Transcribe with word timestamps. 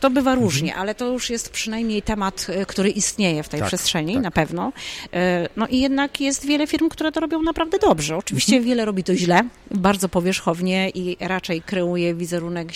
To 0.00 0.10
bywa 0.10 0.30
mhm. 0.30 0.44
różnie, 0.44 0.74
ale 0.74 0.94
to 0.94 1.06
już 1.06 1.30
jest 1.30 1.50
przynajmniej 1.50 2.02
temat, 2.02 2.46
e, 2.48 2.66
który 2.66 2.90
istnieje 2.90 3.42
w 3.42 3.48
tej 3.48 3.60
tak, 3.60 3.68
przestrzeni, 3.68 4.14
tak. 4.14 4.22
na 4.22 4.30
pewno. 4.30 4.72
E, 5.12 5.48
no 5.56 5.66
i 5.66 5.80
jednak 5.80 6.20
jest 6.20 6.46
wiele 6.46 6.66
firm, 6.66 6.88
które 6.88 7.12
to 7.12 7.20
robią 7.20 7.42
naprawdę 7.42 7.78
dobrze. 7.78 8.16
Oczywiście 8.16 8.52
mhm. 8.52 8.68
wiele 8.68 8.84
robi 8.84 9.04
to 9.04 9.14
źle, 9.14 9.40
bardzo 9.70 10.08
powierzchownie 10.08 10.90
i 10.90 11.16
raczej 11.20 11.62
kreuje 11.62 12.14
wizerunek 12.14 12.68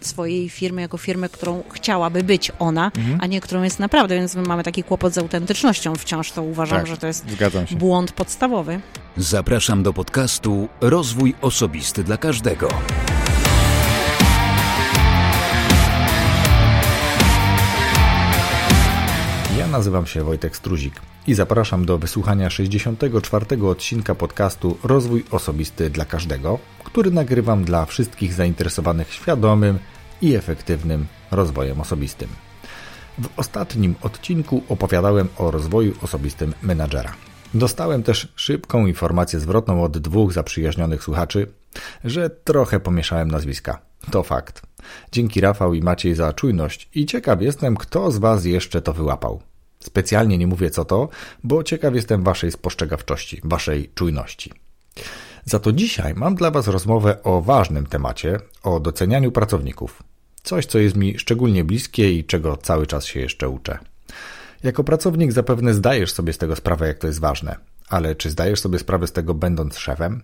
swojej 0.00 0.48
firmy 0.48 0.80
jako 0.80 0.98
firmy, 0.98 1.28
którą 1.28 1.62
chciałaby 1.72 2.22
być 2.22 2.52
ona, 2.58 2.92
mhm. 2.96 3.18
a 3.20 3.26
nie 3.26 3.40
którą 3.40 3.62
jest 3.62 3.78
naprawdę, 3.78 4.14
więc 4.14 4.34
my 4.34 4.42
mamy 4.42 4.62
taki 4.62 4.82
kłopot 4.82 5.14
z 5.14 5.18
autentycznością 5.18 5.94
wciąż, 5.94 6.32
to 6.32 6.42
uważam, 6.42 6.78
tak, 6.78 6.86
że 6.86 6.96
to 6.96 7.06
jest 7.06 7.24
błąd 7.70 8.12
podstawowy. 8.12 8.80
Zapraszam 9.16 9.82
do 9.82 9.92
podcastu 9.92 10.68
Rozwój 10.80 11.34
Osobisty 11.40 12.04
dla 12.04 12.16
Każdego. 12.16 12.68
Nazywam 19.72 20.06
się 20.06 20.24
Wojtek 20.24 20.56
Struzik 20.56 20.94
i 21.26 21.34
zapraszam 21.34 21.84
do 21.86 21.98
wysłuchania 21.98 22.50
64. 22.50 23.66
odcinka 23.66 24.14
podcastu 24.14 24.78
Rozwój 24.84 25.24
Osobisty 25.30 25.90
dla 25.90 26.04
Każdego, 26.04 26.58
który 26.84 27.10
nagrywam 27.10 27.64
dla 27.64 27.86
wszystkich 27.86 28.32
zainteresowanych 28.32 29.12
świadomym 29.12 29.78
i 30.22 30.34
efektywnym 30.34 31.06
rozwojem 31.30 31.80
osobistym. 31.80 32.28
W 33.18 33.28
ostatnim 33.36 33.94
odcinku 34.02 34.62
opowiadałem 34.68 35.28
o 35.36 35.50
rozwoju 35.50 35.94
osobistym 36.02 36.54
menadżera. 36.62 37.12
Dostałem 37.54 38.02
też 38.02 38.32
szybką 38.36 38.86
informację 38.86 39.40
zwrotną 39.40 39.84
od 39.84 39.98
dwóch 39.98 40.32
zaprzyjaźnionych 40.32 41.02
słuchaczy, 41.02 41.46
że 42.04 42.30
trochę 42.30 42.80
pomieszałem 42.80 43.30
nazwiska. 43.30 43.78
To 44.10 44.22
fakt. 44.22 44.62
Dzięki 45.12 45.40
Rafał 45.40 45.74
i 45.74 45.82
Maciej 45.82 46.14
za 46.14 46.32
czujność 46.32 46.88
i 46.94 47.06
ciekaw 47.06 47.42
jestem, 47.42 47.76
kto 47.76 48.10
z 48.10 48.18
Was 48.18 48.44
jeszcze 48.44 48.82
to 48.82 48.92
wyłapał. 48.92 49.51
Specjalnie 49.84 50.38
nie 50.38 50.46
mówię 50.46 50.70
co 50.70 50.84
to, 50.84 51.08
bo 51.44 51.62
ciekaw 51.62 51.94
jestem 51.94 52.22
Waszej 52.22 52.52
spostrzegawczości, 52.52 53.40
Waszej 53.44 53.90
czujności. 53.94 54.52
Za 55.44 55.58
to 55.58 55.72
dzisiaj 55.72 56.14
mam 56.14 56.34
dla 56.34 56.50
Was 56.50 56.68
rozmowę 56.68 57.22
o 57.22 57.42
ważnym 57.42 57.86
temacie, 57.86 58.38
o 58.62 58.80
docenianiu 58.80 59.32
pracowników. 59.32 60.02
Coś, 60.42 60.66
co 60.66 60.78
jest 60.78 60.96
mi 60.96 61.18
szczególnie 61.18 61.64
bliskie 61.64 62.12
i 62.12 62.24
czego 62.24 62.56
cały 62.56 62.86
czas 62.86 63.04
się 63.06 63.20
jeszcze 63.20 63.48
uczę. 63.48 63.78
Jako 64.62 64.84
pracownik 64.84 65.32
zapewne 65.32 65.74
zdajesz 65.74 66.12
sobie 66.12 66.32
z 66.32 66.38
tego 66.38 66.56
sprawę, 66.56 66.86
jak 66.86 66.98
to 66.98 67.06
jest 67.06 67.20
ważne, 67.20 67.56
ale 67.88 68.14
czy 68.14 68.30
zdajesz 68.30 68.60
sobie 68.60 68.78
sprawę 68.78 69.06
z 69.06 69.12
tego, 69.12 69.34
będąc 69.34 69.78
szefem? 69.78 70.22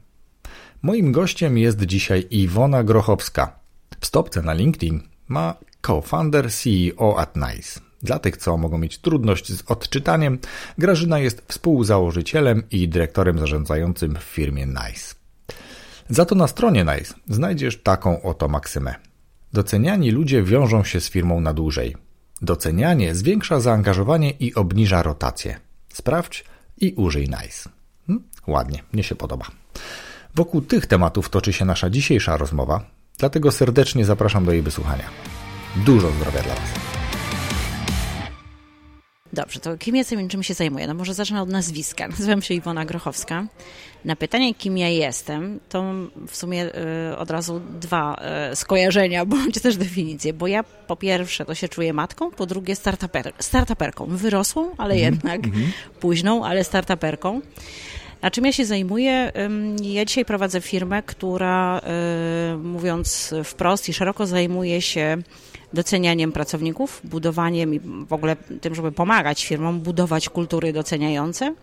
Moim 0.82 1.12
gościem 1.12 1.58
jest 1.58 1.82
dzisiaj 1.82 2.26
Iwona 2.30 2.84
Grochowska. 2.84 3.58
W 4.00 4.06
stopce 4.06 4.42
na 4.42 4.52
LinkedIn 4.52 5.02
ma 5.28 5.54
co-founder 5.86 6.50
CEO 6.52 7.18
at 7.18 7.36
NICE. 7.36 7.87
Dla 8.02 8.18
tych, 8.18 8.36
co 8.36 8.56
mogą 8.56 8.78
mieć 8.78 8.98
trudność 8.98 9.52
z 9.52 9.70
odczytaniem, 9.70 10.38
Grażyna 10.78 11.18
jest 11.18 11.42
współzałożycielem 11.48 12.62
i 12.70 12.88
dyrektorem 12.88 13.38
zarządzającym 13.38 14.16
w 14.16 14.22
firmie 14.22 14.66
NICE. 14.66 15.14
Za 16.08 16.24
to 16.24 16.34
na 16.34 16.46
stronie 16.46 16.84
NICE 16.84 17.14
znajdziesz 17.28 17.82
taką 17.82 18.22
oto 18.22 18.48
maksymę. 18.48 18.94
Doceniani 19.52 20.10
ludzie 20.10 20.42
wiążą 20.42 20.84
się 20.84 21.00
z 21.00 21.10
firmą 21.10 21.40
na 21.40 21.54
dłużej. 21.54 21.96
Docenianie 22.42 23.14
zwiększa 23.14 23.60
zaangażowanie 23.60 24.30
i 24.30 24.54
obniża 24.54 25.02
rotację. 25.02 25.60
Sprawdź 25.92 26.44
i 26.80 26.92
użyj 26.96 27.28
NICE. 27.28 27.68
Hm? 28.06 28.22
Ładnie, 28.46 28.82
mnie 28.92 29.02
się 29.02 29.14
podoba. 29.14 29.46
Wokół 30.34 30.60
tych 30.60 30.86
tematów 30.86 31.30
toczy 31.30 31.52
się 31.52 31.64
nasza 31.64 31.90
dzisiejsza 31.90 32.36
rozmowa, 32.36 32.90
dlatego 33.18 33.52
serdecznie 33.52 34.04
zapraszam 34.04 34.44
do 34.44 34.52
jej 34.52 34.62
wysłuchania. 34.62 35.04
Dużo 35.76 36.10
zdrowia 36.10 36.42
dla 36.42 36.54
Was. 36.54 36.97
Dobrze, 39.32 39.60
to 39.60 39.78
kim 39.78 39.96
jestem 39.96 40.20
i 40.20 40.28
czym 40.28 40.42
się 40.42 40.54
zajmuję? 40.54 40.86
No 40.86 40.94
może 40.94 41.14
zacznę 41.14 41.42
od 41.42 41.48
nazwiska. 41.48 42.08
Nazywam 42.08 42.42
się 42.42 42.54
Iwona 42.54 42.84
Grochowska. 42.84 43.46
Na 44.04 44.16
pytanie, 44.16 44.54
kim 44.54 44.78
ja 44.78 44.88
jestem, 44.88 45.60
to 45.68 45.84
w 46.28 46.36
sumie 46.36 46.66
y, 47.10 47.16
od 47.16 47.30
razu 47.30 47.60
dwa 47.80 48.20
y, 48.52 48.56
skojarzenia, 48.56 49.24
bądź 49.34 49.60
też 49.60 49.76
definicje, 49.76 50.32
bo 50.32 50.46
ja 50.46 50.62
po 50.62 50.96
pierwsze 50.96 51.44
to 51.44 51.54
się 51.54 51.68
czuję 51.68 51.92
matką, 51.92 52.30
po 52.30 52.46
drugie 52.46 52.76
startuper, 52.76 53.32
startuperką. 53.38 54.06
Wyrosłą, 54.06 54.70
ale 54.78 54.94
mm 54.94 55.04
-hmm. 55.04 55.12
jednak 55.12 55.44
mm 55.44 55.58
-hmm. 55.58 55.70
późną, 56.00 56.44
ale 56.44 56.64
startuperką. 56.64 57.40
A 58.20 58.30
czym 58.30 58.46
ja 58.46 58.52
się 58.52 58.64
zajmuję? 58.64 59.32
Ja 59.82 60.04
dzisiaj 60.04 60.24
prowadzę 60.24 60.60
firmę, 60.60 61.02
która, 61.02 61.80
y, 62.54 62.56
mówiąc 62.56 63.34
wprost 63.44 63.88
i 63.88 63.92
szeroko, 63.92 64.26
zajmuje 64.26 64.82
się 64.82 65.16
docenianiem 65.72 66.32
pracowników, 66.32 67.00
budowaniem 67.04 67.74
i 67.74 67.80
w 67.80 68.12
ogóle 68.12 68.36
tym, 68.60 68.74
żeby 68.74 68.92
pomagać 68.92 69.46
firmom 69.46 69.80
budować 69.80 70.28
kultury 70.28 70.72
doceniające 70.72 71.54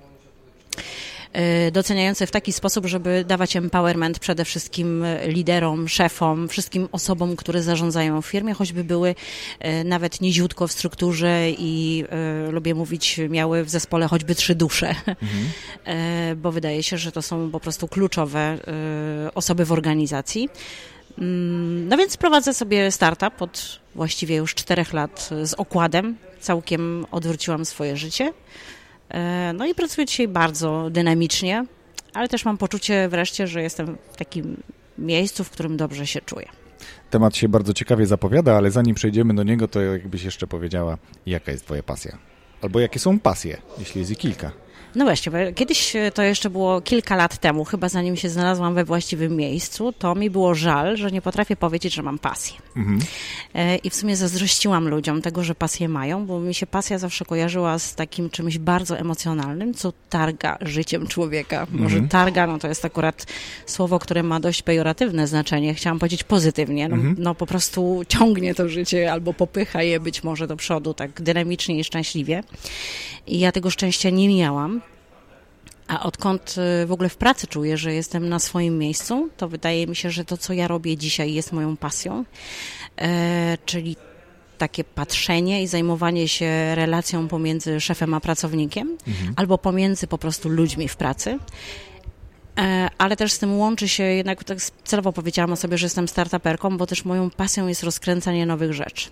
e, 1.33 1.71
doceniające 1.71 2.27
w 2.27 2.31
taki 2.31 2.53
sposób, 2.53 2.85
żeby 2.85 3.25
dawać 3.27 3.55
empowerment 3.55 4.19
przede 4.19 4.45
wszystkim 4.45 5.05
liderom, 5.27 5.87
szefom, 5.87 6.47
wszystkim 6.47 6.89
osobom, 6.91 7.35
które 7.35 7.63
zarządzają 7.63 8.21
w 8.21 8.25
firmie, 8.25 8.53
choćby 8.53 8.83
były 8.83 9.15
e, 9.59 9.83
nawet 9.83 10.21
niziutko 10.21 10.67
w 10.67 10.71
strukturze 10.71 11.49
i 11.49 12.03
e, 12.09 12.51
lubię 12.51 12.75
mówić, 12.75 13.19
miały 13.29 13.63
w 13.63 13.69
zespole 13.69 14.07
choćby 14.07 14.35
trzy 14.35 14.55
dusze, 14.55 14.95
mhm. 15.07 16.37
bo 16.37 16.51
wydaje 16.51 16.83
się, 16.83 16.97
że 16.97 17.11
to 17.11 17.21
są 17.21 17.51
po 17.51 17.59
prostu 17.59 17.87
kluczowe 17.87 18.57
osoby 19.35 19.65
w 19.65 19.71
organizacji. 19.71 20.49
Mm, 21.17 21.87
no 21.87 21.97
więc 21.97 22.17
prowadzę 22.17 22.53
sobie 22.53 22.91
startup 22.91 23.41
od 23.41 23.79
właściwie 23.95 24.35
już 24.35 24.55
czterech 24.55 24.93
lat 24.93 25.29
z 25.43 25.53
okładem. 25.53 26.17
Całkiem 26.39 27.05
odwróciłam 27.11 27.65
swoje 27.65 27.97
życie. 27.97 28.33
E, 29.09 29.53
no 29.53 29.65
i 29.65 29.75
pracuję 29.75 30.05
dzisiaj 30.05 30.27
bardzo 30.27 30.89
dynamicznie, 30.89 31.65
ale 32.13 32.27
też 32.27 32.45
mam 32.45 32.57
poczucie 32.57 33.09
wreszcie, 33.09 33.47
że 33.47 33.61
jestem 33.61 33.97
w 34.11 34.17
takim 34.17 34.57
miejscu, 34.97 35.43
w 35.43 35.49
którym 35.49 35.77
dobrze 35.77 36.07
się 36.07 36.21
czuję. 36.21 36.45
Temat 37.09 37.35
się 37.37 37.49
bardzo 37.49 37.73
ciekawie 37.73 38.05
zapowiada, 38.05 38.55
ale 38.55 38.71
zanim 38.71 38.95
przejdziemy 38.95 39.35
do 39.35 39.43
niego, 39.43 39.67
to 39.67 39.81
jakbyś 39.81 40.23
jeszcze 40.23 40.47
powiedziała, 40.47 40.97
jaka 41.25 41.51
jest 41.51 41.65
Twoja 41.65 41.83
pasja? 41.83 42.17
Albo 42.61 42.79
jakie 42.79 42.99
są 42.99 43.19
pasje, 43.19 43.57
jeśli 43.79 43.99
jest 43.99 44.11
ich 44.11 44.17
kilka? 44.17 44.51
No 44.95 45.05
właśnie, 45.05 45.31
bo 45.31 45.37
kiedyś 45.55 45.95
e, 45.95 46.11
to 46.11 46.23
jeszcze 46.23 46.49
było 46.49 46.81
kilka 46.81 47.15
lat 47.15 47.37
temu, 47.37 47.65
chyba 47.65 47.89
zanim 47.89 48.15
się 48.15 48.29
znalazłam 48.29 48.75
we 48.75 48.85
właściwym 48.85 49.35
miejscu, 49.35 49.93
to 49.93 50.15
mi 50.15 50.29
było 50.29 50.55
żal, 50.55 50.97
że 50.97 51.11
nie 51.11 51.21
potrafię 51.21 51.55
powiedzieć, 51.55 51.93
że 51.93 52.03
mam 52.03 52.19
pasję. 52.19 52.57
Mhm. 52.75 52.99
E, 53.55 53.75
I 53.75 53.89
w 53.89 53.95
sumie 53.95 54.15
zazdrościłam 54.15 54.87
ludziom 54.87 55.21
tego, 55.21 55.43
że 55.43 55.55
pasję 55.55 55.89
mają, 55.89 56.25
bo 56.25 56.39
mi 56.39 56.53
się 56.53 56.67
pasja 56.67 56.97
zawsze 56.97 57.25
kojarzyła 57.25 57.79
z 57.79 57.95
takim 57.95 58.29
czymś 58.29 58.57
bardzo 58.57 58.97
emocjonalnym, 58.97 59.73
co 59.73 59.93
targa 60.09 60.57
życiem 60.61 61.07
człowieka. 61.07 61.67
Może 61.71 61.95
mhm. 61.95 62.09
targa, 62.09 62.47
no 62.47 62.59
to 62.59 62.67
jest 62.67 62.85
akurat 62.85 63.25
słowo, 63.65 63.99
które 63.99 64.23
ma 64.23 64.39
dość 64.39 64.61
pejoratywne 64.61 65.27
znaczenie. 65.27 65.73
Chciałam 65.73 65.99
powiedzieć 65.99 66.23
pozytywnie. 66.23 66.89
No, 66.89 66.95
mhm. 66.95 67.15
no 67.19 67.35
po 67.35 67.45
prostu 67.45 68.01
ciągnie 68.07 68.55
to 68.55 68.69
życie 68.69 69.11
albo 69.11 69.33
popycha 69.33 69.83
je 69.83 69.99
być 69.99 70.23
może 70.23 70.47
do 70.47 70.57
przodu 70.57 70.93
tak 70.93 71.21
dynamicznie 71.21 71.79
i 71.79 71.83
szczęśliwie. 71.83 72.43
I 73.27 73.39
ja 73.39 73.51
tego 73.51 73.69
szczęścia 73.69 74.09
nie 74.09 74.29
miałam. 74.29 74.81
A 75.87 76.03
odkąd 76.03 76.55
y, 76.83 76.85
w 76.85 76.91
ogóle 76.91 77.09
w 77.09 77.17
pracy 77.17 77.47
czuję, 77.47 77.77
że 77.77 77.93
jestem 77.93 78.29
na 78.29 78.39
swoim 78.39 78.77
miejscu, 78.77 79.29
to 79.37 79.49
wydaje 79.49 79.87
mi 79.87 79.95
się, 79.95 80.11
że 80.11 80.25
to, 80.25 80.37
co 80.37 80.53
ja 80.53 80.67
robię 80.67 80.97
dzisiaj, 80.97 81.33
jest 81.33 81.51
moją 81.51 81.77
pasją. 81.77 82.25
E, 82.97 83.57
czyli 83.65 83.95
takie 84.57 84.83
patrzenie 84.83 85.63
i 85.63 85.67
zajmowanie 85.67 86.27
się 86.27 86.75
relacją 86.75 87.27
pomiędzy 87.27 87.81
szefem 87.81 88.13
a 88.13 88.19
pracownikiem, 88.19 88.97
mhm. 89.07 89.33
albo 89.35 89.57
pomiędzy 89.57 90.07
po 90.07 90.17
prostu 90.17 90.49
ludźmi 90.49 90.87
w 90.87 90.95
pracy. 90.95 91.39
E, 92.59 92.89
ale 92.97 93.15
też 93.15 93.31
z 93.31 93.39
tym 93.39 93.57
łączy 93.57 93.87
się, 93.87 94.03
jednak 94.03 94.43
tak 94.43 94.57
celowo 94.83 95.13
powiedziałam 95.13 95.53
o 95.53 95.55
sobie, 95.55 95.77
że 95.77 95.85
jestem 95.85 96.07
startuperką, 96.07 96.77
bo 96.77 96.87
też 96.87 97.05
moją 97.05 97.29
pasją 97.29 97.67
jest 97.67 97.83
rozkręcanie 97.83 98.45
nowych 98.45 98.73
rzeczy. 98.73 99.09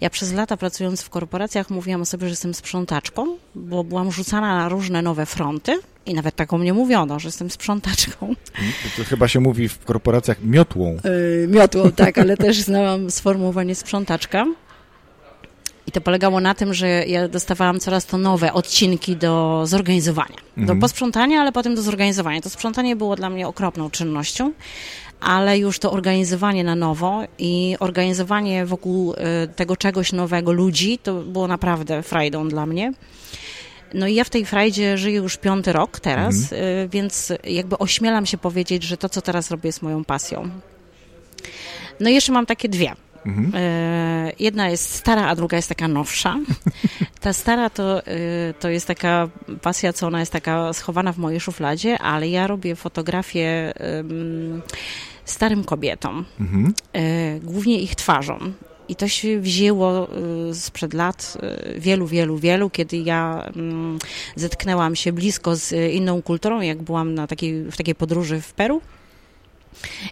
Ja 0.00 0.10
przez 0.10 0.32
lata 0.32 0.56
pracując 0.56 1.02
w 1.02 1.10
korporacjach 1.10 1.70
mówiłam 1.70 2.02
o 2.02 2.04
sobie, 2.04 2.26
że 2.26 2.32
jestem 2.32 2.54
sprzątaczką, 2.54 3.36
bo 3.54 3.84
byłam 3.84 4.12
rzucana 4.12 4.56
na 4.56 4.68
różne 4.68 5.02
nowe 5.02 5.26
fronty 5.26 5.78
i 6.06 6.14
nawet 6.14 6.36
taką 6.36 6.58
mnie 6.58 6.72
mówiono, 6.72 7.18
że 7.18 7.28
jestem 7.28 7.50
sprzątaczką. 7.50 8.34
To 8.96 9.04
chyba 9.04 9.28
się 9.28 9.40
mówi 9.40 9.68
w 9.68 9.78
korporacjach 9.78 10.42
miotłą. 10.42 10.98
Yy, 11.04 11.48
miotłą, 11.48 11.92
tak, 11.92 12.18
ale 12.18 12.36
też 12.36 12.60
znałam 12.70 13.10
sformułowanie 13.10 13.74
sprzątaczka. 13.74 14.46
To 15.94 16.00
polegało 16.00 16.40
na 16.40 16.54
tym, 16.54 16.74
że 16.74 16.88
ja 16.88 17.28
dostawałam 17.28 17.80
coraz 17.80 18.06
to 18.06 18.18
nowe 18.18 18.52
odcinki 18.52 19.16
do 19.16 19.62
zorganizowania. 19.66 20.36
Mhm. 20.56 20.66
Do 20.66 20.80
posprzątania, 20.80 21.40
ale 21.40 21.52
potem 21.52 21.74
do 21.74 21.82
zorganizowania. 21.82 22.40
To 22.40 22.50
sprzątanie 22.50 22.96
było 22.96 23.16
dla 23.16 23.30
mnie 23.30 23.48
okropną 23.48 23.90
czynnością, 23.90 24.52
ale 25.20 25.58
już 25.58 25.78
to 25.78 25.92
organizowanie 25.92 26.64
na 26.64 26.74
nowo 26.74 27.22
i 27.38 27.76
organizowanie 27.80 28.66
wokół 28.66 29.12
y, 29.12 29.16
tego 29.56 29.76
czegoś 29.76 30.12
nowego 30.12 30.52
ludzi, 30.52 30.98
to 30.98 31.14
było 31.14 31.48
naprawdę 31.48 32.02
frajdą 32.02 32.48
dla 32.48 32.66
mnie. 32.66 32.92
No 33.94 34.06
i 34.06 34.14
ja 34.14 34.24
w 34.24 34.30
tej 34.30 34.46
frajdzie 34.46 34.98
żyję 34.98 35.16
już 35.16 35.36
piąty 35.36 35.72
rok 35.72 36.00
teraz, 36.00 36.34
mhm. 36.34 36.62
Y, 36.62 36.88
więc 36.88 37.32
jakby 37.44 37.78
ośmielam 37.78 38.26
się 38.26 38.38
powiedzieć, 38.38 38.82
że 38.82 38.96
to, 38.96 39.08
co 39.08 39.22
teraz 39.22 39.50
robię, 39.50 39.68
jest 39.68 39.82
moją 39.82 40.04
pasją. 40.04 40.50
No 42.00 42.10
i 42.10 42.14
jeszcze 42.14 42.32
mam 42.32 42.46
takie 42.46 42.68
dwie 42.68 43.03
Mhm. 43.26 43.52
E, 43.54 44.32
jedna 44.38 44.68
jest 44.68 44.94
stara, 44.94 45.26
a 45.26 45.34
druga 45.34 45.56
jest 45.56 45.68
taka 45.68 45.88
nowsza. 45.88 46.38
Ta 47.20 47.32
stara 47.32 47.70
to, 47.70 48.06
e, 48.06 48.54
to 48.60 48.68
jest 48.68 48.86
taka 48.86 49.28
pasja, 49.62 49.92
co 49.92 50.06
ona 50.06 50.20
jest 50.20 50.32
taka 50.32 50.72
schowana 50.72 51.12
w 51.12 51.18
mojej 51.18 51.40
szufladzie, 51.40 51.98
ale 51.98 52.28
ja 52.28 52.46
robię 52.46 52.76
fotografię 52.76 53.74
starym 55.24 55.64
kobietom, 55.64 56.24
mhm. 56.40 56.74
E, 56.92 57.40
głównie 57.40 57.80
ich 57.80 57.94
twarzą. 57.94 58.38
I 58.88 58.96
to 58.96 59.08
się 59.08 59.40
wzięło 59.40 60.08
sprzed 60.52 60.94
lat 60.94 61.38
wielu, 61.78 62.06
wielu, 62.06 62.38
wielu, 62.38 62.70
kiedy 62.70 62.96
ja 62.96 63.50
mm, 63.56 63.98
zetknęłam 64.36 64.96
się 64.96 65.12
blisko 65.12 65.56
z 65.56 65.92
inną 65.92 66.22
kulturą, 66.22 66.60
jak 66.60 66.82
byłam 66.82 67.14
na 67.14 67.26
takiej, 67.26 67.64
w 67.64 67.76
takiej 67.76 67.94
podróży 67.94 68.40
w 68.40 68.52
Peru. 68.52 68.80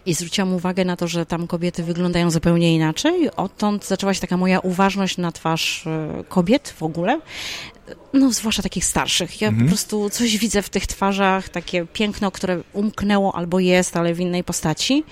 I 0.05 0.13
zwróciłam 0.13 0.53
uwagę 0.53 0.85
na 0.85 0.97
to, 0.97 1.07
że 1.07 1.25
tam 1.25 1.47
kobiety 1.47 1.83
wyglądają 1.83 2.31
zupełnie 2.31 2.75
inaczej. 2.75 3.31
Odtąd 3.35 3.85
zaczęła 3.85 4.13
się 4.13 4.21
taka 4.21 4.37
moja 4.37 4.59
uważność 4.59 5.17
na 5.17 5.31
twarz 5.31 5.87
e, 5.87 6.23
kobiet 6.29 6.73
w 6.77 6.83
ogóle. 6.83 7.19
No, 8.13 8.31
zwłaszcza 8.31 8.63
takich 8.63 8.85
starszych. 8.85 9.41
Ja 9.41 9.47
mhm. 9.47 9.65
po 9.65 9.69
prostu 9.69 10.09
coś 10.09 10.37
widzę 10.37 10.61
w 10.61 10.69
tych 10.69 10.87
twarzach, 10.87 11.49
takie 11.49 11.85
piękno, 11.85 12.31
które 12.31 12.61
umknęło 12.73 13.35
albo 13.35 13.59
jest, 13.59 13.97
ale 13.97 14.13
w 14.13 14.19
innej 14.19 14.43
postaci. 14.43 15.03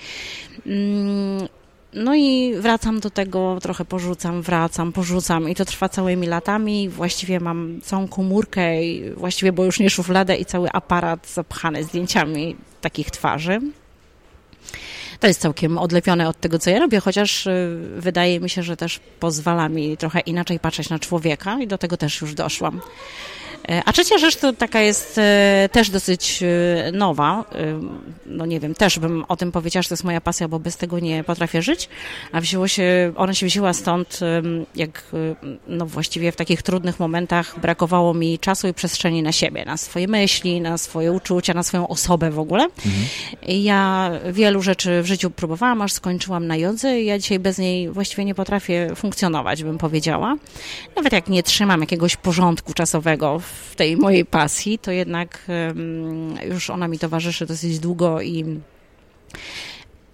Mm, 0.66 1.48
no 1.94 2.14
i 2.14 2.54
wracam 2.58 3.00
do 3.00 3.10
tego, 3.10 3.58
trochę 3.62 3.84
porzucam, 3.84 4.42
wracam, 4.42 4.92
porzucam 4.92 5.48
i 5.48 5.54
to 5.54 5.64
trwa 5.64 5.88
całymi 5.88 6.26
latami. 6.26 6.88
Właściwie 6.88 7.40
mam 7.40 7.80
całą 7.82 8.08
komórkę, 8.08 8.70
właściwie, 9.16 9.52
bo 9.52 9.64
już 9.64 9.80
nie 9.80 9.90
szufladę 9.90 10.36
i 10.36 10.44
cały 10.44 10.70
aparat 10.70 11.28
zapchany 11.28 11.84
zdjęciami 11.84 12.56
takich 12.80 13.10
twarzy. 13.10 13.60
To 15.22 15.28
jest 15.28 15.40
całkiem 15.40 15.78
odlepione 15.78 16.28
od 16.28 16.40
tego, 16.40 16.58
co 16.58 16.70
ja 16.70 16.78
robię, 16.78 17.00
chociaż 17.00 17.46
y, 17.46 17.78
wydaje 17.96 18.40
mi 18.40 18.50
się, 18.50 18.62
że 18.62 18.76
też 18.76 19.00
pozwala 19.20 19.68
mi 19.68 19.96
trochę 19.96 20.20
inaczej 20.20 20.58
patrzeć 20.58 20.88
na 20.88 20.98
człowieka 20.98 21.58
i 21.60 21.66
do 21.66 21.78
tego 21.78 21.96
też 21.96 22.20
już 22.20 22.34
doszłam. 22.34 22.80
E, 23.68 23.82
a 23.84 23.92
trzecia 23.92 24.18
rzecz 24.18 24.36
to 24.36 24.52
taka 24.52 24.80
jest 24.80 25.18
e, 25.18 25.68
też 25.72 25.90
dosyć 25.90 26.42
e, 26.42 26.92
nowa. 26.92 27.44
No 28.26 28.46
nie 28.46 28.60
wiem, 28.60 28.74
też 28.74 28.98
bym 28.98 29.24
o 29.28 29.36
tym 29.36 29.52
powiedziała, 29.52 29.82
że 29.82 29.88
to 29.88 29.92
jest 29.92 30.04
moja 30.04 30.20
pasja, 30.20 30.48
bo 30.48 30.58
bez 30.58 30.76
tego 30.76 30.98
nie 30.98 31.24
potrafię 31.24 31.62
żyć. 31.62 31.88
A 32.32 32.40
wzięło 32.40 32.68
się, 32.68 33.12
ona 33.16 33.34
się 33.34 33.46
wzięła 33.46 33.72
stąd, 33.72 34.20
jak 34.74 35.02
no 35.68 35.86
właściwie 35.86 36.32
w 36.32 36.36
takich 36.36 36.62
trudnych 36.62 37.00
momentach 37.00 37.60
brakowało 37.60 38.14
mi 38.14 38.38
czasu 38.38 38.68
i 38.68 38.74
przestrzeni 38.74 39.22
na 39.22 39.32
siebie, 39.32 39.64
na 39.64 39.76
swoje 39.76 40.08
myśli, 40.08 40.60
na 40.60 40.78
swoje 40.78 41.12
uczucia, 41.12 41.54
na 41.54 41.62
swoją 41.62 41.88
osobę 41.88 42.30
w 42.30 42.38
ogóle. 42.38 42.64
Mhm. 42.64 43.04
Ja 43.48 44.10
wielu 44.32 44.62
rzeczy 44.62 45.02
w 45.02 45.06
życiu 45.06 45.30
próbowałam, 45.30 45.82
aż 45.82 45.92
skończyłam 45.92 46.46
na 46.46 46.56
jodze 46.56 47.00
i 47.00 47.06
ja 47.06 47.18
dzisiaj 47.18 47.38
bez 47.38 47.58
niej 47.58 47.90
właściwie 47.90 48.24
nie 48.24 48.34
potrafię 48.34 48.90
funkcjonować, 48.96 49.64
bym 49.64 49.78
powiedziała. 49.78 50.36
Nawet 50.96 51.12
jak 51.12 51.28
nie 51.28 51.42
trzymam 51.42 51.80
jakiegoś 51.80 52.16
porządku 52.16 52.74
czasowego 52.74 53.38
w 53.38 53.51
tej 53.76 53.96
mojej 53.96 54.24
pasji, 54.24 54.78
to 54.78 54.90
jednak 54.90 55.46
już 56.48 56.70
ona 56.70 56.88
mi 56.88 56.98
towarzyszy 56.98 57.46
dosyć 57.46 57.78
długo 57.78 58.20
i 58.20 58.60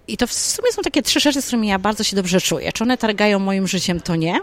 i 0.07 0.17
to 0.17 0.27
w 0.27 0.33
sumie 0.33 0.71
są 0.71 0.81
takie 0.81 1.01
trzy 1.01 1.19
rzeczy, 1.19 1.41
z 1.41 1.45
którymi 1.45 1.67
ja 1.67 1.79
bardzo 1.79 2.03
się 2.03 2.15
dobrze 2.15 2.41
czuję. 2.41 2.71
Czy 2.71 2.83
one 2.83 2.97
targają 2.97 3.39
moim 3.39 3.67
życiem, 3.67 3.99
to 3.99 4.15
nie, 4.15 4.39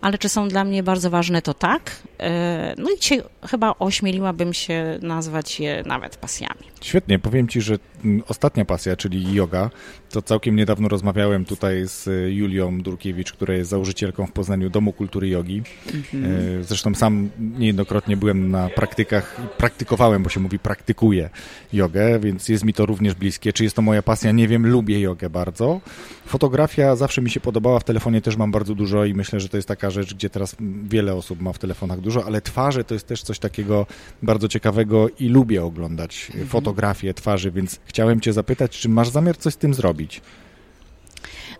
ale 0.00 0.18
czy 0.18 0.28
są 0.28 0.48
dla 0.48 0.64
mnie 0.64 0.82
bardzo 0.82 1.10
ważne, 1.10 1.42
to 1.42 1.54
tak. 1.54 1.96
E, 2.20 2.74
no 2.78 2.90
i 2.90 2.98
dzisiaj 3.00 3.22
chyba 3.50 3.74
ośmieliłabym 3.78 4.54
się 4.54 4.98
nazwać 5.02 5.60
je 5.60 5.82
nawet 5.86 6.16
pasjami. 6.16 6.60
Świetnie, 6.80 7.18
powiem 7.18 7.48
Ci, 7.48 7.60
że 7.60 7.78
mm, 8.04 8.22
ostatnia 8.28 8.64
pasja, 8.64 8.96
czyli 8.96 9.34
yoga, 9.34 9.70
to 10.10 10.22
całkiem 10.22 10.56
niedawno 10.56 10.88
rozmawiałem 10.88 11.44
tutaj 11.44 11.86
z 11.86 12.08
Julią 12.34 12.80
Durkiewicz, 12.80 13.32
która 13.32 13.54
jest 13.54 13.70
założycielką 13.70 14.26
w 14.26 14.32
Poznaniu 14.32 14.70
Domu 14.70 14.92
Kultury 14.92 15.28
Jogi. 15.28 15.62
Mhm. 15.94 16.24
E, 16.60 16.64
zresztą 16.64 16.94
sam 16.94 17.30
niejednokrotnie 17.38 18.16
byłem 18.16 18.50
na 18.50 18.68
praktykach, 18.68 19.40
praktykowałem, 19.56 20.22
bo 20.22 20.28
się 20.28 20.40
mówi 20.40 20.58
praktykuję 20.58 21.30
jogę, 21.72 22.18
więc 22.18 22.48
jest 22.48 22.64
mi 22.64 22.74
to 22.74 22.86
również 22.86 23.14
bliskie. 23.14 23.52
Czy 23.52 23.64
jest 23.64 23.76
to 23.76 23.82
moja 23.82 24.02
pasja? 24.02 24.32
Nie 24.32 24.48
wiem, 24.48 24.66
lubię 24.66 25.00
jogę 25.00 25.30
bardzo. 25.30 25.80
Fotografia 26.26 26.96
zawsze 26.96 27.22
mi 27.22 27.30
się 27.30 27.40
podobała, 27.40 27.78
w 27.80 27.84
telefonie 27.84 28.20
też 28.20 28.36
mam 28.36 28.50
bardzo 28.50 28.74
dużo 28.74 29.04
i 29.04 29.14
myślę, 29.14 29.40
że 29.40 29.48
to 29.48 29.56
jest 29.56 29.68
taka 29.68 29.89
rzecz, 29.90 30.14
gdzie 30.14 30.30
teraz 30.30 30.56
wiele 30.84 31.14
osób 31.14 31.40
ma 31.40 31.52
w 31.52 31.58
telefonach 31.58 32.00
dużo, 32.00 32.24
ale 32.24 32.40
twarze 32.40 32.84
to 32.84 32.94
jest 32.94 33.06
też 33.06 33.22
coś 33.22 33.38
takiego 33.38 33.86
bardzo 34.22 34.48
ciekawego 34.48 35.08
i 35.08 35.28
lubię 35.28 35.64
oglądać 35.64 36.26
mhm. 36.30 36.48
fotografie 36.48 37.14
twarzy, 37.14 37.50
więc 37.50 37.80
chciałem 37.84 38.20
cię 38.20 38.32
zapytać, 38.32 38.78
czy 38.78 38.88
masz 38.88 39.08
zamiar 39.08 39.36
coś 39.36 39.54
z 39.54 39.56
tym 39.56 39.74
zrobić? 39.74 40.20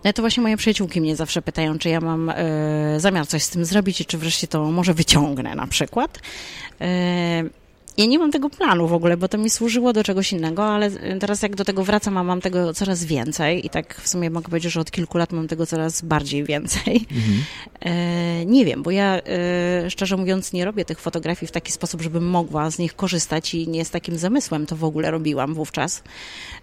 No 0.03 0.13
to 0.13 0.21
właśnie 0.21 0.43
moje 0.43 0.57
przyjaciółki 0.57 1.01
mnie 1.01 1.15
zawsze 1.15 1.41
pytają, 1.41 1.77
czy 1.77 1.89
ja 1.89 2.01
mam 2.01 2.29
e, 2.29 2.99
zamiar 2.99 3.27
coś 3.27 3.43
z 3.43 3.49
tym 3.49 3.65
zrobić 3.65 4.01
i 4.01 4.05
czy 4.05 4.17
wreszcie 4.17 4.47
to 4.47 4.71
może 4.71 4.93
wyciągnę 4.93 5.55
na 5.55 5.67
przykład. 5.67 6.19
E, 6.81 7.43
ja 7.97 8.05
nie 8.05 8.19
mam 8.19 8.31
tego 8.31 8.49
planu 8.49 8.87
w 8.87 8.93
ogóle, 8.93 9.17
bo 9.17 9.27
to 9.27 9.37
mi 9.37 9.49
służyło 9.49 9.93
do 9.93 10.03
czegoś 10.03 10.31
innego, 10.31 10.65
ale 10.65 10.91
teraz 11.19 11.41
jak 11.41 11.55
do 11.55 11.65
tego 11.65 11.83
wracam, 11.83 12.17
a 12.17 12.23
mam 12.23 12.41
tego 12.41 12.73
coraz 12.73 13.03
więcej 13.03 13.65
i 13.65 13.69
tak 13.69 13.95
w 14.01 14.07
sumie 14.07 14.29
mogę 14.29 14.49
powiedzieć, 14.49 14.73
że 14.73 14.79
od 14.79 14.91
kilku 14.91 15.17
lat 15.17 15.31
mam 15.31 15.47
tego 15.47 15.65
coraz 15.65 16.01
bardziej 16.01 16.43
więcej. 16.43 17.05
Mhm. 17.11 17.43
E, 17.81 18.45
nie 18.45 18.65
wiem, 18.65 18.83
bo 18.83 18.91
ja 18.91 19.21
e, 19.21 19.89
szczerze 19.89 20.17
mówiąc 20.17 20.53
nie 20.53 20.65
robię 20.65 20.85
tych 20.85 20.99
fotografii 20.99 21.47
w 21.47 21.51
taki 21.51 21.71
sposób, 21.71 22.01
żebym 22.01 22.29
mogła 22.29 22.71
z 22.71 22.79
nich 22.79 22.95
korzystać 22.95 23.53
i 23.53 23.67
nie 23.67 23.85
z 23.85 23.91
takim 23.91 24.17
zamysłem 24.17 24.65
to 24.65 24.75
w 24.75 24.83
ogóle 24.83 25.11
robiłam 25.11 25.53
wówczas. 25.53 26.03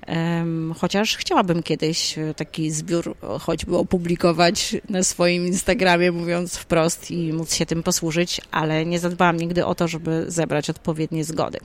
E, 0.08 0.46
chociaż 0.76 1.16
chciałabym 1.16 1.62
kiedyś 1.62 2.18
e, 2.18 2.34
taki 2.34 2.70
zbiór 2.70 3.16
choćby 3.40 3.76
opublikować 3.76 4.76
na 4.88 5.02
swoim 5.02 5.46
Instagramie, 5.46 6.12
mówiąc 6.12 6.56
wprost 6.56 7.10
i 7.10 7.32
móc 7.32 7.54
się 7.54 7.66
tym 7.66 7.82
posłużyć, 7.82 8.40
ale 8.50 8.86
nie 8.86 8.98
zadbałam 8.98 9.36
nigdy 9.36 9.66
o 9.66 9.74
to, 9.74 9.88
żeby 9.88 10.24
zebrać 10.28 10.70
odpowiednie 10.70 11.17
zgody. 11.24 11.58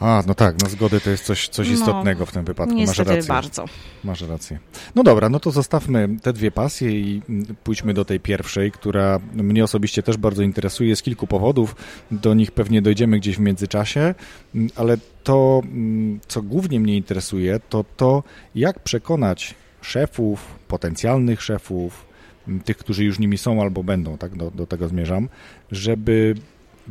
A, 0.00 0.22
no 0.26 0.34
tak, 0.34 0.62
no 0.62 0.68
zgody 0.68 1.00
to 1.00 1.10
jest 1.10 1.24
coś, 1.24 1.48
coś 1.48 1.68
no, 1.68 1.74
istotnego 1.74 2.26
w 2.26 2.32
tym 2.32 2.44
wypadku. 2.44 2.74
Masz 2.74 2.98
rację. 2.98 3.22
bardzo. 3.22 3.64
Masz 4.04 4.20
rację. 4.20 4.58
No 4.94 5.02
dobra, 5.02 5.28
no 5.28 5.40
to 5.40 5.50
zostawmy 5.50 6.08
te 6.22 6.32
dwie 6.32 6.50
pasje 6.50 6.90
i 6.90 7.22
pójdźmy 7.64 7.94
do 7.94 8.04
tej 8.04 8.20
pierwszej, 8.20 8.72
która 8.72 9.18
mnie 9.34 9.64
osobiście 9.64 10.02
też 10.02 10.16
bardzo 10.16 10.42
interesuje 10.42 10.96
z 10.96 11.02
kilku 11.02 11.26
powodów. 11.26 11.76
Do 12.10 12.34
nich 12.34 12.50
pewnie 12.50 12.82
dojdziemy 12.82 13.18
gdzieś 13.18 13.36
w 13.36 13.40
międzyczasie, 13.40 14.14
ale 14.76 14.96
to, 15.24 15.62
co 16.28 16.42
głównie 16.42 16.80
mnie 16.80 16.96
interesuje, 16.96 17.60
to 17.68 17.84
to, 17.96 18.22
jak 18.54 18.78
przekonać 18.78 19.54
szefów, 19.82 20.46
potencjalnych 20.68 21.42
szefów, 21.42 22.06
tych, 22.64 22.76
którzy 22.76 23.04
już 23.04 23.18
nimi 23.18 23.38
są 23.38 23.62
albo 23.62 23.82
będą, 23.82 24.18
tak, 24.18 24.36
do, 24.36 24.50
do 24.50 24.66
tego 24.66 24.88
zmierzam, 24.88 25.28
żeby 25.72 26.34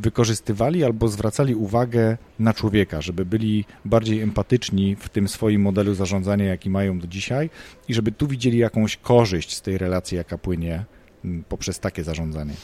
wykorzystywali 0.00 0.84
albo 0.84 1.08
zwracali 1.08 1.54
uwagę 1.54 2.18
na 2.38 2.54
człowieka, 2.54 3.00
żeby 3.00 3.24
byli 3.24 3.64
bardziej 3.84 4.20
empatyczni 4.20 4.96
w 4.96 5.08
tym 5.08 5.28
swoim 5.28 5.62
modelu 5.62 5.94
zarządzania, 5.94 6.44
jaki 6.44 6.70
mają 6.70 6.98
do 6.98 7.06
dzisiaj 7.06 7.50
i 7.88 7.94
żeby 7.94 8.12
tu 8.12 8.26
widzieli 8.26 8.58
jakąś 8.58 8.96
korzyść 8.96 9.56
z 9.56 9.62
tej 9.62 9.78
relacji, 9.78 10.16
jaka 10.16 10.38
płynie 10.38 10.84
mm, 11.24 11.44
poprzez 11.48 11.80
takie 11.80 12.04
zarządzanie. 12.04 12.54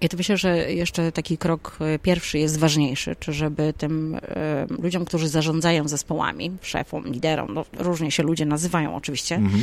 Ja 0.00 0.08
to 0.08 0.16
myślę, 0.16 0.36
że 0.36 0.72
jeszcze 0.72 1.12
taki 1.12 1.38
krok 1.38 1.76
e, 1.80 1.98
pierwszy 1.98 2.38
jest 2.38 2.58
ważniejszy, 2.58 3.16
czy 3.20 3.32
żeby 3.32 3.74
tym 3.78 4.14
y, 4.14 4.20
ludziom, 4.82 5.04
którzy 5.04 5.28
zarządzają 5.28 5.88
zespołami, 5.88 6.50
szefom, 6.62 7.04
liderom, 7.04 7.54
no, 7.54 7.64
różnie 7.78 8.10
się 8.10 8.22
ludzie 8.22 8.46
nazywają 8.46 8.96
oczywiście, 8.96 9.34
mhm 9.34 9.62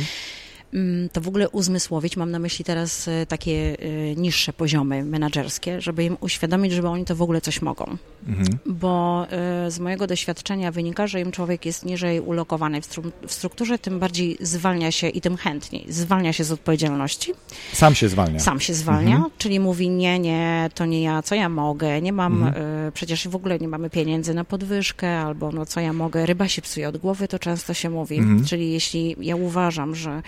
to 1.12 1.20
w 1.20 1.28
ogóle 1.28 1.48
uzmysłowić, 1.48 2.16
mam 2.16 2.30
na 2.30 2.38
myśli 2.38 2.64
teraz 2.64 3.08
e, 3.08 3.26
takie 3.26 3.76
e, 3.78 4.16
niższe 4.16 4.52
poziomy 4.52 5.04
menedżerskie, 5.04 5.80
żeby 5.80 6.04
im 6.04 6.16
uświadomić, 6.20 6.72
żeby 6.72 6.88
oni 6.88 7.04
to 7.04 7.16
w 7.16 7.22
ogóle 7.22 7.40
coś 7.40 7.62
mogą. 7.62 7.96
Mhm. 8.28 8.58
Bo 8.66 9.26
e, 9.30 9.70
z 9.70 9.78
mojego 9.78 10.06
doświadczenia 10.06 10.72
wynika, 10.72 11.06
że 11.06 11.20
im 11.20 11.32
człowiek 11.32 11.66
jest 11.66 11.84
niżej 11.84 12.20
ulokowany 12.20 12.80
w, 12.80 12.84
stru 12.84 13.02
w 13.26 13.32
strukturze, 13.32 13.78
tym 13.78 13.98
bardziej 13.98 14.36
zwalnia 14.40 14.90
się 14.92 15.08
i 15.08 15.20
tym 15.20 15.36
chętniej 15.36 15.86
zwalnia 15.88 16.32
się 16.32 16.44
z 16.44 16.52
odpowiedzialności. 16.52 17.32
Sam 17.72 17.94
się 17.94 18.08
zwalnia. 18.08 18.40
Sam 18.40 18.60
się 18.60 18.74
zwalnia, 18.74 19.14
mhm. 19.14 19.32
czyli 19.38 19.60
mówi 19.60 19.88
nie, 19.88 20.18
nie, 20.18 20.70
to 20.74 20.86
nie 20.86 21.02
ja, 21.02 21.22
co 21.22 21.34
ja 21.34 21.48
mogę, 21.48 22.02
nie 22.02 22.12
mam, 22.12 22.42
mhm. 22.42 22.92
przecież 22.92 23.28
w 23.28 23.36
ogóle 23.36 23.58
nie 23.58 23.68
mamy 23.68 23.90
pieniędzy 23.90 24.34
na 24.34 24.44
podwyżkę, 24.44 25.18
albo 25.20 25.52
no 25.52 25.66
co 25.66 25.80
ja 25.80 25.92
mogę, 25.92 26.26
ryba 26.26 26.48
się 26.48 26.62
psuje 26.62 26.88
od 26.88 26.96
głowy, 26.96 27.28
to 27.28 27.38
często 27.38 27.74
się 27.74 27.90
mówi. 27.90 28.18
Mhm. 28.18 28.44
Czyli 28.44 28.72
jeśli 28.72 29.16
ja 29.20 29.36
uważam, 29.36 29.94
że 29.94 30.22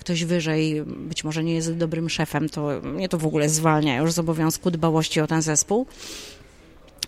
ktoś 0.00 0.24
wyżej 0.24 0.82
być 0.86 1.24
może 1.24 1.44
nie 1.44 1.54
jest 1.54 1.76
dobrym 1.76 2.10
szefem, 2.10 2.48
to 2.48 2.80
mnie 2.82 3.08
to 3.08 3.18
w 3.18 3.26
ogóle 3.26 3.48
zwalnia 3.48 3.96
już 3.96 4.12
z 4.12 4.18
obowiązku 4.18 4.70
dbałości 4.70 5.20
o 5.20 5.26
ten 5.26 5.42
zespół. 5.42 5.86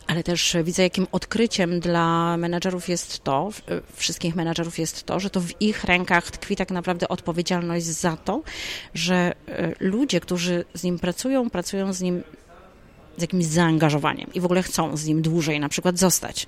Ale 0.06 0.22
też 0.22 0.56
widzę, 0.64 0.82
jakim 0.82 1.06
odkryciem 1.12 1.80
dla 1.80 2.36
menedżerów 2.36 2.88
jest 2.88 3.24
to, 3.24 3.50
e, 3.68 3.80
wszystkich 3.96 4.36
menedżerów 4.36 4.78
jest 4.78 5.04
to, 5.04 5.20
że 5.20 5.30
to 5.30 5.40
w 5.40 5.62
ich 5.62 5.84
rękach 5.84 6.30
tkwi 6.30 6.56
tak 6.56 6.70
naprawdę 6.70 7.08
odpowiedzialność 7.08 7.86
za 7.86 8.16
to, 8.16 8.42
że 8.94 9.14
e, 9.14 9.72
ludzie, 9.80 10.20
którzy 10.20 10.64
z 10.74 10.82
nim 10.82 10.98
pracują, 10.98 11.50
pracują 11.50 11.92
z 11.92 12.00
nim 12.00 12.22
z 13.16 13.20
jakimś 13.20 13.44
zaangażowaniem 13.44 14.30
i 14.34 14.40
w 14.40 14.44
ogóle 14.44 14.62
chcą 14.62 14.96
z 14.96 15.06
nim 15.06 15.22
dłużej 15.22 15.60
na 15.60 15.68
przykład 15.68 15.98
zostać. 15.98 16.46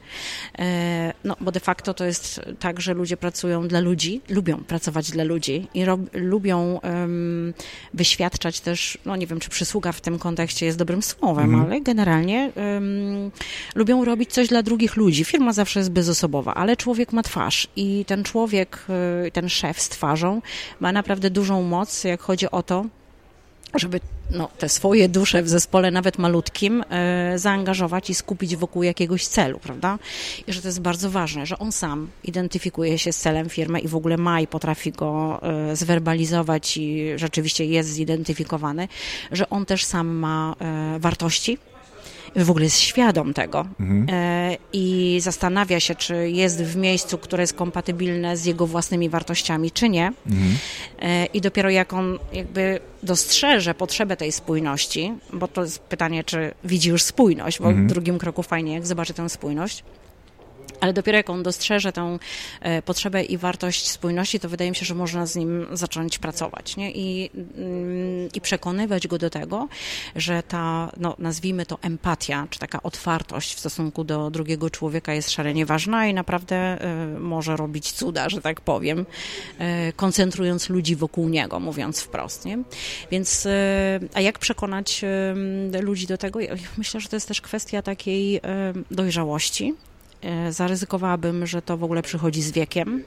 E, 0.58 1.12
no, 1.25 1.37
bo 1.40 1.52
de 1.52 1.61
facto 1.61 1.94
to 1.94 2.04
jest 2.04 2.40
tak, 2.58 2.80
że 2.80 2.94
ludzie 2.94 3.16
pracują 3.16 3.68
dla 3.68 3.80
ludzi, 3.80 4.20
lubią 4.28 4.58
pracować 4.58 5.11
dla 5.11 5.25
ludzi 5.25 5.68
i 5.75 5.85
rob, 5.85 6.00
lubią 6.12 6.80
um, 6.82 7.54
wyświadczać 7.94 8.61
też, 8.61 8.99
no 9.04 9.16
nie 9.16 9.26
wiem, 9.26 9.40
czy 9.40 9.50
przysługa 9.50 9.92
w 9.92 10.00
tym 10.00 10.18
kontekście 10.18 10.66
jest 10.66 10.78
dobrym 10.78 11.02
słowem, 11.02 11.44
mhm. 11.44 11.64
ale 11.64 11.80
generalnie 11.80 12.52
um, 12.56 13.30
lubią 13.75 14.04
robić 14.04 14.32
coś 14.32 14.49
dla 14.49 14.62
drugich 14.62 14.96
ludzi. 14.96 15.25
Firma 15.25 15.52
zawsze 15.52 15.80
jest 15.80 15.90
bezosobowa, 15.90 16.54
ale 16.54 16.76
człowiek 16.76 17.12
ma 17.12 17.23
twarz 17.23 17.68
i 17.76 18.04
ten 18.04 18.25
człowiek, 18.25 18.87
e, 19.26 19.30
ten 19.30 19.49
szef 19.49 19.80
z 19.80 19.88
twarzą 19.88 20.42
ma 20.80 20.92
naprawdę 20.92 21.30
dużą 21.30 21.62
moc, 21.62 22.04
jak 22.04 22.20
chodzi 22.20 22.50
o 22.50 22.62
to, 22.62 22.85
żeby 23.75 24.00
no, 24.30 24.49
te 24.59 24.68
swoje 24.68 25.09
dusze 25.09 25.42
w 25.42 25.49
zespole, 25.49 25.90
nawet 25.90 26.18
malutkim, 26.18 26.85
e, 26.90 27.38
zaangażować 27.38 28.11
i 28.11 28.14
skupić 28.14 28.56
wokół 28.56 28.83
jakiegoś 28.83 29.26
celu, 29.26 29.59
prawda? 29.59 29.99
I 30.47 30.52
że 30.52 30.62
to 30.62 30.68
jest 30.68 30.80
bardzo 30.80 31.11
ważne, 31.11 31.47
że 31.47 31.59
on 31.59 31.73
sam 31.73 32.09
identyfikuje 32.25 32.99
się 32.99 33.12
z 33.12 33.18
celem 33.18 33.49
firmy 33.49 33.80
i 33.80 33.88
w 33.88 33.97
ogóle 33.97 34.16
ma 34.16 34.40
i 34.40 34.47
potrafi 34.47 34.92
go 34.92 35.40
e, 35.42 35.76
zwerbalizować 35.76 36.76
i 36.76 37.12
rzeczywiście 37.16 37.64
jest 37.64 37.88
zidentyfikowany, 37.88 38.88
że 39.33 39.50
on 39.50 39.66
też 39.66 39.85
sam 39.85 40.09
ma 40.09 40.54
e, 40.61 40.99
wartości, 40.99 41.59
w 42.45 42.50
ogóle 42.50 42.64
jest 42.64 42.78
świadom 42.78 43.35
tego 43.35 43.66
mhm. 43.81 44.07
E, 44.11 44.57
i 44.73 45.19
zastanawia 45.21 45.81
się, 45.81 45.95
czy 45.95 46.31
jest 46.31 46.62
w 46.62 46.76
miejscu, 46.76 47.19
które 47.19 47.43
jest 47.43 47.55
kompatybilne 47.55 48.37
z 48.37 48.45
jego 48.45 48.66
własnymi 48.66 49.09
wartościami, 49.09 49.71
czy 49.71 49.88
nie. 49.88 50.12
Mhm. 50.26 50.57
E, 50.99 51.26
I 51.26 51.40
dopiero 51.40 51.71
jak 51.71 51.93
on 51.93 52.19
jakby 52.33 52.81
dostrzeże 53.02 53.75
potrzebę 53.75 54.16
tej 54.16 54.33
spójności, 54.33 55.12
bo 55.33 55.49
to 55.49 55.62
jest 55.62 55.78
pytanie, 55.78 56.25
czy 56.25 56.55
widzi 56.64 56.90
już 56.90 57.02
spójność, 57.02 57.59
bo 57.59 57.69
mhm. 57.69 57.87
w 57.87 57.90
drugim 57.90 58.19
kroku 58.19 58.43
fajnie, 58.43 58.75
jak 58.75 58.87
zobaczy 58.87 59.14
tę 59.14 59.28
spójność, 59.28 59.85
ale 60.80 60.92
dopiero 60.92 61.16
jak 61.16 61.30
on 61.30 61.42
dostrzeże 61.42 61.92
tę 61.92 62.18
e, 62.61 62.83
potrzebę 62.83 63.23
i 63.23 63.38
wartość 63.38 63.90
spójności, 63.90 64.40
to 64.40 64.49
wydaje 64.49 64.71
mi 64.71 64.76
się, 64.76 64.87
że 64.87 64.95
można 64.95 65.26
z 65.26 65.37
nim 65.37 65.66
zacząć 65.73 66.18
pracować 66.18 66.76
nie? 66.76 66.90
I, 66.90 67.30
mm, 67.35 68.28
i 68.35 68.40
przekonywać 68.40 69.09
go 69.09 69.18
do 69.18 69.30
tego, 69.30 69.68
że 70.16 70.42
ta, 70.42 70.92
no, 70.97 71.14
nazwijmy 71.18 71.66
to 71.66 71.78
empatia, 71.83 72.47
czy 72.50 72.59
taka 72.59 72.83
otwartość 72.83 73.54
w 73.54 73.59
stosunku 73.59 74.04
do 74.04 74.30
drugiego 74.30 74.71
człowieka 74.71 75.14
jest 75.14 75.30
szalenie 75.30 75.66
ważna 75.66 76.06
i 76.06 76.14
naprawdę 76.14 76.56
e, 76.56 77.06
może 77.18 77.56
robić 77.56 77.92
cuda, 77.92 78.28
że 78.28 78.40
tak 78.40 78.61
powiem, 78.61 79.06
e, 79.59 79.92
koncentrując 79.92 80.68
ludzi 80.68 80.97
wokół 80.97 81.28
niego, 81.28 81.61
mówiąc 81.61 82.00
wprost. 82.00 82.45
Nie? 82.45 82.59
Więc, 83.11 83.49
a 84.14 84.21
jak 84.21 84.38
przekonać 84.38 85.04
ludzi 85.80 86.06
do 86.06 86.18
tego? 86.18 86.38
myślę, 86.78 87.00
że 87.00 87.09
to 87.09 87.16
jest 87.16 87.28
też 87.28 87.40
kwestia 87.40 87.83
takiej 87.83 88.40
dojrzałości, 88.90 89.75
zaryzykowałabym, 90.50 91.46
że 91.46 91.62
to 91.62 91.76
w 91.76 91.85
ogóle 91.85 92.02
przychodzi 92.02 92.42
z 92.42 92.50
wiekiem, 92.50 93.04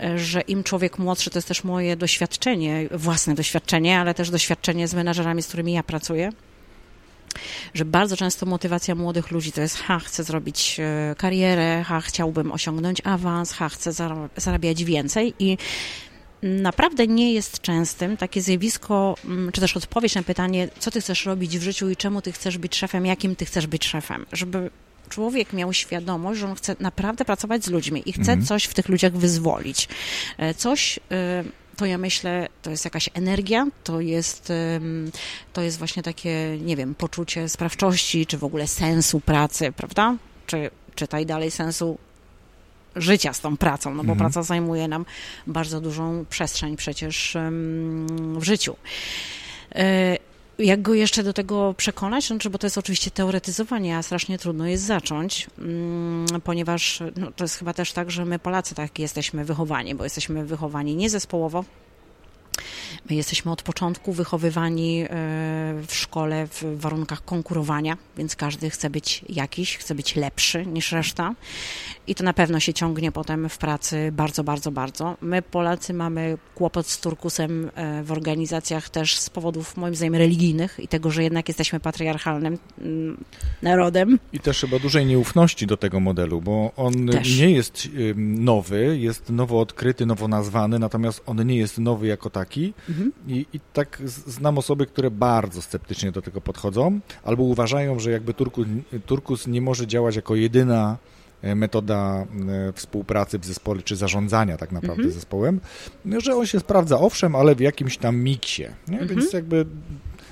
e, 0.00 0.18
że 0.18 0.40
im 0.40 0.64
człowiek 0.64 0.98
młodszy, 0.98 1.30
to 1.30 1.38
jest 1.38 1.48
też 1.48 1.64
moje 1.64 1.96
doświadczenie, 1.96 2.88
własne 2.90 3.34
doświadczenie, 3.34 4.00
ale 4.00 4.14
też 4.14 4.30
doświadczenie 4.30 4.88
z 4.88 4.94
menadżerami, 4.94 5.42
z 5.42 5.48
którymi 5.48 5.72
ja 5.72 5.82
pracuję, 5.82 6.32
że 7.74 7.84
bardzo 7.84 8.16
często 8.16 8.46
motywacja 8.46 8.94
młodych 8.94 9.30
ludzi 9.30 9.52
to 9.52 9.60
jest 9.60 9.76
ha, 9.76 9.98
chcę 9.98 10.24
zrobić 10.24 10.80
e, 10.80 11.14
karierę, 11.18 11.84
ha, 11.86 12.00
chciałbym 12.00 12.52
osiągnąć 12.52 13.02
awans, 13.04 13.52
ha, 13.52 13.68
chcę 13.68 13.92
zarabiać 14.36 14.84
więcej 14.84 15.34
i 15.38 15.58
naprawdę 16.42 17.06
nie 17.06 17.32
jest 17.32 17.60
częstym 17.60 18.16
takie 18.16 18.42
zjawisko, 18.42 19.14
mm, 19.24 19.52
czy 19.52 19.60
też 19.60 19.76
odpowiedź 19.76 20.14
na 20.14 20.22
pytanie, 20.22 20.68
co 20.78 20.90
ty 20.90 21.00
chcesz 21.00 21.26
robić 21.26 21.58
w 21.58 21.62
życiu 21.62 21.90
i 21.90 21.96
czemu 21.96 22.22
ty 22.22 22.32
chcesz 22.32 22.58
być 22.58 22.76
szefem, 22.76 23.06
jakim 23.06 23.36
ty 23.36 23.44
chcesz 23.44 23.66
być 23.66 23.86
szefem, 23.86 24.26
żeby 24.32 24.70
człowiek 25.08 25.52
miał 25.52 25.72
świadomość, 25.72 26.40
że 26.40 26.46
on 26.46 26.54
chce 26.54 26.76
naprawdę 26.80 27.24
pracować 27.24 27.64
z 27.64 27.70
ludźmi 27.70 28.02
i 28.06 28.12
chce 28.12 28.32
mhm. 28.32 28.44
coś 28.44 28.64
w 28.64 28.74
tych 28.74 28.88
ludziach 28.88 29.12
wyzwolić. 29.12 29.88
E, 30.38 30.54
coś 30.54 30.98
e, 31.10 31.44
to 31.76 31.86
ja 31.86 31.98
myślę, 31.98 32.48
to 32.62 32.70
jest 32.70 32.84
jakaś 32.84 33.10
energia, 33.14 33.66
to 33.84 34.00
jest, 34.00 34.52
to 35.52 35.62
jest 35.62 35.78
właśnie 35.78 36.02
takie, 36.02 36.58
nie 36.60 36.76
wiem, 36.76 36.94
poczucie 36.94 37.48
sprawczości, 37.48 38.26
czy 38.26 38.38
w 38.38 38.44
ogóle 38.44 38.66
sensu 38.66 39.20
pracy, 39.20 39.72
prawda? 39.72 40.16
Czy 40.46 40.70
czytaj 40.94 41.26
dalej 41.26 41.50
sensu 41.50 41.98
życia 42.96 43.32
z 43.32 43.40
tą 43.40 43.56
pracą, 43.56 43.90
no 43.90 44.04
bo 44.04 44.12
mhm. 44.12 44.18
praca 44.18 44.42
zajmuje 44.42 44.88
nam 44.88 45.04
bardzo 45.46 45.80
dużą 45.80 46.24
przestrzeń 46.30 46.76
przecież 46.76 47.36
w 48.36 48.42
życiu. 48.42 48.76
Jak 50.58 50.82
go 50.82 50.94
jeszcze 50.94 51.22
do 51.22 51.32
tego 51.32 51.74
przekonać? 51.76 52.26
Znaczy, 52.26 52.50
bo 52.50 52.58
to 52.58 52.66
jest 52.66 52.78
oczywiście 52.78 53.10
teoretyzowanie, 53.10 53.96
a 53.96 54.02
strasznie 54.02 54.38
trudno 54.38 54.66
jest 54.66 54.84
zacząć, 54.84 55.46
mm, 55.58 56.26
ponieważ 56.44 57.02
no, 57.16 57.32
to 57.32 57.44
jest 57.44 57.56
chyba 57.56 57.74
też 57.74 57.92
tak, 57.92 58.10
że 58.10 58.24
my 58.24 58.38
Polacy 58.38 58.74
tak 58.74 58.98
jesteśmy 58.98 59.44
wychowani, 59.44 59.94
bo 59.94 60.04
jesteśmy 60.04 60.44
wychowani 60.44 60.96
nie 60.96 61.10
zespołowo, 61.10 61.64
My 63.10 63.16
jesteśmy 63.16 63.52
od 63.52 63.62
początku 63.62 64.12
wychowywani 64.12 65.02
e, 65.02 65.06
w 65.86 65.94
szkole 65.94 66.46
w 66.46 66.80
warunkach 66.80 67.24
konkurowania, 67.24 67.96
więc 68.16 68.36
każdy 68.36 68.70
chce 68.70 68.90
być 68.90 69.24
jakiś, 69.28 69.76
chce 69.76 69.94
być 69.94 70.16
lepszy 70.16 70.66
niż 70.66 70.92
reszta. 70.92 71.34
I 72.06 72.14
to 72.14 72.24
na 72.24 72.32
pewno 72.32 72.60
się 72.60 72.74
ciągnie 72.74 73.12
potem 73.12 73.48
w 73.48 73.58
pracy 73.58 74.10
bardzo, 74.12 74.44
bardzo, 74.44 74.70
bardzo. 74.70 75.16
My, 75.20 75.42
Polacy, 75.42 75.94
mamy 75.94 76.38
kłopot 76.54 76.86
z 76.86 77.00
turkusem 77.00 77.70
e, 77.74 78.02
w 78.02 78.12
organizacjach 78.12 78.90
też 78.90 79.18
z 79.18 79.30
powodów, 79.30 79.76
moim 79.76 79.94
zdaniem, 79.94 80.14
religijnych 80.14 80.80
i 80.80 80.88
tego, 80.88 81.10
że 81.10 81.22
jednak 81.22 81.48
jesteśmy 81.48 81.80
patriarchalnym 81.80 82.58
mm, 82.80 83.24
narodem. 83.62 84.18
I 84.32 84.40
też 84.40 84.60
chyba 84.60 84.78
dużej 84.78 85.06
nieufności 85.06 85.66
do 85.66 85.76
tego 85.76 86.00
modelu, 86.00 86.40
bo 86.40 86.72
on 86.76 87.06
też. 87.06 87.38
nie 87.38 87.50
jest 87.50 87.88
nowy, 88.16 88.98
jest 88.98 89.30
nowo 89.30 89.60
odkryty, 89.60 90.06
nowo 90.06 90.28
nazwany, 90.28 90.78
natomiast 90.78 91.22
on 91.26 91.46
nie 91.46 91.56
jest 91.56 91.78
nowy 91.78 92.06
jako 92.06 92.30
taki. 92.30 92.45
Mhm. 92.88 93.12
I, 93.28 93.46
I 93.52 93.60
tak 93.72 94.02
znam 94.06 94.58
osoby, 94.58 94.86
które 94.86 95.10
bardzo 95.10 95.62
sceptycznie 95.62 96.12
do 96.12 96.22
tego 96.22 96.40
podchodzą, 96.40 97.00
albo 97.24 97.42
uważają, 97.42 97.98
że 97.98 98.10
jakby 98.10 98.34
turkus, 98.34 98.66
turkus 99.06 99.46
nie 99.46 99.60
może 99.60 99.86
działać 99.86 100.16
jako 100.16 100.34
jedyna 100.34 100.96
e, 101.42 101.54
metoda 101.54 102.26
e, 102.48 102.72
współpracy 102.72 103.38
w 103.38 103.44
zespole, 103.44 103.82
czy 103.82 103.96
zarządzania 103.96 104.56
tak 104.56 104.72
naprawdę 104.72 105.02
mhm. 105.02 105.14
zespołem, 105.14 105.60
że 106.18 106.36
on 106.36 106.46
się 106.46 106.60
sprawdza, 106.60 106.98
owszem, 106.98 107.36
ale 107.36 107.54
w 107.54 107.60
jakimś 107.60 107.98
tam 107.98 108.16
miksie. 108.16 108.64
Mhm. 108.88 109.08
Więc 109.08 109.32
jakby 109.32 109.66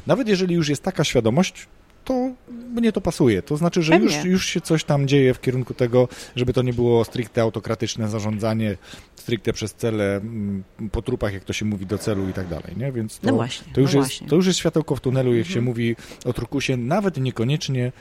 nawet 0.06 0.28
jeżeli 0.28 0.54
już 0.54 0.68
jest 0.68 0.82
taka 0.82 1.04
świadomość, 1.04 1.66
to 2.04 2.30
mnie 2.74 2.92
to 2.92 3.00
pasuje. 3.00 3.42
To 3.42 3.56
znaczy, 3.56 3.82
że 3.82 3.96
już, 3.96 4.24
już 4.24 4.46
się 4.46 4.60
coś 4.60 4.84
tam 4.84 5.08
dzieje 5.08 5.34
w 5.34 5.40
kierunku 5.40 5.74
tego, 5.74 6.08
żeby 6.36 6.52
to 6.52 6.62
nie 6.62 6.72
było 6.72 7.04
stricte 7.04 7.42
autokratyczne 7.42 8.08
zarządzanie, 8.08 8.76
stricte 9.16 9.52
przez 9.52 9.74
cele, 9.74 10.16
mm, 10.16 10.64
po 10.92 11.02
trupach, 11.02 11.34
jak 11.34 11.44
to 11.44 11.52
się 11.52 11.64
mówi, 11.64 11.86
do 11.86 11.98
celu 11.98 12.28
i 12.28 12.32
tak 12.32 12.48
dalej, 12.48 12.74
nie? 12.76 12.92
Więc 12.92 13.18
to, 13.18 13.26
no 13.26 13.34
właśnie, 13.34 13.72
to, 13.72 13.80
już 13.80 13.92
no 13.92 14.00
jest, 14.00 14.10
właśnie. 14.10 14.28
to 14.28 14.36
już 14.36 14.46
jest 14.46 14.58
światełko 14.58 14.96
w 14.96 15.00
tunelu, 15.00 15.34
jak 15.34 15.46
mhm. 15.46 15.54
się 15.54 15.60
mówi 15.60 15.96
o 16.24 16.32
trukusie, 16.32 16.76
nawet 16.76 17.16
niekoniecznie 17.16 17.92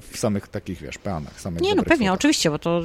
w 0.00 0.18
samych 0.18 0.48
takich, 0.48 0.78
wiesz, 0.78 0.98
peanach. 0.98 1.40
Samych 1.40 1.62
nie, 1.62 1.74
no 1.74 1.82
pewnie, 1.82 2.12
oczywiście, 2.12 2.50
bo 2.50 2.58
to 2.58 2.82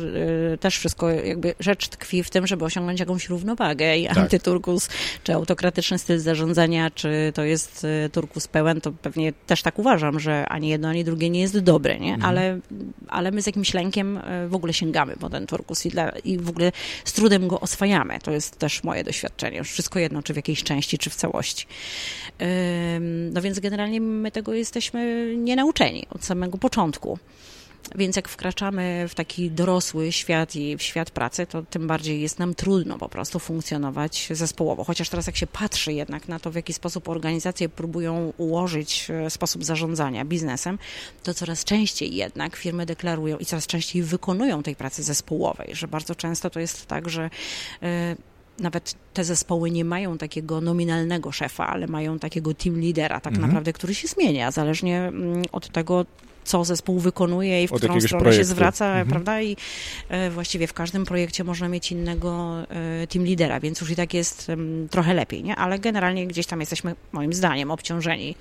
y, 0.53 0.57
też 0.57 0.77
wszystko, 0.77 1.09
jakby 1.09 1.55
rzecz 1.59 1.87
tkwi 1.87 2.23
w 2.23 2.29
tym, 2.29 2.47
żeby 2.47 2.65
osiągnąć 2.65 2.99
jakąś 2.99 3.29
równowagę 3.29 3.97
i 3.97 4.07
tak. 4.07 4.17
antyturkus, 4.17 4.89
czy 5.23 5.33
autokratyczny 5.33 5.99
styl 5.99 6.19
zarządzania, 6.19 6.91
czy 6.91 7.31
to 7.35 7.43
jest 7.43 7.83
y, 8.05 8.09
turkus 8.09 8.47
pełen, 8.47 8.81
to 8.81 8.91
pewnie 8.91 9.33
też 9.33 9.61
tak 9.61 9.79
uważam, 9.79 10.19
że 10.19 10.45
ani 10.49 10.69
jedno, 10.69 10.89
ani 10.89 11.03
drugie 11.03 11.29
nie 11.29 11.41
jest 11.41 11.59
dobre, 11.59 11.99
nie? 11.99 12.13
Mhm. 12.13 12.29
Ale, 12.29 12.59
ale 13.07 13.31
my 13.31 13.41
z 13.41 13.47
jakimś 13.47 13.73
lękiem 13.73 14.17
y, 14.17 14.49
w 14.49 14.55
ogóle 14.55 14.73
sięgamy 14.73 15.15
po 15.17 15.29
ten 15.29 15.47
turkus 15.47 15.85
i, 15.85 15.89
dla, 15.89 16.09
i 16.09 16.37
w 16.37 16.49
ogóle 16.49 16.71
z 17.05 17.13
trudem 17.13 17.47
go 17.47 17.59
oswajamy. 17.59 18.19
To 18.23 18.31
jest 18.31 18.59
też 18.59 18.83
moje 18.83 19.03
doświadczenie. 19.03 19.57
Już 19.57 19.71
wszystko 19.71 19.99
jedno, 19.99 20.23
czy 20.23 20.33
w 20.33 20.35
jakiejś 20.35 20.63
części, 20.63 20.97
czy 20.97 21.09
w 21.09 21.15
całości. 21.15 21.67
No 23.31 23.41
więc 23.41 23.59
generalnie 23.59 24.01
my 24.01 24.31
tego 24.31 24.53
jesteśmy 24.53 25.33
nienauczeni 25.37 26.05
od 26.09 26.25
samego 26.25 26.57
początku 26.57 26.76
początku. 26.77 27.19
Więc 27.95 28.15
jak 28.15 28.29
wkraczamy 28.29 29.05
w 29.09 29.15
taki 29.15 29.51
dorosły 29.51 30.11
świat 30.11 30.55
i 30.55 30.77
w 30.77 30.81
świat 30.81 31.11
pracy, 31.11 31.45
to 31.45 31.61
tym 31.61 31.87
bardziej 31.87 32.21
jest 32.21 32.39
nam 32.39 32.55
trudno 32.55 32.97
po 32.97 33.09
prostu 33.09 33.39
funkcjonować 33.39 34.29
zespołowo. 34.31 34.83
Chociaż 34.83 35.09
teraz 35.09 35.27
jak 35.27 35.35
się 35.35 35.47
patrzy 35.47 35.93
jednak 35.93 36.27
na 36.27 36.39
to, 36.39 36.51
w 36.51 36.55
jaki 36.55 36.73
sposób 36.73 37.09
organizacje 37.09 37.69
próbują 37.69 38.33
ułożyć 38.37 39.07
e, 39.09 39.29
sposób 39.29 39.63
zarządzania 39.63 40.25
biznesem, 40.25 40.79
to 41.23 41.33
coraz 41.33 41.63
częściej 41.63 42.15
jednak 42.15 42.55
firmy 42.55 42.85
deklarują 42.85 43.37
i 43.37 43.45
coraz 43.45 43.67
częściej 43.67 44.03
wykonują 44.03 44.63
tej 44.63 44.75
pracy 44.75 45.03
zespołowej, 45.03 45.75
że 45.75 45.87
bardzo 45.87 46.15
często 46.15 46.49
to 46.49 46.59
jest 46.59 46.85
tak, 46.85 47.09
że 47.09 47.29
e, 47.83 48.15
nawet 48.59 48.95
te 49.13 49.23
zespoły 49.23 49.71
nie 49.71 49.85
mają 49.85 50.17
takiego 50.17 50.61
nominalnego 50.61 51.31
szefa, 51.31 51.67
ale 51.67 51.87
mają 51.87 52.19
takiego 52.19 52.53
team 52.53 52.79
lidera 52.79 53.19
tak 53.19 53.33
mhm. 53.33 53.47
naprawdę, 53.47 53.73
który 53.73 53.95
się 53.95 54.07
zmienia, 54.07 54.51
zależnie 54.51 54.97
mm, 55.01 55.43
od 55.51 55.69
tego, 55.69 56.05
co 56.43 56.65
zespół 56.65 56.99
wykonuje 56.99 57.63
i 57.63 57.67
w 57.67 57.73
Od 57.73 57.77
którą 57.77 58.01
stronę 58.01 58.21
projektu. 58.21 58.41
się 58.41 58.45
zwraca, 58.45 58.85
mhm. 58.85 59.07
prawda? 59.07 59.41
I 59.41 59.57
e, 60.09 60.29
właściwie 60.29 60.67
w 60.67 60.73
każdym 60.73 61.05
projekcie 61.05 61.43
można 61.43 61.69
mieć 61.69 61.91
innego 61.91 62.57
e, 62.69 63.07
team 63.07 63.25
lidera, 63.25 63.59
więc 63.59 63.81
już 63.81 63.91
i 63.91 63.95
tak 63.95 64.13
jest 64.13 64.51
trochę 64.89 65.13
lepiej, 65.13 65.43
nie? 65.43 65.55
Ale 65.55 65.79
generalnie 65.79 66.27
gdzieś 66.27 66.45
tam 66.45 66.59
jesteśmy, 66.59 66.95
moim 67.11 67.33
zdaniem, 67.33 67.71
obciążeni 67.71 68.35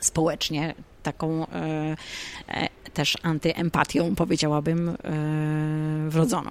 społecznie 0.00 0.74
taką 1.02 1.46
e, 1.46 1.96
e, 2.48 2.68
też 2.94 3.18
antyempatią, 3.22 4.14
powiedziałabym, 4.14 4.88
e, 4.88 4.94
wrodzoną. 6.08 6.50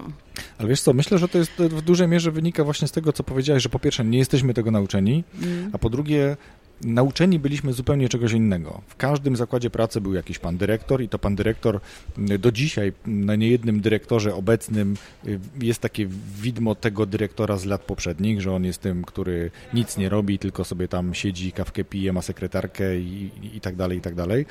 Ale 0.58 0.68
wiesz 0.68 0.80
co, 0.80 0.92
myślę, 0.92 1.18
że 1.18 1.28
to 1.28 1.38
jest 1.38 1.52
w 1.52 1.82
dużej 1.82 2.08
mierze 2.08 2.30
wynika 2.30 2.64
właśnie 2.64 2.88
z 2.88 2.92
tego, 2.92 3.12
co 3.12 3.24
powiedziałeś, 3.24 3.62
że 3.62 3.68
po 3.68 3.78
pierwsze 3.78 4.04
nie 4.04 4.18
jesteśmy 4.18 4.54
tego 4.54 4.70
nauczeni, 4.70 5.24
mm. 5.42 5.70
a 5.72 5.78
po 5.78 5.90
drugie 5.90 6.36
nauczeni 6.80 7.38
byliśmy 7.38 7.72
zupełnie 7.72 8.08
czegoś 8.08 8.32
innego. 8.32 8.80
W 8.88 8.96
każdym 8.96 9.36
zakładzie 9.36 9.70
pracy 9.70 10.00
był 10.00 10.14
jakiś 10.14 10.38
pan 10.38 10.56
dyrektor 10.56 11.02
i 11.02 11.08
to 11.08 11.18
pan 11.18 11.36
dyrektor 11.36 11.80
do 12.16 12.52
dzisiaj 12.52 12.92
na 13.06 13.36
niejednym 13.36 13.80
dyrektorze 13.80 14.34
obecnym 14.34 14.96
y, 15.26 15.40
jest 15.60 15.80
takie 15.80 16.06
widmo 16.40 16.74
tego 16.74 17.06
dyrektora 17.06 17.56
z 17.56 17.64
lat 17.64 17.80
poprzednich, 17.80 18.40
że 18.40 18.52
on 18.52 18.64
jest 18.64 18.80
tym, 18.80 19.04
który 19.04 19.50
nic 19.74 19.96
nie 19.96 20.08
robi, 20.08 20.38
tylko 20.38 20.64
sobie 20.64 20.88
tam 20.88 21.14
siedzi, 21.14 21.52
kawkę 21.52 21.84
pije, 21.84 22.12
ma 22.12 22.22
sekretarkę 22.22 22.96
i, 23.00 23.30
i 23.54 23.60
tak 23.60 23.76
dalej, 23.76 23.98
i 23.98 24.00
tak 24.00 24.14
dalej. 24.14 24.46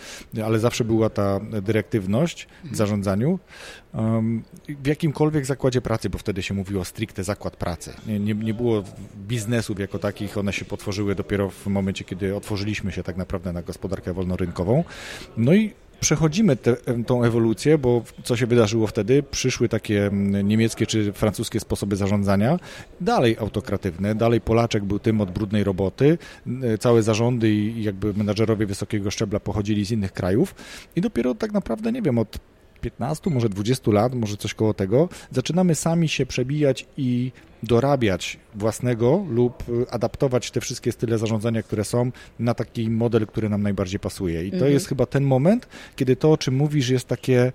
Ale 0.46 0.60
zawsze 0.60 0.84
była 0.84 1.10
ta 1.10 1.40
dyrektywność 1.62 2.48
w 2.72 2.76
zarządzaniu. 2.76 3.40
W 4.67 4.88
jakimkolwiek 4.88 5.46
zakładzie 5.46 5.81
pracy, 5.81 6.10
bo 6.10 6.17
wtedy 6.17 6.43
się 6.43 6.53
mówiło 6.53 6.86
stricte 6.86 7.24
zakład 7.24 7.55
pracy. 7.55 7.93
Nie, 8.08 8.19
nie, 8.19 8.34
nie 8.34 8.53
było 8.53 8.84
biznesów 9.27 9.79
jako 9.79 10.00
takich, 10.00 10.38
one 10.38 10.53
się 10.53 10.65
potworzyły 10.65 11.15
dopiero 11.15 11.50
w 11.50 11.67
momencie, 11.67 12.03
kiedy 12.03 12.36
otworzyliśmy 12.36 12.91
się 12.91 13.03
tak 13.03 13.17
naprawdę 13.17 13.53
na 13.53 13.62
gospodarkę 13.62 14.13
wolnorynkową. 14.13 14.84
No 15.38 15.53
i 15.53 15.74
przechodzimy 16.00 16.58
tą 17.08 17.24
ewolucję, 17.24 17.77
bo 17.77 18.03
co 18.24 18.38
się 18.38 18.48
wydarzyło 18.48 18.88
wtedy? 18.88 19.24
Przyszły 19.24 19.69
takie 19.69 20.10
niemieckie 20.43 20.86
czy 20.88 21.13
francuskie 21.13 21.60
sposoby 21.60 21.96
zarządzania, 21.96 22.60
dalej 23.01 23.38
autokratywne, 23.39 24.15
dalej 24.15 24.41
Polaczek 24.41 24.84
był 24.84 25.00
tym 25.00 25.22
od 25.22 25.31
brudnej 25.31 25.63
roboty, 25.63 26.17
całe 26.79 27.03
zarządy 27.03 27.50
i 27.50 27.84
jakby 27.84 28.13
menadżerowie 28.13 28.65
wysokiego 28.65 29.12
szczebla 29.12 29.39
pochodzili 29.39 29.86
z 29.86 29.91
innych 29.91 30.13
krajów 30.13 30.55
i 30.96 31.01
dopiero 31.01 31.36
tak 31.36 31.51
naprawdę, 31.51 31.91
nie 31.91 32.01
wiem, 32.01 32.17
od 32.17 32.39
15, 32.82 33.30
może 33.30 33.50
20 33.50 33.92
lat, 33.92 34.16
może 34.16 34.38
coś 34.38 34.54
koło 34.54 34.74
tego, 34.74 35.10
zaczynamy 35.32 35.76
sami 35.76 36.10
się 36.10 36.26
przebijać 36.26 36.86
i 36.98 37.32
dorabiać 37.64 38.38
własnego 38.56 39.26
lub 39.30 39.70
y, 39.70 39.90
adaptować 39.90 40.52
te 40.52 40.62
wszystkie 40.62 40.92
style 40.92 41.18
zarządzania, 41.18 41.64
które 41.64 41.84
są 41.84 42.12
na 42.40 42.54
taki 42.54 42.90
model, 42.90 43.28
który 43.28 43.50
nam 43.50 43.64
najbardziej 43.64 44.00
pasuje. 44.00 44.46
I 44.46 44.50
to 44.50 44.56
mhm. 44.56 44.74
jest 44.74 44.88
chyba 44.88 45.06
ten 45.06 45.24
moment, 45.24 45.68
kiedy 45.96 46.16
to, 46.16 46.32
o 46.32 46.38
czym 46.38 46.56
mówisz, 46.56 46.90
jest 46.90 47.08
takie 47.08 47.52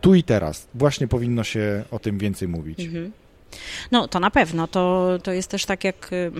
tu 0.00 0.14
i 0.14 0.22
teraz. 0.22 0.68
Właśnie 0.74 1.08
powinno 1.08 1.44
się 1.44 1.84
o 1.90 1.98
tym 1.98 2.18
więcej 2.18 2.48
mówić. 2.48 2.80
Mhm. 2.80 3.12
No, 3.90 4.08
to 4.08 4.20
na 4.20 4.30
pewno. 4.30 4.66
To, 4.66 5.08
to 5.22 5.32
jest 5.32 5.50
też 5.50 5.64
tak, 5.64 5.84
jak 5.84 6.12
y, 6.12 6.32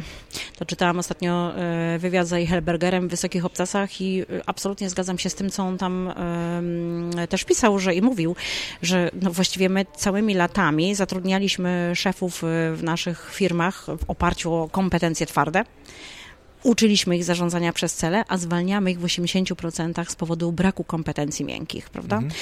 to 0.58 0.64
czytałam 0.64 0.98
ostatnio 0.98 1.52
y, 1.94 1.98
wywiad 1.98 2.28
z 2.28 2.48
Helbergerem 2.48 3.08
w 3.08 3.10
Wysokich 3.10 3.44
Obcasach 3.44 4.00
i 4.00 4.22
y, 4.22 4.26
absolutnie 4.46 4.90
zgadzam 4.90 5.18
się 5.18 5.30
z 5.30 5.34
tym, 5.34 5.50
co 5.50 5.62
on 5.62 5.78
tam 5.78 6.12
też 7.28 7.44
pisał, 7.44 7.78
że 7.78 7.94
i 7.94 8.02
mówił, 8.02 8.36
że 8.82 9.10
no 9.22 9.30
właściwie 9.30 9.68
my 9.68 9.86
całymi 9.96 10.34
latami 10.34 10.94
zatrudnialiśmy 10.94 11.92
szefów 11.94 12.42
w 12.74 12.80
naszych 12.82 13.30
firmach 13.34 13.86
w 13.86 14.10
oparciu 14.10 14.54
o 14.54 14.68
kompetencje 14.68 15.26
twarde. 15.26 15.64
Uczyliśmy 16.62 17.16
ich 17.16 17.24
zarządzania 17.24 17.72
przez 17.72 17.94
cele, 17.94 18.24
a 18.28 18.38
zwalniamy 18.38 18.90
ich 18.90 19.00
w 19.00 19.04
80% 19.04 20.10
z 20.10 20.16
powodu 20.16 20.52
braku 20.52 20.84
kompetencji 20.84 21.44
miękkich, 21.44 21.90
prawda? 21.90 22.16
Mhm. 22.16 22.34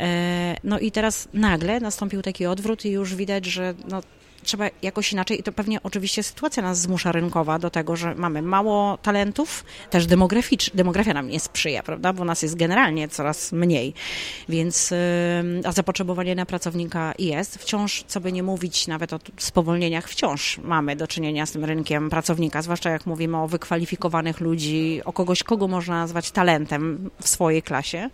E, 0.00 0.56
no 0.64 0.78
i 0.78 0.90
teraz 0.90 1.28
nagle 1.34 1.80
nastąpił 1.80 2.22
taki 2.22 2.46
odwrót 2.46 2.84
i 2.84 2.90
już 2.90 3.14
widać, 3.14 3.46
że 3.46 3.74
no, 3.88 4.02
trzeba 4.42 4.64
jakoś 4.82 5.12
inaczej 5.12 5.40
i 5.40 5.42
to 5.42 5.52
pewnie 5.52 5.82
oczywiście 5.82 6.22
sytuacja 6.22 6.62
nas 6.62 6.80
zmusza 6.80 7.12
rynkowa 7.12 7.58
do 7.58 7.70
tego, 7.70 7.96
że 7.96 8.14
mamy 8.14 8.42
mało 8.42 8.98
talentów, 9.02 9.64
też 9.90 10.06
demograficz, 10.06 10.70
demografia 10.74 11.14
nam 11.14 11.28
nie 11.28 11.40
sprzyja, 11.40 11.82
prawda, 11.82 12.12
bo 12.12 12.24
nas 12.24 12.42
jest 12.42 12.56
generalnie 12.56 13.08
coraz 13.08 13.52
mniej, 13.52 13.94
więc 14.48 14.94
a 15.64 15.72
zapotrzebowanie 15.72 16.34
na 16.34 16.46
pracownika 16.46 17.14
jest. 17.18 17.58
Wciąż, 17.58 18.04
co 18.08 18.20
by 18.20 18.32
nie 18.32 18.42
mówić, 18.42 18.86
nawet 18.86 19.12
o 19.12 19.18
spowolnieniach, 19.38 20.08
wciąż 20.08 20.58
mamy 20.58 20.96
do 20.96 21.06
czynienia 21.08 21.46
z 21.46 21.52
tym 21.52 21.64
rynkiem 21.64 22.10
pracownika, 22.10 22.62
zwłaszcza 22.62 22.90
jak 22.90 23.06
mówimy 23.06 23.36
o 23.36 23.48
wykwalifikowanych 23.48 24.40
ludzi, 24.40 25.00
o 25.04 25.12
kogoś, 25.12 25.42
kogo 25.42 25.68
można 25.68 25.94
nazwać 25.94 26.30
talentem 26.30 27.10
w 27.22 27.28
swojej 27.28 27.62
klasie. 27.62 28.10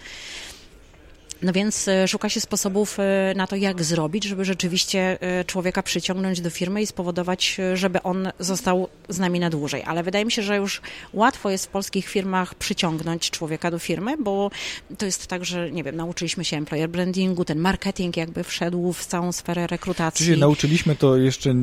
No 1.42 1.52
więc 1.52 1.88
e, 1.88 2.08
szuka 2.08 2.28
się 2.28 2.40
sposobów 2.40 2.98
e, 3.00 3.34
na 3.36 3.46
to, 3.46 3.56
jak 3.56 3.84
zrobić, 3.84 4.24
żeby 4.24 4.44
rzeczywiście 4.44 5.18
e, 5.20 5.44
człowieka 5.44 5.82
przyciągnąć 5.82 6.40
do 6.40 6.50
firmy 6.50 6.82
i 6.82 6.86
spowodować, 6.86 7.56
żeby 7.74 8.02
on 8.02 8.28
został 8.38 8.88
z 9.08 9.18
nami 9.18 9.40
na 9.40 9.50
dłużej. 9.50 9.82
Ale 9.86 10.02
wydaje 10.02 10.24
mi 10.24 10.32
się, 10.32 10.42
że 10.42 10.56
już 10.56 10.80
łatwo 11.12 11.50
jest 11.50 11.66
w 11.66 11.68
polskich 11.68 12.08
firmach 12.08 12.54
przyciągnąć 12.54 13.30
człowieka 13.30 13.70
do 13.70 13.78
firmy, 13.78 14.16
bo 14.16 14.50
to 14.98 15.06
jest 15.06 15.26
tak, 15.26 15.44
że 15.44 15.70
nie 15.70 15.84
wiem, 15.84 15.96
nauczyliśmy 15.96 16.44
się 16.44 16.56
employer 16.56 16.88
brandingu, 16.88 17.44
ten 17.44 17.58
marketing 17.58 18.16
jakby 18.16 18.44
wszedł 18.44 18.92
w 18.92 19.06
całą 19.06 19.32
sferę 19.32 19.66
rekrutacji. 19.66 20.26
Czyli 20.26 20.40
nauczyliśmy 20.40 20.96
to 20.96 21.16
jeszcze. 21.16 21.54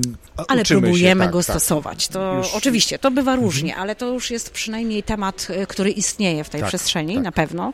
Ale 0.47 0.63
próbujemy 0.63 1.21
się, 1.21 1.25
tak, 1.25 1.31
go 1.31 1.43
tak. 1.43 1.55
stosować. 1.55 2.07
To 2.07 2.37
już... 2.37 2.53
oczywiście, 2.53 2.99
to 2.99 3.11
bywa 3.11 3.31
mhm. 3.31 3.45
różnie, 3.45 3.75
ale 3.75 3.95
to 3.95 4.13
już 4.13 4.31
jest 4.31 4.49
przynajmniej 4.49 5.03
temat, 5.03 5.47
który 5.67 5.91
istnieje 5.91 6.43
w 6.43 6.49
tej 6.49 6.61
tak, 6.61 6.67
przestrzeni, 6.67 7.15
tak. 7.15 7.23
na 7.23 7.31
pewno. 7.31 7.73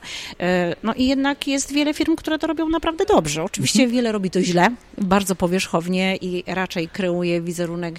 No 0.83 0.93
i 0.93 1.07
jednak 1.07 1.47
jest 1.47 1.73
wiele 1.73 1.90
wiele 1.91 1.97
firm, 1.97 2.15
które 2.15 2.39
to 2.39 2.47
robią 2.47 2.69
naprawdę 2.69 3.05
dobrze. 3.05 3.43
Oczywiście 3.43 3.83
mhm. 3.83 3.95
wiele 3.95 4.11
robi 4.11 4.29
to 4.29 4.41
źle, 4.41 4.67
bardzo 4.97 5.35
powierzchownie 5.35 6.15
i 6.15 6.43
raczej 6.47 6.87
kreuje 6.87 7.41
wizerunek 7.41 7.95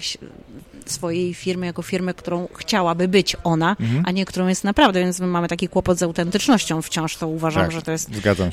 swojej 0.85 1.33
firmy 1.33 1.65
jako 1.65 1.81
firmę, 1.81 2.13
którą 2.13 2.47
chciałaby 2.55 3.07
być 3.07 3.35
ona, 3.43 3.75
mhm. 3.79 4.03
a 4.05 4.11
nie 4.11 4.25
którą 4.25 4.47
jest 4.47 4.63
naprawdę, 4.63 4.99
więc 4.99 5.19
my 5.19 5.27
mamy 5.27 5.47
taki 5.47 5.67
kłopot 5.67 5.97
z 5.97 6.03
autentycznością 6.03 6.81
wciąż, 6.81 7.17
to 7.17 7.27
uważam, 7.27 7.63
tak, 7.63 7.71
że 7.71 7.81
to 7.81 7.91
jest 7.91 8.09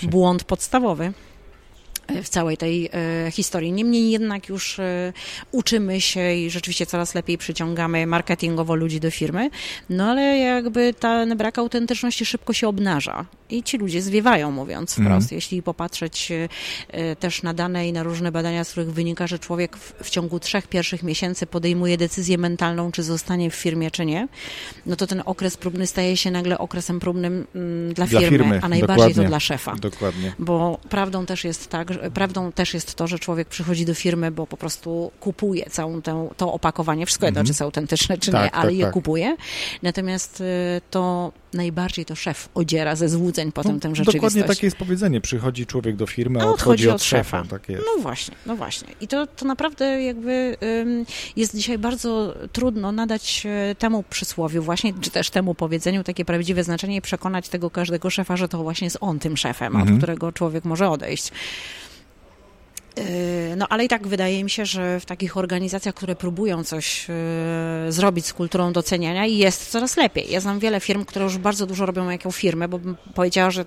błąd 0.06 0.44
podstawowy 0.44 1.12
w 2.22 2.28
całej 2.28 2.56
tej 2.56 2.90
e, 2.92 3.30
historii. 3.30 3.72
Niemniej 3.72 4.10
jednak 4.10 4.48
już 4.48 4.78
e, 4.78 5.12
uczymy 5.52 6.00
się 6.00 6.34
i 6.34 6.50
rzeczywiście 6.50 6.86
coraz 6.86 7.14
lepiej 7.14 7.38
przyciągamy 7.38 8.06
marketingowo 8.06 8.74
ludzi 8.74 9.00
do 9.00 9.10
firmy, 9.10 9.50
no 9.90 10.10
ale 10.10 10.38
jakby 10.38 10.94
ten 10.94 11.36
brak 11.36 11.58
autentyczności 11.58 12.26
szybko 12.26 12.52
się 12.52 12.68
obnaża 12.68 13.26
i 13.50 13.62
ci 13.62 13.78
ludzie 13.78 14.02
zwiewają, 14.02 14.50
mówiąc 14.50 14.92
wprost. 14.92 15.08
Mm. 15.10 15.28
Jeśli 15.30 15.62
popatrzeć 15.62 16.32
e, 16.88 17.16
też 17.16 17.42
na 17.42 17.54
dane 17.54 17.88
i 17.88 17.92
na 17.92 18.02
różne 18.02 18.32
badania, 18.32 18.64
z 18.64 18.70
których 18.70 18.92
wynika, 18.92 19.26
że 19.26 19.38
człowiek 19.38 19.76
w, 19.76 19.94
w 20.02 20.10
ciągu 20.10 20.40
trzech 20.40 20.66
pierwszych 20.66 21.02
miesięcy 21.02 21.46
podejmuje 21.46 21.96
decyzję 21.98 22.38
mentalną, 22.38 22.92
czy 22.92 23.02
zostanie 23.02 23.50
w 23.50 23.54
firmie, 23.54 23.90
czy 23.90 24.06
nie, 24.06 24.28
no 24.86 24.96
to 24.96 25.06
ten 25.06 25.22
okres 25.24 25.56
próbny 25.56 25.86
staje 25.86 26.16
się 26.16 26.30
nagle 26.30 26.58
okresem 26.58 27.00
próbnym 27.00 27.46
mm, 27.54 27.94
dla, 27.94 28.06
dla 28.06 28.20
firmy, 28.20 28.38
firmy, 28.38 28.60
a 28.62 28.68
najbardziej 28.68 28.96
dokładnie. 28.96 29.22
to 29.22 29.28
dla 29.28 29.40
szefa. 29.40 29.76
Dokładnie. 29.80 30.32
Bo 30.38 30.78
prawdą 30.88 31.26
też 31.26 31.44
jest 31.44 31.68
tak, 31.68 31.92
że, 31.92 31.99
prawdą 32.14 32.52
też 32.52 32.74
jest 32.74 32.94
to, 32.94 33.06
że 33.06 33.18
człowiek 33.18 33.48
przychodzi 33.48 33.84
do 33.84 33.94
firmy, 33.94 34.30
bo 34.30 34.46
po 34.46 34.56
prostu 34.56 35.10
kupuje 35.20 35.70
całą 35.70 36.02
tę, 36.02 36.28
to 36.36 36.52
opakowanie, 36.52 37.06
wszystko 37.06 37.26
jedno, 37.26 37.40
mm 37.40 37.44
-hmm. 37.44 37.48
czy 37.48 37.50
jest 37.50 37.62
autentyczne, 37.62 38.18
czy 38.18 38.32
tak, 38.32 38.44
nie, 38.44 38.50
ale 38.50 38.70
tak, 38.70 38.78
je 38.78 38.84
tak. 38.84 38.94
kupuje. 38.94 39.36
Natomiast 39.82 40.40
y, 40.40 40.44
to 40.90 41.32
najbardziej 41.52 42.04
to 42.04 42.14
szef 42.14 42.48
odziera 42.54 42.96
ze 42.96 43.08
złudzeń 43.08 43.52
potem 43.52 43.74
no, 43.74 43.80
tę 43.80 43.88
rzeczywistość. 43.88 44.16
Dokładnie 44.16 44.44
takie 44.44 44.66
jest 44.66 44.76
powiedzenie. 44.76 45.20
Przychodzi 45.20 45.66
człowiek 45.66 45.96
do 45.96 46.06
firmy, 46.06 46.40
a, 46.40 46.44
a 46.44 46.46
odchodzi, 46.46 46.88
od, 46.88 46.94
od 46.94 47.02
szefa. 47.02 47.38
szefa. 47.38 47.50
Tak 47.50 47.68
jest. 47.68 47.84
No 47.96 48.02
właśnie, 48.02 48.36
no 48.46 48.56
właśnie. 48.56 48.88
I 49.00 49.08
to, 49.08 49.26
to 49.26 49.44
naprawdę 49.44 50.02
jakby 50.02 50.56
jest 51.36 51.56
dzisiaj 51.56 51.78
bardzo 51.78 52.34
trudno 52.52 52.92
nadać 52.92 53.46
temu 53.78 54.04
przysłowiu 54.10 54.62
właśnie, 54.62 54.94
czy 55.00 55.10
też 55.10 55.30
temu 55.30 55.54
powiedzeniu 55.54 56.04
takie 56.04 56.24
prawdziwe 56.24 56.64
znaczenie 56.64 56.96
i 56.96 57.02
przekonać 57.02 57.48
tego 57.48 57.70
każdego 57.70 58.10
szefa, 58.10 58.36
że 58.36 58.48
to 58.48 58.62
właśnie 58.62 58.86
jest 58.86 58.98
on 59.00 59.18
tym 59.18 59.36
szefem, 59.36 59.76
mhm. 59.76 59.94
od 59.94 59.98
którego 59.98 60.32
człowiek 60.32 60.64
może 60.64 60.90
odejść. 60.90 61.32
E, 63.00 63.56
no 63.56 63.66
ale 63.68 63.84
i 63.84 63.88
tak 63.88 64.08
wydaje 64.08 64.44
mi 64.44 64.50
się, 64.50 64.66
że 64.66 65.00
w 65.00 65.06
takich 65.06 65.36
organizacjach, 65.36 65.94
które 65.94 66.16
próbują 66.16 66.64
coś 66.64 67.06
e, 67.10 67.92
zrobić 67.92 68.26
z 68.26 68.32
kulturą 68.32 68.72
doceniania, 68.72 69.26
jest 69.26 69.70
coraz 69.70 69.96
lepiej. 69.96 70.30
Ja 70.30 70.40
znam 70.40 70.58
wiele 70.58 70.80
firm, 70.80 71.04
które 71.04 71.24
już 71.24 71.38
bardzo 71.38 71.66
dużo 71.66 71.86
robią 71.86 72.10
jako 72.10 72.30
firmy, 72.30 72.68
bo 72.68 72.78
bym 72.78 72.96
powiedziała, 73.14 73.50
że 73.50 73.64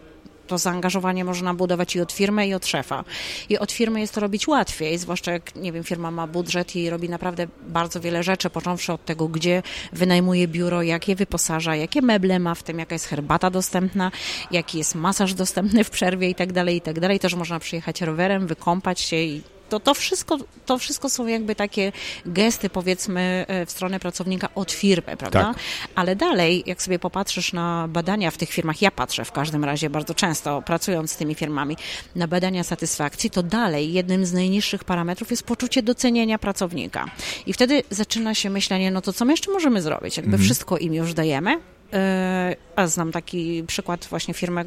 to 0.53 0.57
zaangażowanie 0.57 1.25
można 1.25 1.53
budować 1.53 1.95
i 1.95 2.01
od 2.01 2.11
firmy, 2.11 2.47
i 2.47 2.53
od 2.53 2.67
szefa. 2.67 3.03
I 3.49 3.57
od 3.57 3.71
firmy 3.71 3.99
jest 3.99 4.13
to 4.13 4.21
robić 4.21 4.47
łatwiej, 4.47 4.97
zwłaszcza 4.97 5.31
jak, 5.31 5.55
nie 5.55 5.71
wiem, 5.71 5.83
firma 5.83 6.11
ma 6.11 6.27
budżet 6.27 6.75
i 6.75 6.89
robi 6.89 7.09
naprawdę 7.09 7.47
bardzo 7.67 7.99
wiele 8.01 8.23
rzeczy, 8.23 8.49
począwszy 8.49 8.93
od 8.93 9.05
tego, 9.05 9.27
gdzie 9.27 9.63
wynajmuje 9.93 10.47
biuro, 10.47 10.81
jak 10.81 11.07
je 11.07 11.15
wyposaża, 11.15 11.75
jakie 11.75 12.01
meble 12.01 12.39
ma, 12.39 12.55
w 12.55 12.63
tym 12.63 12.79
jaka 12.79 12.95
jest 12.95 13.05
herbata 13.05 13.49
dostępna, 13.49 14.11
jaki 14.51 14.77
jest 14.77 14.95
masaż 14.95 15.33
dostępny 15.33 15.83
w 15.83 15.89
przerwie 15.89 16.29
i 16.29 16.35
tak 16.35 16.51
dalej, 16.51 16.75
i 16.75 16.81
tak 16.81 16.99
dalej. 16.99 17.19
Też 17.19 17.35
można 17.35 17.59
przyjechać 17.59 18.01
rowerem, 18.01 18.47
wykąpać 18.47 19.01
się 19.01 19.15
i 19.15 19.41
to, 19.73 19.79
to, 19.79 19.93
wszystko, 19.93 20.37
to 20.65 20.77
wszystko 20.77 21.09
są 21.09 21.27
jakby 21.27 21.55
takie 21.55 21.91
gesty, 22.25 22.69
powiedzmy, 22.69 23.45
e, 23.47 23.65
w 23.65 23.71
stronę 23.71 23.99
pracownika 23.99 24.49
od 24.55 24.71
firmy, 24.71 25.17
prawda? 25.17 25.43
Tak. 25.43 25.57
Ale 25.95 26.15
dalej, 26.15 26.63
jak 26.65 26.81
sobie 26.81 26.99
popatrzysz 26.99 27.53
na 27.53 27.87
badania 27.87 28.31
w 28.31 28.37
tych 28.37 28.49
firmach, 28.49 28.81
ja 28.81 28.91
patrzę 28.91 29.25
w 29.25 29.31
każdym 29.31 29.63
razie 29.63 29.89
bardzo 29.89 30.13
często, 30.15 30.61
pracując 30.61 31.11
z 31.11 31.17
tymi 31.17 31.35
firmami, 31.35 31.77
na 32.15 32.27
badania 32.27 32.63
satysfakcji, 32.63 33.29
to 33.29 33.43
dalej 33.43 33.93
jednym 33.93 34.25
z 34.25 34.33
najniższych 34.33 34.83
parametrów 34.83 35.31
jest 35.31 35.43
poczucie 35.43 35.83
docenienia 35.83 36.39
pracownika. 36.39 37.05
I 37.45 37.53
wtedy 37.53 37.83
zaczyna 37.89 38.35
się 38.35 38.49
myślenie, 38.49 38.91
no 38.91 39.01
to 39.01 39.13
co 39.13 39.25
my 39.25 39.33
jeszcze 39.33 39.51
możemy 39.51 39.81
zrobić? 39.81 40.17
Jakby 40.17 40.33
mhm. 40.33 40.43
wszystko 40.43 40.77
im 40.77 40.93
już 40.93 41.13
dajemy, 41.13 41.59
e, 41.93 42.55
A 42.75 42.87
znam 42.87 43.11
taki 43.11 43.63
przykład 43.67 44.07
właśnie 44.09 44.33
firmy, 44.33 44.65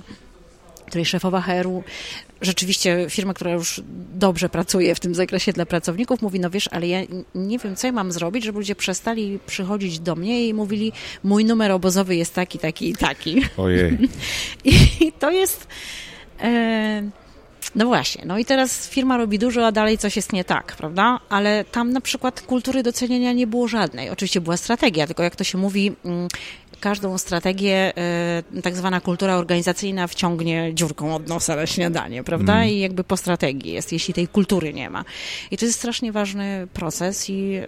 której 0.86 1.04
szefowa 1.04 1.40
HR-u, 1.40 1.84
rzeczywiście 2.40 3.06
firma, 3.10 3.34
która 3.34 3.50
już 3.50 3.82
dobrze 4.14 4.48
pracuje 4.48 4.94
w 4.94 5.00
tym 5.00 5.14
zakresie 5.14 5.52
dla 5.52 5.66
pracowników, 5.66 6.22
mówi, 6.22 6.40
no 6.40 6.50
wiesz, 6.50 6.68
ale 6.72 6.88
ja 6.88 7.00
nie 7.34 7.58
wiem, 7.58 7.76
co 7.76 7.86
ja 7.86 7.92
mam 7.92 8.12
zrobić, 8.12 8.44
żeby 8.44 8.58
ludzie 8.58 8.74
przestali 8.74 9.38
przychodzić 9.46 9.98
do 10.00 10.16
mnie 10.16 10.48
i 10.48 10.54
mówili, 10.54 10.92
mój 11.24 11.44
numer 11.44 11.72
obozowy 11.72 12.16
jest 12.16 12.34
taki, 12.34 12.58
taki 12.58 12.90
i 12.90 12.94
taki. 12.94 13.42
Ojej. 13.56 13.98
I 14.64 15.12
to 15.18 15.30
jest... 15.30 15.66
E, 16.40 17.10
no 17.74 17.86
właśnie, 17.86 18.24
no 18.26 18.38
i 18.38 18.44
teraz 18.44 18.88
firma 18.88 19.16
robi 19.16 19.38
dużo, 19.38 19.66
a 19.66 19.72
dalej 19.72 19.98
coś 19.98 20.16
jest 20.16 20.32
nie 20.32 20.44
tak, 20.44 20.76
prawda? 20.76 21.20
Ale 21.28 21.64
tam 21.64 21.92
na 21.92 22.00
przykład 22.00 22.40
kultury 22.40 22.82
docenienia 22.82 23.32
nie 23.32 23.46
było 23.46 23.68
żadnej. 23.68 24.10
Oczywiście 24.10 24.40
była 24.40 24.56
strategia, 24.56 25.06
tylko 25.06 25.22
jak 25.22 25.36
to 25.36 25.44
się 25.44 25.58
mówi, 25.58 25.92
mm, 26.04 26.28
każdą 26.80 27.18
strategię 27.18 27.92
y, 28.56 28.62
tak 28.62 28.76
zwana 28.76 29.00
kultura 29.00 29.36
organizacyjna 29.36 30.06
wciągnie 30.06 30.74
dziurką 30.74 31.14
od 31.14 31.28
nosa 31.28 31.56
na 31.56 31.66
śniadanie, 31.66 32.24
prawda? 32.24 32.54
Mm. 32.54 32.68
I 32.68 32.78
jakby 32.78 33.04
po 33.04 33.16
strategii 33.16 33.72
jest, 33.72 33.92
jeśli 33.92 34.14
tej 34.14 34.28
kultury 34.28 34.74
nie 34.74 34.90
ma. 34.90 35.04
I 35.50 35.56
to 35.56 35.64
jest 35.64 35.78
strasznie 35.78 36.12
ważny 36.12 36.68
proces 36.72 37.30
i 37.30 37.60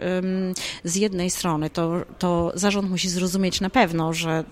z 0.85 0.97
jednej 0.97 1.31
strony 1.31 1.71
to, 1.71 2.05
to 2.19 2.53
zarząd 2.55 2.91
musi 2.91 3.09
zrozumieć 3.09 3.61
na 3.61 3.71
pewno, 3.71 4.13
że 4.13 4.45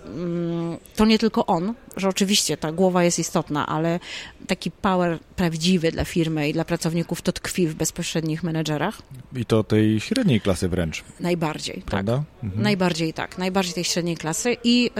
to 0.97 1.05
nie 1.05 1.19
tylko 1.19 1.47
on, 1.47 1.75
że 1.97 2.09
oczywiście 2.09 2.57
ta 2.57 2.73
głowa 2.73 3.05
jest 3.05 3.19
istotna, 3.19 3.66
ale 3.66 4.01
taki 4.47 4.71
power 4.71 5.19
prawdziwy 5.37 5.90
dla 5.90 6.05
firmy 6.05 6.49
i 6.49 6.53
dla 6.53 6.64
pracowników 6.64 7.23
to 7.23 7.33
tkwi 7.33 7.69
w 7.69 7.75
bezpośrednich 7.75 8.42
menedżerach. 8.42 9.03
I 9.37 9.45
to 9.45 9.64
tej 9.64 10.01
średniej 10.01 10.40
klasy 10.40 10.69
wręcz. 10.69 11.05
Najbardziej, 11.21 11.75
tak. 11.75 11.85
Prawda? 11.85 12.16
tak. 12.16 12.45
Mhm. 12.45 12.62
Najbardziej 12.62 13.12
tak, 13.12 13.38
najbardziej 13.38 13.75
tej 13.75 13.85
średniej 13.85 14.16
klasy 14.16 14.45
i 14.64 14.90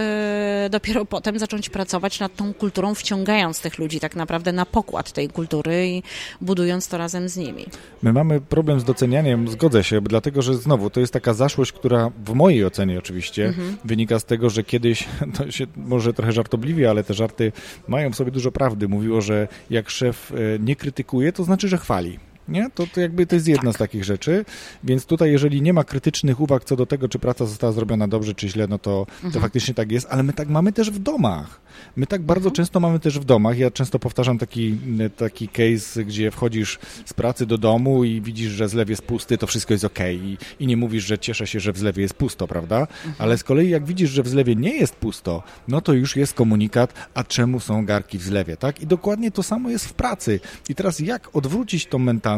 y, 0.65 0.69
dopiero 0.69 1.05
potem 1.05 1.39
zacząć 1.39 1.69
pracować 1.69 2.19
nad 2.19 2.35
tą 2.35 2.53
kulturą, 2.53 2.95
wciągając 2.95 3.61
tych 3.61 3.77
ludzi 3.77 3.99
tak 3.99 4.15
naprawdę 4.15 4.51
na 4.51 4.65
pokład 4.65 5.11
tej 5.11 5.29
kultury 5.29 5.87
i 5.87 6.03
budując 6.41 6.87
to 6.87 6.97
razem 6.97 7.29
z 7.29 7.37
nimi. 7.37 7.65
My 8.01 8.13
mamy 8.13 8.41
problem 8.41 8.79
z 8.79 8.83
docenianiem, 8.83 9.47
zgodzę 9.47 9.83
się, 9.83 10.01
dlatego 10.01 10.41
że 10.41 10.55
znowu 10.55 10.89
to 10.89 10.99
jest 10.99 11.13
taka 11.13 11.33
zaszłość, 11.33 11.71
która 11.71 12.11
w 12.25 12.33
mojej 12.33 12.65
ocenie 12.65 12.99
oczywiście 12.99 13.45
mhm. 13.45 13.77
wynika 13.85 14.19
z 14.19 14.25
tego, 14.25 14.49
że 14.49 14.63
kiedyś, 14.63 15.07
to 15.37 15.51
się 15.51 15.67
może 15.75 16.13
trochę 16.13 16.31
żartobliwie, 16.31 16.89
ale 16.89 17.03
te 17.03 17.13
żarty 17.13 17.51
mają 17.87 18.11
w 18.11 18.15
sobie 18.15 18.31
dużo 18.31 18.51
prawdy. 18.51 18.87
Mówiło, 18.87 19.21
że 19.21 19.47
jak 19.69 19.89
szef 19.89 20.31
e, 20.31 20.59
nie 20.59 20.75
krytykuje, 20.75 21.33
to 21.33 21.43
znaczy, 21.43 21.67
że 21.67 21.77
chwali. 21.77 22.19
Nie? 22.47 22.69
To, 22.69 22.87
to 22.87 23.01
jakby 23.01 23.25
to 23.25 23.35
jest 23.35 23.47
jedna 23.47 23.71
tak. 23.71 23.75
z 23.75 23.77
takich 23.77 24.03
rzeczy, 24.03 24.45
więc 24.83 25.05
tutaj 25.05 25.31
jeżeli 25.31 25.61
nie 25.61 25.73
ma 25.73 25.83
krytycznych 25.83 26.39
uwag 26.39 26.63
co 26.63 26.75
do 26.75 26.85
tego, 26.85 27.09
czy 27.09 27.19
praca 27.19 27.45
została 27.45 27.73
zrobiona 27.73 28.07
dobrze, 28.07 28.33
czy 28.33 28.49
źle, 28.49 28.67
no 28.67 28.79
to, 28.79 29.05
mhm. 29.15 29.33
to 29.33 29.39
faktycznie 29.39 29.73
tak 29.73 29.91
jest, 29.91 30.07
ale 30.09 30.23
my 30.23 30.33
tak 30.33 30.49
mamy 30.49 30.73
też 30.73 30.91
w 30.91 30.99
domach. 30.99 31.59
My 31.95 32.07
tak 32.07 32.21
bardzo 32.21 32.49
mhm. 32.49 32.55
często 32.55 32.79
mamy 32.79 32.99
też 32.99 33.19
w 33.19 33.25
domach. 33.25 33.57
Ja 33.57 33.71
często 33.71 33.99
powtarzam 33.99 34.37
taki, 34.37 34.77
taki 35.17 35.47
case, 35.47 36.03
gdzie 36.03 36.31
wchodzisz 36.31 36.79
z 37.05 37.13
pracy 37.13 37.45
do 37.45 37.57
domu 37.57 38.03
i 38.03 38.21
widzisz, 38.21 38.51
że 38.51 38.69
zlew 38.69 38.89
jest 38.89 39.01
pusty, 39.01 39.37
to 39.37 39.47
wszystko 39.47 39.73
jest 39.73 39.85
ok. 39.85 39.99
I, 40.11 40.37
i 40.59 40.67
nie 40.67 40.77
mówisz, 40.77 41.05
że 41.05 41.17
cieszę 41.17 41.47
się, 41.47 41.59
że 41.59 41.73
w 41.73 41.77
zlewie 41.77 42.01
jest 42.01 42.13
pusto, 42.13 42.47
prawda? 42.47 42.79
Mhm. 42.79 43.15
Ale 43.17 43.37
z 43.37 43.43
kolei 43.43 43.69
jak 43.69 43.85
widzisz, 43.85 44.09
że 44.09 44.23
w 44.23 44.27
zlewie 44.27 44.55
nie 44.55 44.77
jest 44.77 44.95
pusto, 44.95 45.43
no 45.67 45.81
to 45.81 45.93
już 45.93 46.15
jest 46.15 46.33
komunikat, 46.33 46.93
a 47.13 47.23
czemu 47.23 47.59
są 47.59 47.85
garki 47.85 48.17
w 48.17 48.23
zlewie, 48.23 48.57
tak? 48.57 48.81
I 48.81 48.87
dokładnie 48.87 49.31
to 49.31 49.43
samo 49.43 49.69
jest 49.69 49.85
w 49.85 49.93
pracy. 49.93 50.39
I 50.69 50.75
teraz 50.75 50.99
jak 50.99 51.35
odwrócić 51.35 51.85
tą 51.85 51.99
mentalność, 51.99 52.36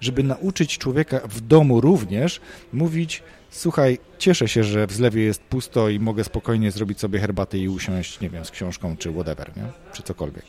żeby 0.00 0.22
nauczyć 0.22 0.78
człowieka 0.78 1.20
w 1.28 1.40
domu 1.40 1.80
również 1.80 2.40
mówić, 2.72 3.22
słuchaj, 3.50 3.98
cieszę 4.18 4.48
się, 4.48 4.64
że 4.64 4.86
w 4.86 4.92
zlewie 4.92 5.22
jest 5.22 5.42
pusto 5.42 5.88
i 5.88 6.00
mogę 6.00 6.24
spokojnie 6.24 6.70
zrobić 6.70 7.00
sobie 7.00 7.18
herbatę 7.18 7.58
i 7.58 7.68
usiąść, 7.68 8.20
nie 8.20 8.30
wiem, 8.30 8.44
z 8.44 8.50
książką 8.50 8.96
czy 8.96 9.12
whatever, 9.12 9.56
nie? 9.56 9.64
Czy 9.92 10.02
cokolwiek. 10.02 10.44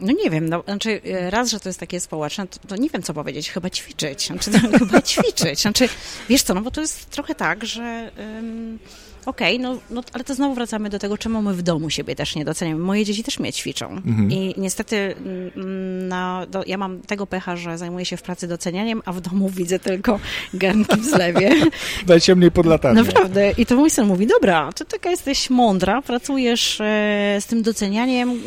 No 0.00 0.12
nie 0.12 0.30
wiem, 0.30 0.48
no, 0.48 0.62
znaczy 0.62 1.00
raz, 1.30 1.50
że 1.50 1.60
to 1.60 1.68
jest 1.68 1.80
takie 1.80 2.00
społeczne, 2.00 2.46
to, 2.46 2.58
to 2.68 2.76
nie 2.76 2.88
wiem, 2.88 3.02
co 3.02 3.14
powiedzieć, 3.14 3.50
chyba 3.50 3.70
ćwiczyć, 3.70 4.26
znaczy 4.26 4.50
no, 4.50 4.60
chyba 4.78 5.02
ćwiczyć, 5.02 5.60
znaczy 5.60 5.88
wiesz 6.28 6.42
co, 6.42 6.54
no 6.54 6.60
bo 6.60 6.70
to 6.70 6.80
jest 6.80 7.10
trochę 7.10 7.34
tak, 7.34 7.64
że... 7.64 8.10
Um, 8.18 8.78
Okej, 9.28 9.56
okay, 9.56 9.68
no, 9.68 9.80
no 9.90 10.02
ale 10.12 10.24
to 10.24 10.34
znowu 10.34 10.54
wracamy 10.54 10.90
do 10.90 10.98
tego, 10.98 11.18
czemu 11.18 11.42
my 11.42 11.54
w 11.54 11.62
domu 11.62 11.90
siebie 11.90 12.16
też 12.16 12.36
nie 12.36 12.44
doceniamy. 12.44 12.80
Moje 12.80 13.04
dzieci 13.04 13.22
też 13.24 13.38
mnie 13.38 13.52
ćwiczą 13.52 13.88
mhm. 13.88 14.32
i 14.32 14.54
niestety 14.56 15.14
no, 16.08 16.46
do, 16.46 16.62
ja 16.66 16.78
mam 16.78 17.00
tego 17.00 17.26
pecha, 17.26 17.56
że 17.56 17.78
zajmuję 17.78 18.04
się 18.04 18.16
w 18.16 18.22
pracy 18.22 18.48
docenianiem, 18.48 19.02
a 19.04 19.12
w 19.12 19.20
domu 19.20 19.48
widzę 19.48 19.78
tylko 19.78 20.20
garnki 20.54 21.00
w 21.00 21.04
zlewie. 21.04 21.50
Najciemniej 22.08 22.50
pod 22.50 22.66
latami. 22.66 22.96
Naprawdę. 22.96 23.52
I 23.58 23.66
to 23.66 23.76
mój 23.76 23.90
syn 23.90 24.06
mówi, 24.06 24.26
dobra, 24.26 24.72
ty 24.72 24.84
taka 24.84 25.10
jesteś 25.10 25.50
mądra, 25.50 26.02
pracujesz 26.02 26.80
e, 26.80 26.84
z 27.40 27.46
tym 27.46 27.62
docenianiem, 27.62 28.40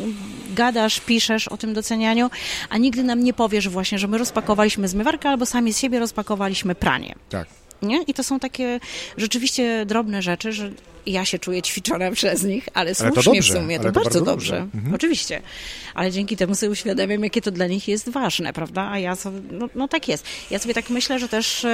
gadasz, 0.54 1.00
piszesz 1.00 1.41
o 1.48 1.56
tym 1.56 1.74
docenianiu, 1.74 2.30
a 2.70 2.78
nigdy 2.78 3.02
nam 3.02 3.24
nie 3.24 3.32
powiesz 3.32 3.68
właśnie, 3.68 3.98
że 3.98 4.08
my 4.08 4.18
rozpakowaliśmy 4.18 4.88
zmywarkę 4.88 5.28
albo 5.28 5.46
sami 5.46 5.72
z 5.72 5.78
siebie 5.78 5.98
rozpakowaliśmy 5.98 6.74
pranie. 6.74 7.14
Tak. 7.28 7.48
Nie? 7.82 8.02
I 8.02 8.14
to 8.14 8.24
są 8.24 8.40
takie 8.40 8.80
rzeczywiście 9.16 9.86
drobne 9.86 10.22
rzeczy, 10.22 10.52
że 10.52 10.70
ja 11.06 11.24
się 11.24 11.38
czuję 11.38 11.62
ćwiczona 11.62 12.10
przez 12.10 12.42
nich, 12.42 12.68
ale 12.74 12.94
słusznie 12.94 13.12
ale 13.16 13.24
dobrze, 13.24 13.52
w 13.52 13.56
sumie, 13.56 13.78
to, 13.78 13.84
to 13.84 13.92
bardzo, 13.92 14.02
bardzo 14.02 14.20
dobrze. 14.24 14.60
dobrze. 14.60 14.76
Mhm. 14.78 14.94
Oczywiście. 14.94 15.42
Ale 15.94 16.12
dzięki 16.12 16.36
temu 16.36 16.54
sobie 16.54 16.70
uświadamiam, 16.70 17.24
jakie 17.24 17.42
to 17.42 17.50
dla 17.50 17.66
nich 17.66 17.88
jest 17.88 18.08
ważne, 18.08 18.52
prawda? 18.52 18.90
A 18.90 18.98
ja 18.98 19.16
sobie, 19.16 19.40
no, 19.50 19.68
no 19.74 19.88
tak 19.88 20.08
jest. 20.08 20.24
Ja 20.50 20.58
sobie 20.58 20.74
tak 20.74 20.90
myślę, 20.90 21.18
że 21.18 21.28
też 21.28 21.66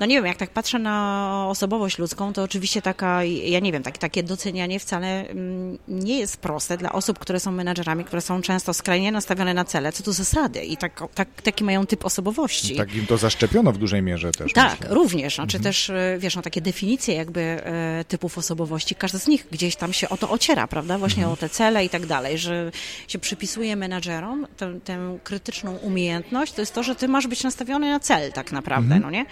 no 0.00 0.06
nie 0.06 0.14
wiem, 0.16 0.26
jak 0.26 0.36
tak 0.36 0.50
patrzę 0.50 0.78
na 0.78 1.46
osobowość 1.48 1.98
ludzką, 1.98 2.32
to 2.32 2.42
oczywiście 2.42 2.82
taka, 2.82 3.24
ja 3.24 3.60
nie 3.60 3.72
wiem, 3.72 3.82
tak, 3.82 3.98
takie 3.98 4.22
docenianie 4.22 4.80
wcale 4.80 5.28
mm, 5.28 5.78
nie 5.88 6.18
jest 6.18 6.36
proste 6.36 6.76
dla 6.76 6.92
osób, 6.92 7.18
które 7.18 7.40
są 7.40 7.52
menadżerami, 7.52 8.04
które 8.04 8.22
są 8.22 8.42
często 8.42 8.74
skrajnie 8.74 9.12
nastawione 9.12 9.54
na 9.54 9.64
cele, 9.64 9.92
co 9.92 10.02
to 10.02 10.12
zasady 10.12 10.64
i 10.64 10.76
tak, 10.76 11.02
tak, 11.14 11.42
taki 11.42 11.64
mają 11.64 11.86
typ 11.86 12.04
osobowości. 12.04 12.76
Tak 12.76 12.94
im 12.94 13.06
to 13.06 13.16
zaszczepiono 13.16 13.72
w 13.72 13.78
dużej 13.78 14.02
mierze 14.02 14.32
też. 14.32 14.52
Tak, 14.52 14.80
myślę. 14.80 14.94
również. 14.94 15.34
Znaczy 15.34 15.56
mhm. 15.56 15.72
też, 15.72 15.90
e, 15.90 16.16
wiesz, 16.18 16.36
no 16.36 16.42
takie 16.42 16.60
definicje 16.60 17.14
jakby 17.14 17.40
e, 17.40 18.04
typów 18.08 18.38
osobowości, 18.38 18.94
każda 18.94 19.18
z 19.18 19.26
nich 19.26 19.46
gdzieś 19.50 19.76
tam 19.76 19.92
się 19.92 20.08
o 20.08 20.16
to 20.16 20.30
ociera, 20.30 20.66
prawda? 20.66 20.98
Właśnie 20.98 21.22
mhm. 21.22 21.32
o 21.32 21.36
te 21.36 21.48
cele 21.48 21.84
i 21.84 21.88
tak 21.88 22.06
dalej, 22.06 22.38
że 22.38 22.72
się 23.08 23.18
przypisuje 23.18 23.76
menadżerom 23.76 24.46
tę, 24.56 24.80
tę 24.84 25.18
krytyczną 25.24 25.76
umiejętność, 25.76 26.52
to 26.52 26.62
jest 26.62 26.74
to, 26.74 26.82
że 26.82 26.94
ty 26.94 27.08
masz 27.08 27.26
być 27.26 27.42
nastawiony 27.42 27.90
na 27.90 28.00
cel 28.00 28.32
tak 28.32 28.52
naprawdę, 28.52 28.94
mhm. 28.94 29.02
no 29.02 29.10
nie? 29.10 29.26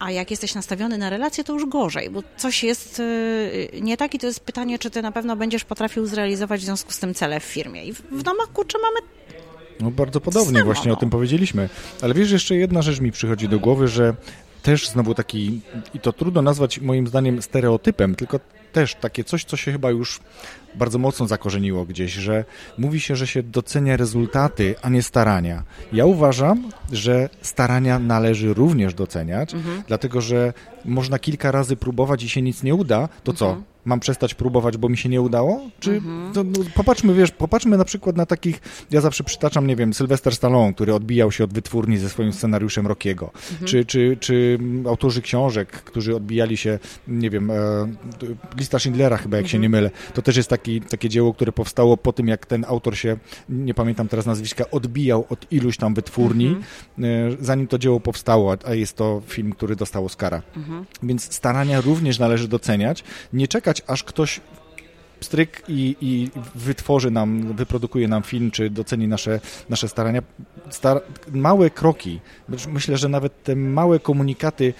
A 0.00 0.10
jak 0.10 0.30
jesteś 0.30 0.54
nastawiony 0.54 0.98
na 0.98 1.10
relacje, 1.10 1.44
to 1.44 1.52
już 1.52 1.66
gorzej, 1.66 2.10
bo 2.10 2.22
coś 2.36 2.64
jest 2.64 3.00
y, 3.00 3.70
nie 3.80 3.96
tak 3.96 4.14
i 4.14 4.18
to 4.18 4.26
jest 4.26 4.40
pytanie, 4.40 4.78
czy 4.78 4.90
ty 4.90 5.02
na 5.02 5.12
pewno 5.12 5.36
będziesz 5.36 5.64
potrafił 5.64 6.06
zrealizować 6.06 6.60
w 6.60 6.64
związku 6.64 6.92
z 6.92 6.98
tym 6.98 7.14
cele 7.14 7.40
w 7.40 7.44
firmie. 7.44 7.84
I 7.84 7.92
w 7.92 8.22
domach, 8.22 8.48
kurczę, 8.52 8.78
mamy 8.82 9.06
no 9.80 9.90
bardzo 9.90 10.20
podobnie, 10.20 10.58
Samo, 10.58 10.64
właśnie 10.64 10.92
o 10.92 10.96
tym 10.96 11.10
powiedzieliśmy. 11.10 11.68
Ale 12.02 12.14
wiesz, 12.14 12.30
jeszcze 12.30 12.56
jedna 12.56 12.82
rzecz 12.82 13.00
mi 13.00 13.12
przychodzi 13.12 13.48
do 13.48 13.58
głowy, 13.58 13.88
że 13.88 14.14
też 14.62 14.88
znowu 14.88 15.14
taki, 15.14 15.60
i 15.94 16.00
to 16.00 16.12
trudno 16.12 16.42
nazwać 16.42 16.80
moim 16.80 17.06
zdaniem 17.06 17.42
stereotypem, 17.42 18.14
tylko 18.14 18.40
też 18.72 18.94
takie 18.94 19.24
coś, 19.24 19.44
co 19.44 19.56
się 19.56 19.72
chyba 19.72 19.90
już 19.90 20.20
bardzo 20.74 20.98
mocno 20.98 21.26
zakorzeniło 21.26 21.84
gdzieś, 21.84 22.12
że 22.12 22.44
mówi 22.78 23.00
się, 23.00 23.16
że 23.16 23.26
się 23.26 23.42
docenia 23.42 23.96
rezultaty, 23.96 24.74
a 24.82 24.88
nie 24.88 25.02
starania. 25.02 25.62
Ja 25.92 26.06
uważam, 26.06 26.70
że 26.92 27.28
starania 27.42 27.98
należy 27.98 28.54
również 28.54 28.94
doceniać, 28.94 29.54
mhm. 29.54 29.82
dlatego 29.88 30.20
że 30.20 30.52
można 30.84 31.18
kilka 31.18 31.50
razy 31.50 31.76
próbować 31.76 32.22
i 32.22 32.28
się 32.28 32.42
nic 32.42 32.62
nie 32.62 32.74
uda, 32.74 33.08
to 33.24 33.32
mhm. 33.32 33.36
co? 33.36 33.69
Mam 33.84 34.00
przestać 34.00 34.34
próbować, 34.34 34.76
bo 34.76 34.88
mi 34.88 34.96
się 34.96 35.08
nie 35.08 35.20
udało? 35.20 35.60
Czy 35.80 35.90
mhm. 35.90 36.32
to, 36.32 36.44
no, 36.44 36.64
popatrzmy, 36.74 37.14
wiesz, 37.14 37.30
popatrzmy 37.30 37.76
na 37.76 37.84
przykład 37.84 38.16
na 38.16 38.26
takich, 38.26 38.60
ja 38.90 39.00
zawsze 39.00 39.24
przytaczam, 39.24 39.66
nie 39.66 39.76
wiem, 39.76 39.94
Sylwester 39.94 40.34
Stallone, 40.34 40.74
który 40.74 40.94
odbijał 40.94 41.32
się 41.32 41.44
od 41.44 41.52
wytwórni 41.52 41.98
ze 41.98 42.08
swoim 42.08 42.32
scenariuszem 42.32 42.86
Rockiego, 42.86 43.30
mhm. 43.50 43.68
czy, 43.68 43.84
czy, 43.84 44.16
czy 44.20 44.58
autorzy 44.88 45.22
książek, 45.22 45.68
którzy 45.70 46.16
odbijali 46.16 46.56
się, 46.56 46.78
nie 47.08 47.30
wiem, 47.30 47.50
e, 47.50 47.54
lista 48.56 48.78
Schindlera 48.78 49.16
chyba, 49.16 49.36
jak 49.36 49.44
mhm. 49.44 49.52
się 49.52 49.58
nie 49.58 49.68
mylę, 49.68 49.90
to 50.14 50.22
też 50.22 50.36
jest 50.36 50.48
taki, 50.48 50.80
takie 50.80 51.08
dzieło, 51.08 51.34
które 51.34 51.52
powstało 51.52 51.96
po 51.96 52.12
tym, 52.12 52.28
jak 52.28 52.46
ten 52.46 52.64
autor 52.68 52.96
się, 52.96 53.16
nie 53.48 53.74
pamiętam 53.74 54.08
teraz 54.08 54.26
nazwiska, 54.26 54.64
odbijał 54.70 55.26
od 55.28 55.52
iluś 55.52 55.76
tam 55.76 55.94
wytwórni, 55.94 56.56
e, 56.98 57.02
zanim 57.40 57.66
to 57.66 57.78
dzieło 57.78 58.00
powstało, 58.00 58.56
a 58.64 58.74
jest 58.74 58.96
to 58.96 59.22
film, 59.26 59.52
który 59.52 59.76
dostał 59.76 60.04
Oscara. 60.04 60.42
Mhm. 60.56 60.84
Więc 61.02 61.32
starania 61.32 61.80
również 61.80 62.18
należy 62.18 62.48
doceniać, 62.48 63.04
nie 63.32 63.48
czekać 63.48 63.69
czekać, 63.74 63.90
aż 63.90 64.04
ktoś 64.04 64.40
stryk 65.20 65.62
i, 65.68 65.96
i 66.00 66.30
wytworzy 66.54 67.10
nam, 67.10 67.52
wyprodukuje 67.52 68.08
nam 68.08 68.22
film, 68.22 68.50
czy 68.50 68.70
doceni 68.70 69.08
nasze, 69.08 69.40
nasze 69.68 69.88
starania. 69.88 70.22
Star 70.70 71.02
małe 71.32 71.70
kroki, 71.70 72.20
myślę, 72.68 72.96
że 72.96 73.08
nawet 73.08 73.42
te 73.42 73.56
małe 73.56 73.98
komunikaty 73.98 74.74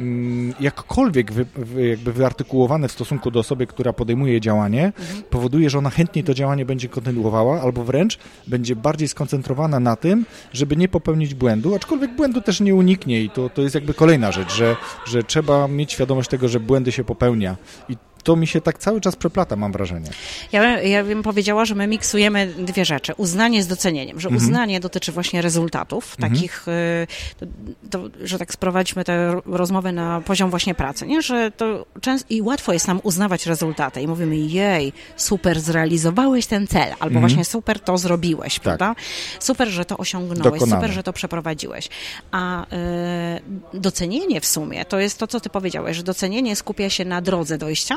mm, 0.00 0.54
jakkolwiek 0.60 1.32
wy, 1.32 1.46
wy, 1.56 1.86
jakby 1.86 2.12
wyartykułowane 2.12 2.88
w 2.88 2.92
stosunku 2.92 3.30
do 3.30 3.40
osoby, 3.40 3.66
która 3.66 3.92
podejmuje 3.92 4.40
działanie, 4.40 4.86
mhm. 4.86 5.22
powoduje, 5.30 5.70
że 5.70 5.78
ona 5.78 5.90
chętniej 5.90 6.24
to 6.24 6.34
działanie 6.34 6.64
będzie 6.64 6.88
kontynuowała, 6.88 7.62
albo 7.62 7.84
wręcz 7.84 8.18
będzie 8.46 8.76
bardziej 8.76 9.08
skoncentrowana 9.08 9.80
na 9.80 9.96
tym, 9.96 10.26
żeby 10.52 10.76
nie 10.76 10.88
popełnić 10.88 11.34
błędu, 11.34 11.74
aczkolwiek 11.74 12.16
błędu 12.16 12.40
też 12.40 12.60
nie 12.60 12.74
uniknie 12.74 13.22
i 13.22 13.30
to, 13.30 13.50
to 13.50 13.62
jest 13.62 13.74
jakby 13.74 13.94
kolejna 13.94 14.32
rzecz, 14.32 14.52
że, 14.54 14.76
że 15.06 15.22
trzeba 15.22 15.68
mieć 15.68 15.92
świadomość 15.92 16.30
tego, 16.30 16.48
że 16.48 16.60
błędy 16.60 16.92
się 16.92 17.04
popełnia 17.04 17.56
i 17.88 17.96
to 18.24 18.36
mi 18.36 18.46
się 18.46 18.60
tak 18.60 18.78
cały 18.78 19.00
czas 19.00 19.16
przeplata, 19.16 19.56
mam 19.56 19.72
wrażenie. 19.72 20.10
Ja, 20.52 20.82
ja 20.82 21.04
bym 21.04 21.22
powiedziała, 21.22 21.64
że 21.64 21.74
my 21.74 21.86
miksujemy 21.86 22.46
dwie 22.46 22.84
rzeczy. 22.84 23.12
Uznanie 23.16 23.62
z 23.62 23.66
docenieniem, 23.66 24.20
że 24.20 24.28
mhm. 24.28 24.44
uznanie 24.44 24.80
dotyczy 24.80 25.12
właśnie 25.12 25.42
rezultatów, 25.42 26.14
mhm. 26.18 26.32
takich, 26.32 26.68
y, 26.68 27.06
to, 27.40 27.46
to, 27.90 28.26
że 28.26 28.38
tak 28.38 28.52
sprowadźmy 28.52 29.04
tę 29.04 29.40
rozmowę 29.46 29.92
na 29.92 30.20
poziom 30.20 30.50
właśnie 30.50 30.74
pracy, 30.74 31.06
nie? 31.06 31.22
Że 31.22 31.50
to 31.50 31.86
często 32.00 32.26
i 32.30 32.42
łatwo 32.42 32.72
jest 32.72 32.88
nam 32.88 33.00
uznawać 33.02 33.46
rezultaty 33.46 34.02
i 34.02 34.06
mówimy, 34.06 34.36
jej, 34.36 34.92
super, 35.16 35.60
zrealizowałeś 35.60 36.46
ten 36.46 36.66
cel, 36.66 36.90
albo 36.92 37.04
mhm. 37.04 37.20
właśnie 37.20 37.44
super, 37.44 37.80
to 37.80 37.98
zrobiłeś, 37.98 38.54
tak. 38.54 38.62
prawda? 38.62 38.94
Super, 39.40 39.68
że 39.68 39.84
to 39.84 39.96
osiągnąłeś, 39.96 40.60
Dokonane. 40.60 40.82
super, 40.82 40.90
że 40.90 41.02
to 41.02 41.12
przeprowadziłeś. 41.12 41.88
A 42.30 42.64
y, 42.64 43.78
docenienie 43.80 44.40
w 44.40 44.46
sumie, 44.46 44.84
to 44.84 44.98
jest 44.98 45.18
to, 45.18 45.26
co 45.26 45.40
ty 45.40 45.50
powiedziałeś, 45.50 45.96
że 45.96 46.02
docenienie 46.02 46.56
skupia 46.56 46.90
się 46.90 47.04
na 47.04 47.20
drodze 47.20 47.58
dojścia, 47.58 47.96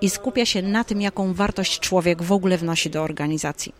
i 0.00 0.10
skupia 0.10 0.46
się 0.46 0.62
na 0.62 0.84
tym, 0.84 1.00
jaką 1.00 1.34
wartość 1.34 1.80
człowiek 1.80 2.22
w 2.22 2.32
ogóle 2.32 2.58
wnosi 2.58 2.90
do 2.90 3.02
organizacji. 3.02 3.74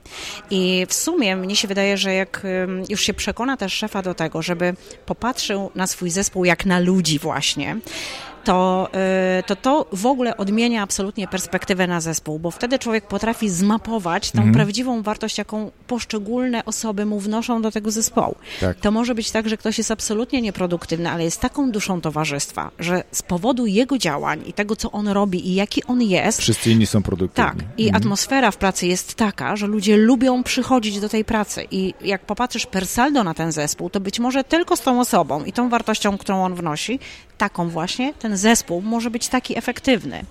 I 0.51 0.87
w 0.89 0.95
sumie 0.95 1.37
mnie 1.37 1.57
się 1.57 1.69
wydaje, 1.69 1.97
że 1.97 2.15
jak 2.15 2.47
już 2.89 3.01
się 3.01 3.15
przekona 3.15 3.57
też 3.57 3.73
szefa 3.73 4.03
do 4.03 4.15
tego, 4.15 4.43
żeby 4.43 4.75
popatrzył 5.07 5.71
na 5.75 5.87
swój 5.87 6.11
zespół 6.11 6.45
jak 6.45 6.67
na 6.67 6.79
ludzi 6.79 7.19
właśnie, 7.19 7.77
to, 8.45 8.89
y, 9.39 9.43
to 9.43 9.57
to 9.57 9.87
w 9.93 10.07
ogóle 10.07 10.37
odmienia 10.37 10.83
absolutnie 10.83 11.29
perspektywę 11.29 11.87
na 11.87 12.01
zespół, 12.01 12.39
bo 12.39 12.51
wtedy 12.51 12.79
człowiek 12.79 13.07
potrafi 13.07 13.49
zmapować 13.49 14.31
tą 14.31 14.39
mhm. 14.39 14.55
prawdziwą 14.55 15.03
wartość, 15.03 15.39
jaką 15.39 15.71
poszczególne 15.87 16.65
osoby 16.65 17.07
mu 17.07 17.21
wnoszą 17.21 17.63
do 17.63 17.71
tego 17.71 17.91
zespołu. 17.91 18.35
Tak. 18.61 18.81
To 18.81 18.91
może 18.91 19.15
być 19.15 19.31
tak, 19.31 19.49
że 19.49 19.57
ktoś 19.57 19.79
jest 19.79 19.91
absolutnie 19.91 20.43
nieproduktywny, 20.43 21.11
ale 21.11 21.25
jest 21.25 21.41
taką 21.41 21.71
duszą 21.71 22.01
towarzystwa, 22.01 22.71
że 22.79 23.05
z 23.13 23.23
powodu 23.23 23.67
jego 23.67 23.99
działań 23.99 24.43
i 24.47 24.53
tego, 24.53 24.77
co 24.77 24.93
on 24.93 25.09
robi 25.09 25.49
i 25.49 25.55
jaki 25.55 25.85
on 25.85 26.03
jest... 26.03 26.41
Wszyscy 26.41 26.71
inni 26.71 26.87
są 26.87 27.03
produktywni. 27.03 27.51
Tak. 27.51 27.79
I 27.79 27.85
mhm. 27.85 28.03
atmosfera 28.03 28.51
w 28.51 28.57
pracy 28.57 28.87
jest 28.87 29.15
taka, 29.15 29.57
że 29.57 29.67
ludzie 29.67 29.97
lubią 29.97 30.43
przychodzić 30.43 31.01
do 31.01 31.09
tej 31.09 31.25
pracy 31.25 31.67
i 31.71 31.95
jak 32.01 32.27
popatrzysz 32.27 32.67
per 32.67 32.87
saldo 32.87 33.25
na 33.25 33.35
ten 33.35 33.53
zespół, 33.53 33.91
to 33.91 34.01
być 34.01 34.21
może 34.21 34.45
tylko 34.45 34.77
z 34.77 34.81
tą 34.81 35.01
osobą 35.01 35.45
i 35.45 35.53
tą 35.53 35.69
wartością, 35.69 36.19
którą 36.19 36.45
on 36.45 36.55
wnosi, 36.55 36.99
taką 37.43 37.69
właśnie, 37.69 38.15
ten 38.15 38.37
zespół 38.37 38.83
może 38.83 39.11
być 39.11 39.29
taki 39.29 39.59
efektywny. 39.59 40.25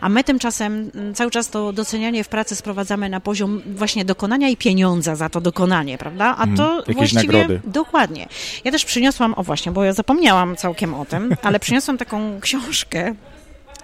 A 0.00 0.08
my 0.08 0.24
tymczasem 0.24 0.90
mm, 0.94 1.14
cały 1.14 1.30
czas 1.30 1.48
to 1.50 1.72
docenianie 1.72 2.24
w 2.24 2.28
pracy 2.28 2.56
sprowadzamy 2.56 3.08
na 3.08 3.20
poziom 3.20 3.62
właśnie 3.66 4.04
dokonania 4.04 4.48
i 4.48 4.56
pieniądza 4.56 5.16
za 5.16 5.28
to 5.28 5.40
dokonanie, 5.40 5.98
prawda? 5.98 6.36
A 6.38 6.46
to 6.56 6.62
hmm, 6.62 6.84
właściwie 6.94 7.38
nagrody. 7.38 7.60
dokładnie. 7.64 8.28
Ja 8.64 8.72
też 8.72 8.84
przyniosłam, 8.84 9.34
o 9.36 9.42
właśnie, 9.42 9.72
bo 9.72 9.84
ja 9.84 9.92
zapomniałam 9.92 10.56
całkiem 10.56 10.94
o 10.94 11.04
tym, 11.04 11.36
ale 11.42 11.60
przyniosłam 11.60 11.98
taką 11.98 12.40
książkę 12.40 13.14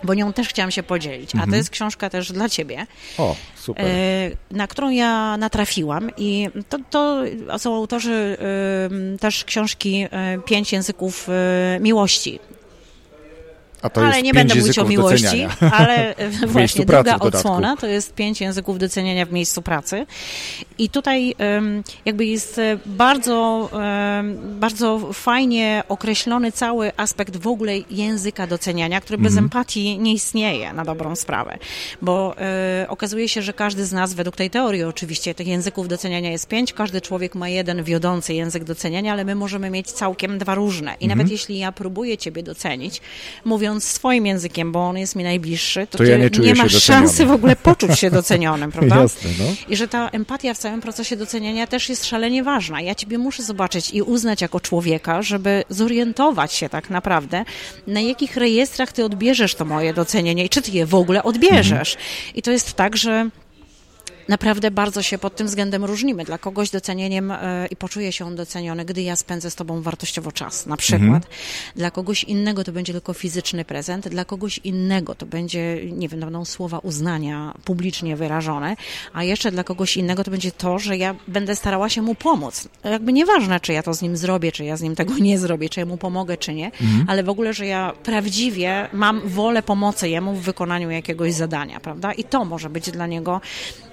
bo 0.04 0.14
nią 0.14 0.32
też 0.32 0.48
chciałam 0.48 0.70
się 0.70 0.82
podzielić. 0.82 1.30
A 1.30 1.38
to 1.38 1.44
mhm. 1.44 1.58
jest 1.58 1.70
książka 1.70 2.10
też 2.10 2.32
dla 2.32 2.48
ciebie. 2.48 2.86
O, 3.18 3.36
super. 3.54 3.86
E, 3.86 4.30
na 4.50 4.66
którą 4.66 4.90
ja 4.90 5.36
natrafiłam 5.36 6.10
i 6.16 6.48
to, 6.68 6.78
to 6.90 7.22
są 7.58 7.76
autorzy 7.76 8.36
też 9.20 9.44
książki 9.44 10.06
e, 10.10 10.38
Pięć 10.44 10.72
języków 10.72 11.28
e, 11.28 11.78
miłości. 11.80 12.38
Ale 13.94 14.22
nie 14.22 14.34
będę 14.34 14.54
mówić 14.54 14.78
o 14.78 14.84
miłości, 14.84 15.46
ale 15.78 16.14
właśnie 16.46 16.86
druga 16.86 17.18
odsłona 17.18 17.76
to 17.76 17.86
jest 17.86 18.14
pięć 18.14 18.40
języków 18.40 18.78
doceniania 18.78 19.26
w 19.26 19.32
miejscu 19.32 19.62
pracy. 19.62 20.06
I 20.78 20.90
tutaj 20.90 21.34
jakby 22.04 22.24
jest 22.24 22.60
bardzo, 22.86 23.70
bardzo 24.42 25.12
fajnie 25.12 25.82
określony 25.88 26.52
cały 26.52 26.92
aspekt 26.96 27.36
w 27.36 27.46
ogóle 27.46 27.72
języka 27.90 28.46
doceniania, 28.46 29.00
który 29.00 29.18
bez 29.18 29.32
mhm. 29.32 29.44
empatii 29.44 29.98
nie 29.98 30.12
istnieje 30.12 30.72
na 30.72 30.84
dobrą 30.84 31.16
sprawę. 31.16 31.58
Bo 32.02 32.34
e, 32.38 32.86
okazuje 32.88 33.28
się, 33.28 33.42
że 33.42 33.52
każdy 33.52 33.86
z 33.86 33.92
nas, 33.92 34.14
według 34.14 34.36
tej 34.36 34.50
teorii 34.50 34.82
oczywiście, 34.82 35.34
tych 35.34 35.46
języków 35.46 35.88
doceniania 35.88 36.30
jest 36.30 36.48
pięć, 36.48 36.72
każdy 36.72 37.00
człowiek 37.00 37.34
ma 37.34 37.48
jeden 37.48 37.84
wiodący 37.84 38.34
język 38.34 38.64
doceniania, 38.64 39.12
ale 39.12 39.24
my 39.24 39.34
możemy 39.34 39.70
mieć 39.70 39.92
całkiem 39.92 40.38
dwa 40.38 40.54
różne. 40.54 40.94
I 41.00 41.08
nawet 41.08 41.22
mhm. 41.22 41.32
jeśli 41.32 41.58
ja 41.58 41.72
próbuję 41.72 42.18
ciebie 42.18 42.42
docenić, 42.42 43.00
mówiąc 43.68 43.84
swoim 43.84 44.26
językiem, 44.26 44.72
bo 44.72 44.88
on 44.88 44.98
jest 44.98 45.16
mi 45.16 45.24
najbliższy, 45.24 45.86
to, 45.86 45.98
to 45.98 46.04
ja 46.04 46.16
nie, 46.16 46.30
nie 46.40 46.54
masz 46.54 46.82
szansy 46.82 47.26
w 47.26 47.30
ogóle 47.30 47.56
poczuć 47.56 47.98
się 47.98 48.10
docenionym, 48.20 48.72
prawda? 48.72 48.96
Jasne, 48.96 49.30
no. 49.38 49.44
I 49.68 49.76
że 49.76 49.88
ta 49.88 50.08
empatia 50.08 50.54
w 50.54 50.58
całym 50.58 50.80
procesie 50.80 51.16
doceniania 51.16 51.66
też 51.66 51.88
jest 51.88 52.06
szalenie 52.06 52.42
ważna. 52.42 52.80
Ja 52.80 52.94
ciebie 52.94 53.18
muszę 53.18 53.42
zobaczyć 53.42 53.90
i 53.90 54.02
uznać 54.02 54.40
jako 54.40 54.60
człowieka, 54.60 55.22
żeby 55.22 55.64
zorientować 55.70 56.52
się 56.52 56.68
tak 56.68 56.90
naprawdę, 56.90 57.44
na 57.86 58.00
jakich 58.00 58.36
rejestrach 58.36 58.92
ty 58.92 59.04
odbierzesz 59.04 59.54
to 59.54 59.64
moje 59.64 59.94
docenienie 59.94 60.44
i 60.44 60.48
czy 60.48 60.62
ty 60.62 60.70
je 60.70 60.86
w 60.86 60.94
ogóle 60.94 61.22
odbierzesz. 61.22 61.94
Mhm. 61.94 62.34
I 62.34 62.42
to 62.42 62.50
jest 62.50 62.72
tak, 62.72 62.96
że 62.96 63.30
naprawdę 64.28 64.70
bardzo 64.70 65.02
się 65.02 65.18
pod 65.18 65.36
tym 65.36 65.46
względem 65.46 65.84
różnimy. 65.84 66.24
Dla 66.24 66.38
kogoś 66.38 66.70
docenieniem 66.70 67.30
e, 67.30 67.66
i 67.70 67.76
poczuje 67.76 68.12
się 68.12 68.26
on 68.26 68.36
doceniony, 68.36 68.84
gdy 68.84 69.02
ja 69.02 69.16
spędzę 69.16 69.50
z 69.50 69.54
tobą 69.54 69.82
wartościowo 69.82 70.32
czas, 70.32 70.66
na 70.66 70.76
przykład. 70.76 71.02
Mhm. 71.02 71.22
Dla 71.76 71.90
kogoś 71.90 72.24
innego 72.24 72.64
to 72.64 72.72
będzie 72.72 72.92
tylko 72.92 73.12
fizyczny 73.12 73.64
prezent, 73.64 74.08
dla 74.08 74.24
kogoś 74.24 74.58
innego 74.58 75.14
to 75.14 75.26
będzie, 75.26 75.80
nie 75.92 76.08
wiem, 76.08 76.20
będą 76.20 76.44
słowa 76.44 76.78
uznania 76.78 77.54
publicznie 77.64 78.16
wyrażone, 78.16 78.76
a 79.12 79.24
jeszcze 79.24 79.50
dla 79.50 79.64
kogoś 79.64 79.96
innego 79.96 80.24
to 80.24 80.30
będzie 80.30 80.52
to, 80.52 80.78
że 80.78 80.96
ja 80.96 81.14
będę 81.28 81.56
starała 81.56 81.88
się 81.88 82.02
mu 82.02 82.14
pomóc. 82.14 82.68
Jakby 82.84 83.12
nieważne, 83.12 83.60
czy 83.60 83.72
ja 83.72 83.82
to 83.82 83.94
z 83.94 84.02
nim 84.02 84.16
zrobię, 84.16 84.52
czy 84.52 84.64
ja 84.64 84.76
z 84.76 84.82
nim 84.82 84.94
tego 84.94 85.14
nie 85.18 85.38
zrobię, 85.38 85.68
czy 85.68 85.80
ja 85.80 85.86
mu 85.86 85.96
pomogę, 85.96 86.36
czy 86.36 86.54
nie, 86.54 86.66
mhm. 86.66 87.04
ale 87.08 87.22
w 87.22 87.28
ogóle, 87.28 87.52
że 87.54 87.66
ja 87.66 87.92
prawdziwie 88.02 88.88
mam 88.92 89.28
wolę 89.28 89.62
pomocy 89.62 90.08
jemu 90.08 90.34
w 90.34 90.42
wykonaniu 90.42 90.90
jakiegoś 90.90 91.32
zadania, 91.32 91.80
prawda? 91.80 92.12
I 92.12 92.24
to 92.24 92.44
może 92.44 92.70
być 92.70 92.90
dla 92.90 93.06
niego 93.06 93.40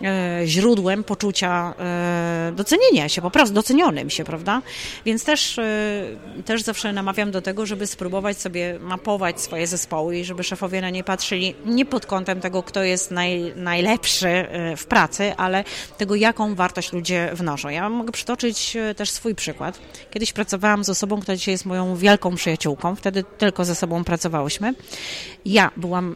e, 0.02 0.23
źródłem 0.46 1.04
poczucia 1.04 1.74
e, 1.80 2.52
docenienia 2.56 3.10
się, 3.10 3.22
po 3.22 3.32
prostu 3.32 3.54
docenionym 3.56 4.10
się, 4.10 4.24
prawda? 4.24 4.62
Więc 5.06 5.24
też, 5.24 5.60
e, 5.60 6.04
też 6.46 6.62
zawsze 6.62 6.94
namawiam 6.94 7.32
do 7.32 7.42
tego, 7.42 7.66
żeby 7.66 7.88
spróbować 7.88 8.38
sobie 8.38 8.80
mapować 8.80 9.42
swoje 9.42 9.68
zespoły 9.68 10.18
i 10.18 10.24
żeby 10.24 10.44
szefowie 10.44 10.82
na 10.82 10.90
nie 10.90 11.04
patrzyli 11.04 11.56
nie 11.66 11.86
pod 11.86 12.06
kątem 12.06 12.42
tego, 12.42 12.64
kto 12.64 12.84
jest 12.84 13.12
naj, 13.12 13.54
najlepszy 13.56 14.28
e, 14.28 14.78
w 14.78 14.86
pracy, 14.86 15.34
ale 15.38 15.64
tego, 15.98 16.16
jaką 16.16 16.56
wartość 16.56 16.94
ludzie 16.94 17.30
wnoszą. 17.34 17.70
Ja 17.70 17.90
mogę 17.90 18.12
przytoczyć 18.12 18.78
też 18.96 19.10
swój 19.10 19.36
przykład. 19.36 19.80
Kiedyś 20.12 20.34
pracowałam 20.34 20.84
z 20.84 20.90
osobą, 20.90 21.22
która 21.22 21.36
dzisiaj 21.36 21.54
jest 21.54 21.66
moją 21.66 21.96
wielką 21.96 22.36
przyjaciółką, 22.36 22.96
wtedy 22.96 23.24
tylko 23.38 23.66
ze 23.66 23.76
sobą 23.76 24.04
pracowałyśmy. 24.04 24.74
Ja 25.46 25.72
byłam 25.78 26.16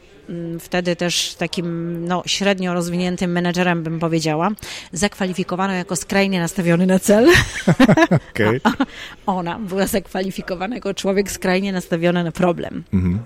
wtedy 0.60 0.96
też 0.96 1.36
takim 1.36 1.98
no, 2.06 2.24
średnio 2.26 2.74
rozwiniętym 2.74 3.32
menedżerem, 3.32 3.84
bym 3.84 4.00
powiedziała, 4.00 4.50
zakwalifikowano 4.92 5.74
jako 5.74 5.96
skrajnie 5.96 6.40
nastawiony 6.40 6.86
na 6.86 7.00
cel. 7.00 7.28
Okay. 8.32 8.62
Ona 9.26 9.60
była 9.60 9.88
zakwalifikowana 9.88 10.76
jako 10.76 10.94
człowiek 10.94 11.32
skrajnie 11.32 11.74
nastawiony 11.74 12.24
na 12.24 12.32
problem. 12.32 12.84
Mhm. 12.94 13.20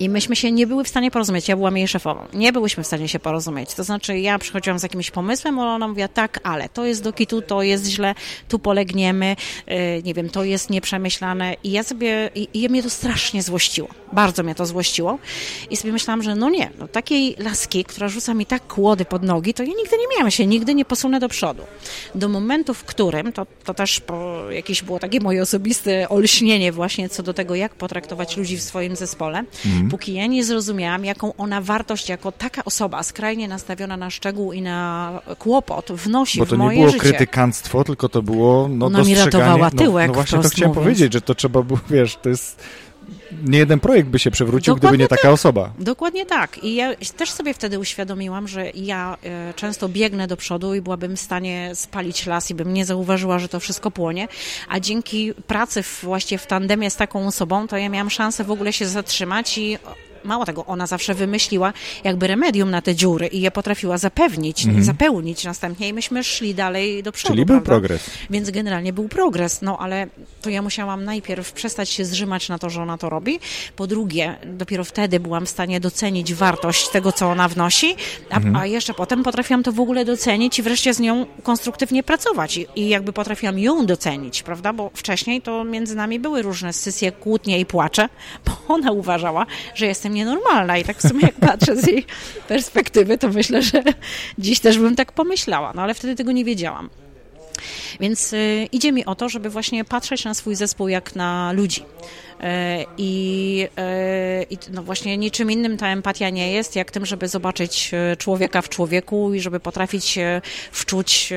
I 0.00 0.08
myśmy 0.08 0.36
się 0.36 0.52
nie 0.52 0.66
były 0.66 0.84
w 0.84 0.88
stanie 0.88 1.10
porozumieć. 1.10 1.48
Ja 1.48 1.56
byłam 1.56 1.76
jej 1.76 1.88
szefową. 1.88 2.20
Nie 2.34 2.52
byłyśmy 2.52 2.84
w 2.84 2.86
stanie 2.86 3.08
się 3.08 3.18
porozumieć. 3.18 3.74
To 3.74 3.84
znaczy, 3.84 4.18
ja 4.18 4.38
przychodziłam 4.38 4.78
z 4.78 4.82
jakimś 4.82 5.10
pomysłem, 5.10 5.58
ona 5.58 5.88
mówiła, 5.88 6.08
tak, 6.08 6.40
ale 6.42 6.68
to 6.68 6.84
jest 6.84 7.02
do 7.02 7.12
kitu, 7.12 7.42
to 7.42 7.62
jest 7.62 7.86
źle, 7.86 8.14
tu 8.48 8.58
polegniemy, 8.58 9.36
yy, 9.66 9.76
nie 10.04 10.14
wiem, 10.14 10.28
to 10.28 10.44
jest 10.44 10.70
nieprzemyślane. 10.70 11.56
I 11.64 11.70
ja 11.70 11.82
sobie, 11.82 12.30
i, 12.34 12.48
i 12.54 12.68
mnie 12.68 12.82
to 12.82 12.90
strasznie 12.90 13.42
złościło. 13.42 13.88
Bardzo 14.12 14.42
mnie 14.42 14.54
to 14.54 14.66
złościło. 14.66 15.18
I 15.70 15.76
sobie 15.76 15.92
myślałam, 15.92 16.22
że 16.22 16.34
no 16.34 16.50
nie, 16.50 16.70
no 16.78 16.88
takiej 16.88 17.36
laski, 17.38 17.84
która 17.84 18.08
rzuca 18.08 18.34
mi 18.34 18.46
tak 18.46 18.66
kłody 18.66 19.04
pod 19.04 19.22
nogi, 19.22 19.54
to 19.54 19.62
ja 19.62 19.68
nigdy 19.68 19.96
nie 19.98 20.16
miałam 20.16 20.30
się, 20.30 20.46
nigdy 20.46 20.74
nie 20.74 20.84
posunę 20.84 21.20
do 21.20 21.28
przodu. 21.28 21.62
Do 22.14 22.28
momentu, 22.28 22.74
w 22.74 22.84
którym, 22.84 23.32
to, 23.32 23.46
to 23.64 23.74
też 23.74 24.00
jakieś 24.50 24.82
było 24.82 24.98
takie 24.98 25.20
moje 25.20 25.42
osobiste 25.42 26.08
olśnienie 26.08 26.72
właśnie 26.72 27.08
co 27.08 27.22
do 27.22 27.34
tego, 27.34 27.54
jak 27.54 27.74
potraktować 27.74 28.36
ludzi 28.36 28.56
w 28.56 28.62
swoim 28.62 28.96
zespole, 28.96 29.39
mhm. 29.66 29.88
póki 29.88 30.14
ja 30.14 30.26
nie 30.26 30.44
zrozumiałam, 30.44 31.04
jaką 31.04 31.36
ona 31.36 31.60
wartość 31.60 32.08
jako 32.08 32.32
taka 32.32 32.64
osoba 32.64 33.02
skrajnie 33.02 33.48
nastawiona 33.48 33.96
na 33.96 34.10
szczegół 34.10 34.52
i 34.52 34.62
na 34.62 35.20
kłopot 35.38 35.92
wnosi 35.92 36.38
Bo 36.38 36.46
to 36.46 36.56
w 36.56 36.58
moje 36.58 36.78
nie 36.78 36.84
było 36.84 36.92
życie. 36.92 37.08
krytykanstwo, 37.08 37.84
tylko 37.84 38.08
to 38.08 38.22
było 38.22 38.68
no, 38.68 38.86
ona 38.86 39.02
mi 39.02 39.14
ratowała 39.14 39.70
tyłek. 39.70 40.06
No, 40.06 40.12
no 40.12 40.14
właśnie 40.14 40.38
to 40.38 40.48
chciałem 40.48 40.68
mówiąc. 40.68 40.84
powiedzieć, 40.84 41.12
że 41.12 41.20
to 41.20 41.34
trzeba 41.34 41.62
było, 41.62 41.80
wiesz, 41.90 42.18
to 42.22 42.28
jest 42.28 42.62
nie 43.44 43.58
jeden 43.58 43.80
projekt 43.80 44.08
by 44.08 44.18
się 44.18 44.30
przewrócił, 44.30 44.74
Dokładnie 44.74 44.88
gdyby 44.88 45.02
nie 45.02 45.08
taka 45.08 45.22
tak. 45.22 45.32
osoba. 45.32 45.72
Dokładnie 45.78 46.26
tak. 46.26 46.64
I 46.64 46.74
ja 46.74 46.94
też 47.16 47.30
sobie 47.30 47.54
wtedy 47.54 47.78
uświadomiłam, 47.78 48.48
że 48.48 48.70
ja 48.74 49.16
e, 49.22 49.54
często 49.54 49.88
biegnę 49.88 50.26
do 50.26 50.36
przodu 50.36 50.74
i 50.74 50.80
byłabym 50.80 51.16
w 51.16 51.20
stanie 51.20 51.70
spalić 51.74 52.26
las 52.26 52.50
i 52.50 52.54
bym 52.54 52.74
nie 52.74 52.84
zauważyła, 52.84 53.38
że 53.38 53.48
to 53.48 53.60
wszystko 53.60 53.90
płonie, 53.90 54.28
a 54.68 54.80
dzięki 54.80 55.34
pracy 55.46 55.82
w, 55.82 56.00
właśnie 56.02 56.38
w 56.38 56.46
tandemie 56.46 56.90
z 56.90 56.96
taką 56.96 57.26
osobą, 57.26 57.68
to 57.68 57.76
ja 57.76 57.88
miałam 57.88 58.10
szansę 58.10 58.44
w 58.44 58.50
ogóle 58.50 58.72
się 58.72 58.86
zatrzymać 58.86 59.58
i 59.58 59.78
mało 60.24 60.44
tego, 60.44 60.66
ona 60.66 60.86
zawsze 60.86 61.14
wymyśliła 61.14 61.72
jakby 62.04 62.26
remedium 62.26 62.70
na 62.70 62.82
te 62.82 62.94
dziury 62.94 63.26
i 63.26 63.40
je 63.40 63.50
potrafiła 63.50 63.98
zapewnić, 63.98 64.64
mhm. 64.64 64.84
zapełnić 64.84 65.44
następnie 65.44 65.88
i 65.88 65.92
myśmy 65.92 66.24
szli 66.24 66.54
dalej 66.54 67.02
do 67.02 67.12
przodu. 67.12 67.34
Czyli 67.34 67.44
był 67.44 67.60
progres. 67.60 68.10
Więc 68.30 68.50
generalnie 68.50 68.92
był 68.92 69.08
progres, 69.08 69.62
no 69.62 69.78
ale 69.78 70.06
to 70.42 70.50
ja 70.50 70.62
musiałam 70.62 71.04
najpierw 71.04 71.52
przestać 71.52 71.90
się 71.90 72.04
zrzymać 72.04 72.48
na 72.48 72.58
to, 72.58 72.70
że 72.70 72.82
ona 72.82 72.98
to 72.98 73.08
robi. 73.08 73.40
Po 73.76 73.86
drugie, 73.86 74.36
dopiero 74.46 74.84
wtedy 74.84 75.20
byłam 75.20 75.46
w 75.46 75.50
stanie 75.50 75.80
docenić 75.80 76.34
wartość 76.34 76.88
tego, 76.88 77.12
co 77.12 77.30
ona 77.30 77.48
wnosi, 77.48 77.96
a, 78.30 78.36
mhm. 78.36 78.56
a 78.56 78.66
jeszcze 78.66 78.94
potem 78.94 79.22
potrafiłam 79.22 79.62
to 79.62 79.72
w 79.72 79.80
ogóle 79.80 80.04
docenić 80.04 80.58
i 80.58 80.62
wreszcie 80.62 80.94
z 80.94 81.00
nią 81.00 81.26
konstruktywnie 81.42 82.02
pracować 82.02 82.56
i, 82.56 82.66
i 82.76 82.88
jakby 82.88 83.12
potrafiłam 83.12 83.58
ją 83.58 83.86
docenić, 83.86 84.42
prawda? 84.42 84.72
Bo 84.72 84.90
wcześniej 84.94 85.42
to 85.42 85.64
między 85.64 85.94
nami 85.94 86.18
były 86.18 86.42
różne 86.42 86.72
sesje 86.72 87.12
kłótnie 87.12 87.60
i 87.60 87.66
płacze, 87.66 88.08
bo 88.46 88.74
ona 88.74 88.92
uważała, 88.92 89.46
że 89.74 89.86
jestem 89.86 90.09
jestem 90.10 90.14
nienormalna 90.14 90.78
i 90.78 90.84
tak 90.84 90.98
w 90.98 91.08
sumie 91.08 91.20
jak 91.22 91.34
patrzę 91.34 91.76
z 91.76 91.86
jej 91.86 92.06
perspektywy, 92.48 93.18
to 93.18 93.28
myślę, 93.28 93.62
że 93.62 93.82
dziś 94.38 94.60
też 94.60 94.78
bym 94.78 94.96
tak 94.96 95.12
pomyślała, 95.12 95.72
no 95.74 95.82
ale 95.82 95.94
wtedy 95.94 96.14
tego 96.14 96.32
nie 96.32 96.44
wiedziałam. 96.44 96.90
Więc 98.00 98.32
y, 98.32 98.68
idzie 98.72 98.92
mi 98.92 99.04
o 99.04 99.14
to, 99.14 99.28
żeby 99.28 99.50
właśnie 99.50 99.84
patrzeć 99.84 100.24
na 100.24 100.34
swój 100.34 100.54
zespół 100.54 100.88
jak 100.88 101.16
na 101.16 101.52
ludzi. 101.52 101.84
E, 102.40 102.84
I, 102.98 103.68
e, 103.76 104.42
I, 104.50 104.58
no 104.72 104.82
właśnie 104.82 105.16
niczym 105.16 105.50
innym 105.50 105.76
ta 105.76 105.88
empatia 105.88 106.30
nie 106.30 106.52
jest, 106.52 106.76
jak 106.76 106.90
tym, 106.90 107.06
żeby 107.06 107.28
zobaczyć 107.28 107.90
e, 107.94 108.16
człowieka 108.16 108.62
w 108.62 108.68
człowieku 108.68 109.34
i 109.34 109.40
żeby 109.40 109.60
potrafić 109.60 110.04
się 110.04 110.42
wczuć 110.72 111.32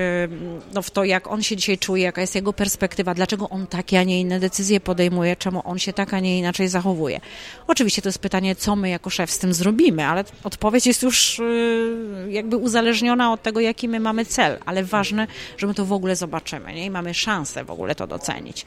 no, 0.73 0.81
w 0.81 0.91
to, 0.91 1.03
jak 1.03 1.27
on 1.27 1.43
się 1.43 1.55
dzisiaj 1.55 1.77
czuje, 1.77 2.03
jaka 2.03 2.21
jest 2.21 2.35
jego 2.35 2.53
perspektywa, 2.53 3.13
dlaczego 3.13 3.49
on 3.49 3.67
takie, 3.67 3.99
a 3.99 4.03
nie 4.03 4.21
inne 4.21 4.39
decyzje 4.39 4.79
podejmuje, 4.79 5.35
czemu 5.35 5.61
on 5.65 5.79
się 5.79 5.93
tak, 5.93 6.13
a 6.13 6.19
nie 6.19 6.39
inaczej 6.39 6.67
zachowuje. 6.67 7.19
Oczywiście 7.67 8.01
to 8.01 8.09
jest 8.09 8.19
pytanie, 8.19 8.55
co 8.55 8.75
my 8.75 8.89
jako 8.89 9.09
szef 9.09 9.31
z 9.31 9.39
tym 9.39 9.53
zrobimy, 9.53 10.05
ale 10.05 10.23
odpowiedź 10.43 10.87
jest 10.87 11.03
już 11.03 11.41
jakby 12.29 12.57
uzależniona 12.57 13.33
od 13.33 13.41
tego, 13.41 13.59
jaki 13.59 13.87
my 13.87 13.99
mamy 13.99 14.25
cel, 14.25 14.57
ale 14.65 14.83
ważne, 14.83 15.27
że 15.57 15.67
my 15.67 15.73
to 15.73 15.85
w 15.85 15.93
ogóle 15.93 16.15
zobaczymy 16.15 16.73
nie? 16.73 16.85
i 16.85 16.89
mamy 16.89 17.13
szansę 17.13 17.63
w 17.63 17.71
ogóle 17.71 17.95
to 17.95 18.07
docenić. 18.07 18.65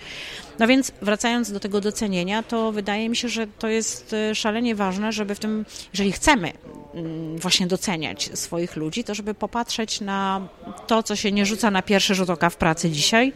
No 0.59 0.67
więc 0.67 0.93
wracając 1.03 1.53
do 1.53 1.61
tego 1.61 1.81
docenienia, 1.81 2.43
to 2.43 2.73
wydaje 2.73 3.09
mi 3.09 3.17
się, 3.17 3.29
że 3.29 3.47
to 3.47 3.69
jest 3.69 4.13
e, 4.13 4.35
szalenie 4.35 4.75
ważne, 4.75 5.13
żeby 5.13 5.35
w 5.35 5.39
tym, 5.39 5.65
jeżeli 5.93 6.13
chcemy 6.13 6.53
mm, 6.95 7.39
właśnie 7.39 7.67
doceniać 7.67 8.31
swoich 8.35 8.77
ludzi, 8.77 9.05
to 9.05 9.15
żeby 9.15 9.35
popatrzeć 9.35 10.01
na 10.01 10.49
to, 10.87 11.03
co 11.03 11.17
się 11.17 11.33
nie 11.33 11.47
rzuca 11.47 11.71
na 11.71 11.83
pierwszy 11.83 12.15
rzut 12.15 12.31
oka 12.31 12.51
w 12.51 12.57
pracy 12.57 12.91
dzisiaj, 12.91 13.33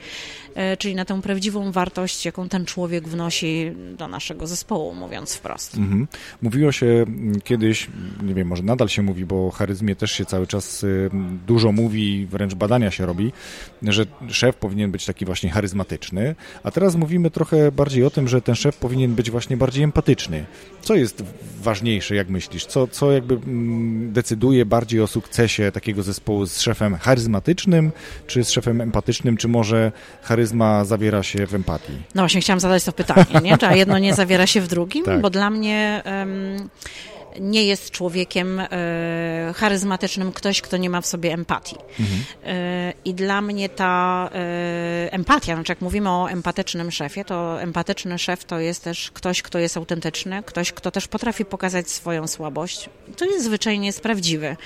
czyli 0.78 0.94
na 0.94 1.04
tę 1.04 1.22
prawdziwą 1.22 1.72
wartość, 1.72 2.24
jaką 2.24 2.48
ten 2.48 2.66
człowiek 2.66 3.08
wnosi 3.08 3.72
do 3.98 4.08
naszego 4.08 4.46
zespołu, 4.46 4.94
mówiąc 4.94 5.34
wprost. 5.34 5.76
Mhm. 5.76 6.08
Mówiło 6.42 6.72
się 6.72 6.86
mm, 6.86 7.40
kiedyś, 7.40 7.88
nie 8.22 8.34
wiem, 8.34 8.48
może 8.48 8.62
nadal 8.62 8.88
się 8.88 9.02
mówi, 9.02 9.24
bo 9.24 9.46
o 9.46 9.50
charyzmie 9.50 9.96
też 9.96 10.12
się 10.12 10.24
cały 10.24 10.46
czas 10.46 10.84
y, 10.84 11.10
dużo 11.46 11.72
mówi, 11.72 12.26
wręcz 12.26 12.54
badania 12.54 12.90
się 12.90 13.06
robi, 13.06 13.32
że 13.82 14.06
szef 14.28 14.56
powinien 14.56 14.90
być 14.90 15.06
taki 15.06 15.24
właśnie 15.24 15.50
charyzmatyczny, 15.50 16.34
a 16.62 16.70
teraz 16.70 16.96
mówimy 16.96 17.30
trochę 17.30 17.72
bardziej 17.72 18.04
o 18.04 18.10
tym, 18.10 18.28
że 18.28 18.42
ten 18.42 18.54
szef 18.54 18.76
powinien 18.76 19.14
być 19.14 19.30
właśnie 19.30 19.56
bardziej 19.56 19.84
empatyczny. 19.84 20.44
Co 20.80 20.94
jest 20.94 21.24
ważniejsze, 21.62 22.14
jak 22.14 22.28
myślisz? 22.28 22.66
Co, 22.66 22.86
co 22.86 23.12
jakby 23.12 23.34
mm, 23.34 24.12
decyduje 24.12 24.66
bardziej 24.66 25.00
o 25.00 25.06
sukcesie 25.06 25.72
takiego 25.72 26.02
zespołu 26.02 26.46
z 26.46 26.60
szefem 26.60 26.94
charyzmatycznym, 26.94 27.92
czy 28.26 28.44
z 28.44 28.50
szefem 28.50 28.80
empatycznym, 28.80 29.36
czy 29.36 29.48
może 29.48 29.92
charyzmatycznym 30.22 30.49
charyzma 30.50 30.84
zawiera 30.84 31.22
się 31.22 31.46
w 31.46 31.54
empatii? 31.54 31.92
No 32.14 32.22
właśnie, 32.22 32.40
chciałam 32.40 32.60
zadać 32.60 32.84
to 32.84 32.92
pytanie, 32.92 33.40
nie? 33.42 33.58
Czy 33.58 33.66
jedno 33.74 33.98
nie 33.98 34.14
zawiera 34.14 34.46
się 34.46 34.60
w 34.60 34.68
drugim? 34.68 35.04
tak. 35.04 35.20
Bo 35.20 35.30
dla 35.30 35.50
mnie... 35.50 36.02
Um, 36.06 36.68
nie 37.40 37.64
jest 37.64 37.90
człowiekiem 37.90 38.60
e, 38.60 38.66
charyzmatycznym 39.56 40.32
ktoś, 40.32 40.60
kto 40.60 40.76
nie 40.76 40.90
ma 40.90 41.00
w 41.00 41.06
sobie 41.06 41.32
empatii. 41.32 41.76
Mhm. 42.00 42.24
E, 42.44 42.92
I 43.04 43.14
dla 43.14 43.40
mnie 43.40 43.68
ta 43.68 44.30
e, 44.32 45.12
empatia, 45.12 45.54
znaczy 45.54 45.72
jak 45.72 45.80
mówimy 45.80 46.10
o 46.10 46.30
empatycznym 46.30 46.90
szefie, 46.90 47.24
to 47.24 47.62
empatyczny 47.62 48.18
szef 48.18 48.44
to 48.44 48.58
jest 48.58 48.84
też 48.84 49.10
ktoś, 49.10 49.42
kto 49.42 49.58
jest 49.58 49.76
autentyczny, 49.76 50.42
ktoś, 50.42 50.72
kto 50.72 50.90
też 50.90 51.08
potrafi 51.08 51.44
pokazać 51.44 51.90
swoją 51.90 52.26
słabość. 52.26 52.90
To 53.16 53.24
jest 53.24 53.44
zwyczajnie 53.44 53.86
jest 53.86 54.00
prawdziwy. 54.00 54.56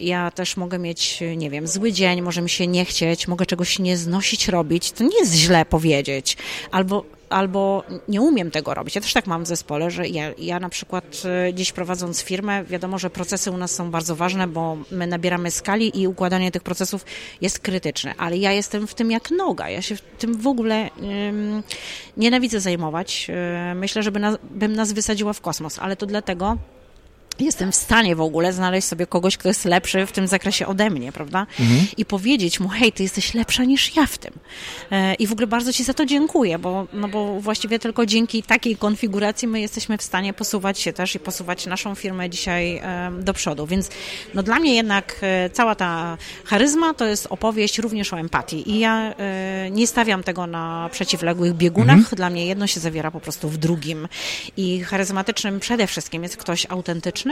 Ja 0.00 0.30
też 0.30 0.56
mogę 0.56 0.78
mieć, 0.78 1.20
nie 1.36 1.50
wiem, 1.50 1.66
zły 1.66 1.92
dzień, 1.92 2.22
może 2.22 2.42
mi 2.42 2.50
się 2.50 2.66
nie 2.66 2.84
chcieć, 2.84 3.28
mogę 3.28 3.46
czegoś 3.46 3.78
nie 3.78 3.96
znosić 3.96 4.48
robić. 4.48 4.92
To 4.92 5.04
nie 5.04 5.18
jest 5.18 5.34
źle 5.34 5.64
powiedzieć. 5.64 6.36
Albo 6.70 7.15
albo 7.30 7.84
nie 8.08 8.20
umiem 8.20 8.50
tego 8.50 8.74
robić. 8.74 8.94
Ja 8.94 9.00
też 9.00 9.12
tak 9.12 9.26
mam 9.26 9.44
w 9.44 9.46
zespole, 9.46 9.90
że 9.90 10.08
ja, 10.08 10.32
ja 10.38 10.60
na 10.60 10.68
przykład 10.68 11.22
e, 11.24 11.52
gdzieś 11.52 11.72
prowadząc 11.72 12.20
firmę, 12.20 12.64
wiadomo, 12.64 12.98
że 12.98 13.10
procesy 13.10 13.50
u 13.50 13.56
nas 13.56 13.74
są 13.74 13.90
bardzo 13.90 14.16
ważne, 14.16 14.46
bo 14.46 14.76
my 14.90 15.06
nabieramy 15.06 15.50
skali 15.50 16.00
i 16.00 16.08
układanie 16.08 16.52
tych 16.52 16.62
procesów 16.62 17.04
jest 17.40 17.58
krytyczne, 17.58 18.14
ale 18.18 18.36
ja 18.36 18.52
jestem 18.52 18.86
w 18.86 18.94
tym 18.94 19.10
jak 19.10 19.30
noga. 19.30 19.68
Ja 19.68 19.82
się 19.82 19.96
w 19.96 20.00
tym 20.00 20.36
w 20.36 20.46
ogóle 20.46 20.90
um, 21.00 21.62
nienawidzę 22.16 22.60
zajmować. 22.60 23.26
E, 23.30 23.74
myślę, 23.74 24.02
że 24.02 24.12
bym 24.50 24.72
nas 24.72 24.92
wysadziła 24.92 25.32
w 25.32 25.40
kosmos, 25.40 25.78
ale 25.78 25.96
to 25.96 26.06
dlatego, 26.06 26.56
jestem 27.44 27.72
w 27.72 27.76
stanie 27.76 28.16
w 28.16 28.20
ogóle 28.20 28.52
znaleźć 28.52 28.88
sobie 28.88 29.06
kogoś, 29.06 29.36
kto 29.36 29.48
jest 29.48 29.64
lepszy 29.64 30.06
w 30.06 30.12
tym 30.12 30.26
zakresie 30.26 30.66
ode 30.66 30.90
mnie, 30.90 31.12
prawda? 31.12 31.46
Mhm. 31.60 31.86
I 31.96 32.04
powiedzieć 32.04 32.60
mu, 32.60 32.68
hej, 32.68 32.92
ty 32.92 33.02
jesteś 33.02 33.34
lepsza 33.34 33.64
niż 33.64 33.96
ja 33.96 34.06
w 34.06 34.18
tym. 34.18 34.32
E, 34.90 35.14
I 35.14 35.26
w 35.26 35.32
ogóle 35.32 35.46
bardzo 35.46 35.72
ci 35.72 35.84
za 35.84 35.94
to 35.94 36.06
dziękuję, 36.06 36.58
bo, 36.58 36.86
no 36.92 37.08
bo 37.08 37.40
właściwie 37.40 37.78
tylko 37.78 38.06
dzięki 38.06 38.42
takiej 38.42 38.76
konfiguracji 38.76 39.48
my 39.48 39.60
jesteśmy 39.60 39.98
w 39.98 40.02
stanie 40.02 40.32
posuwać 40.32 40.78
się 40.78 40.92
też 40.92 41.14
i 41.14 41.20
posuwać 41.20 41.66
naszą 41.66 41.94
firmę 41.94 42.30
dzisiaj 42.30 42.76
e, 42.76 43.10
do 43.20 43.34
przodu. 43.34 43.66
Więc 43.66 43.90
no 44.34 44.42
dla 44.42 44.58
mnie 44.58 44.74
jednak 44.74 45.16
e, 45.22 45.50
cała 45.50 45.74
ta 45.74 46.18
charyzma 46.44 46.94
to 46.94 47.06
jest 47.06 47.26
opowieść 47.30 47.78
również 47.78 48.12
o 48.12 48.18
empatii. 48.18 48.70
I 48.70 48.78
ja 48.78 49.14
nie 49.70 49.86
stawiam 49.86 50.22
tego 50.22 50.46
na 50.46 50.88
przeciwległych 50.92 51.54
biegunach. 51.54 51.96
Mhm. 51.96 52.16
Dla 52.16 52.30
mnie 52.30 52.46
jedno 52.46 52.66
się 52.66 52.80
zawiera 52.80 53.10
po 53.10 53.20
prostu 53.20 53.48
w 53.48 53.56
drugim. 53.56 54.08
I 54.56 54.80
charyzmatycznym 54.80 55.60
przede 55.60 55.86
wszystkim 55.86 56.22
jest 56.22 56.36
ktoś 56.36 56.66
autentyczny, 56.68 57.25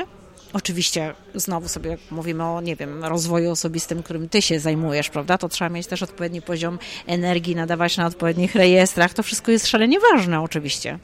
Oczywiście 0.55 1.15
znowu 1.35 1.69
sobie 1.69 1.99
mówimy 2.11 2.45
o, 2.45 2.61
nie 2.61 2.77
wiem, 2.77 3.05
rozwoju 3.05 3.51
osobistym, 3.51 4.03
którym 4.03 4.29
ty 4.29 4.43
się 4.43 4.61
zajmujesz, 4.61 5.11
prawda? 5.11 5.39
To 5.39 5.49
trzeba 5.49 5.69
mieć 5.69 5.87
też 5.87 6.03
odpowiedni 6.03 6.43
poziom 6.43 6.79
energii, 7.07 7.57
nadawać 7.57 7.97
na 7.97 8.07
odpowiednich 8.07 8.55
rejestrach. 8.55 9.15
To 9.15 9.23
wszystko 9.23 9.53
jest 9.53 9.67
szalenie 9.67 9.99
ważne 10.13 10.41
oczywiście. 10.41 10.99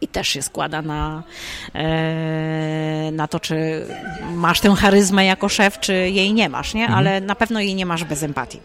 I 0.00 0.08
też 0.08 0.28
się 0.28 0.42
składa 0.42 0.82
na, 0.82 1.22
e, 1.74 3.10
na 3.12 3.28
to, 3.28 3.40
czy 3.40 3.86
masz 4.34 4.60
tę 4.60 4.74
charyzmę 4.74 5.24
jako 5.24 5.48
szef, 5.48 5.80
czy 5.80 5.94
jej 5.94 6.34
nie 6.34 6.48
masz, 6.48 6.74
nie? 6.74 6.82
Mhm. 6.82 6.98
Ale 6.98 7.20
na 7.20 7.34
pewno 7.34 7.60
jej 7.60 7.74
nie 7.74 7.86
masz 7.86 8.04
bez 8.04 8.22
empatii. 8.22 8.60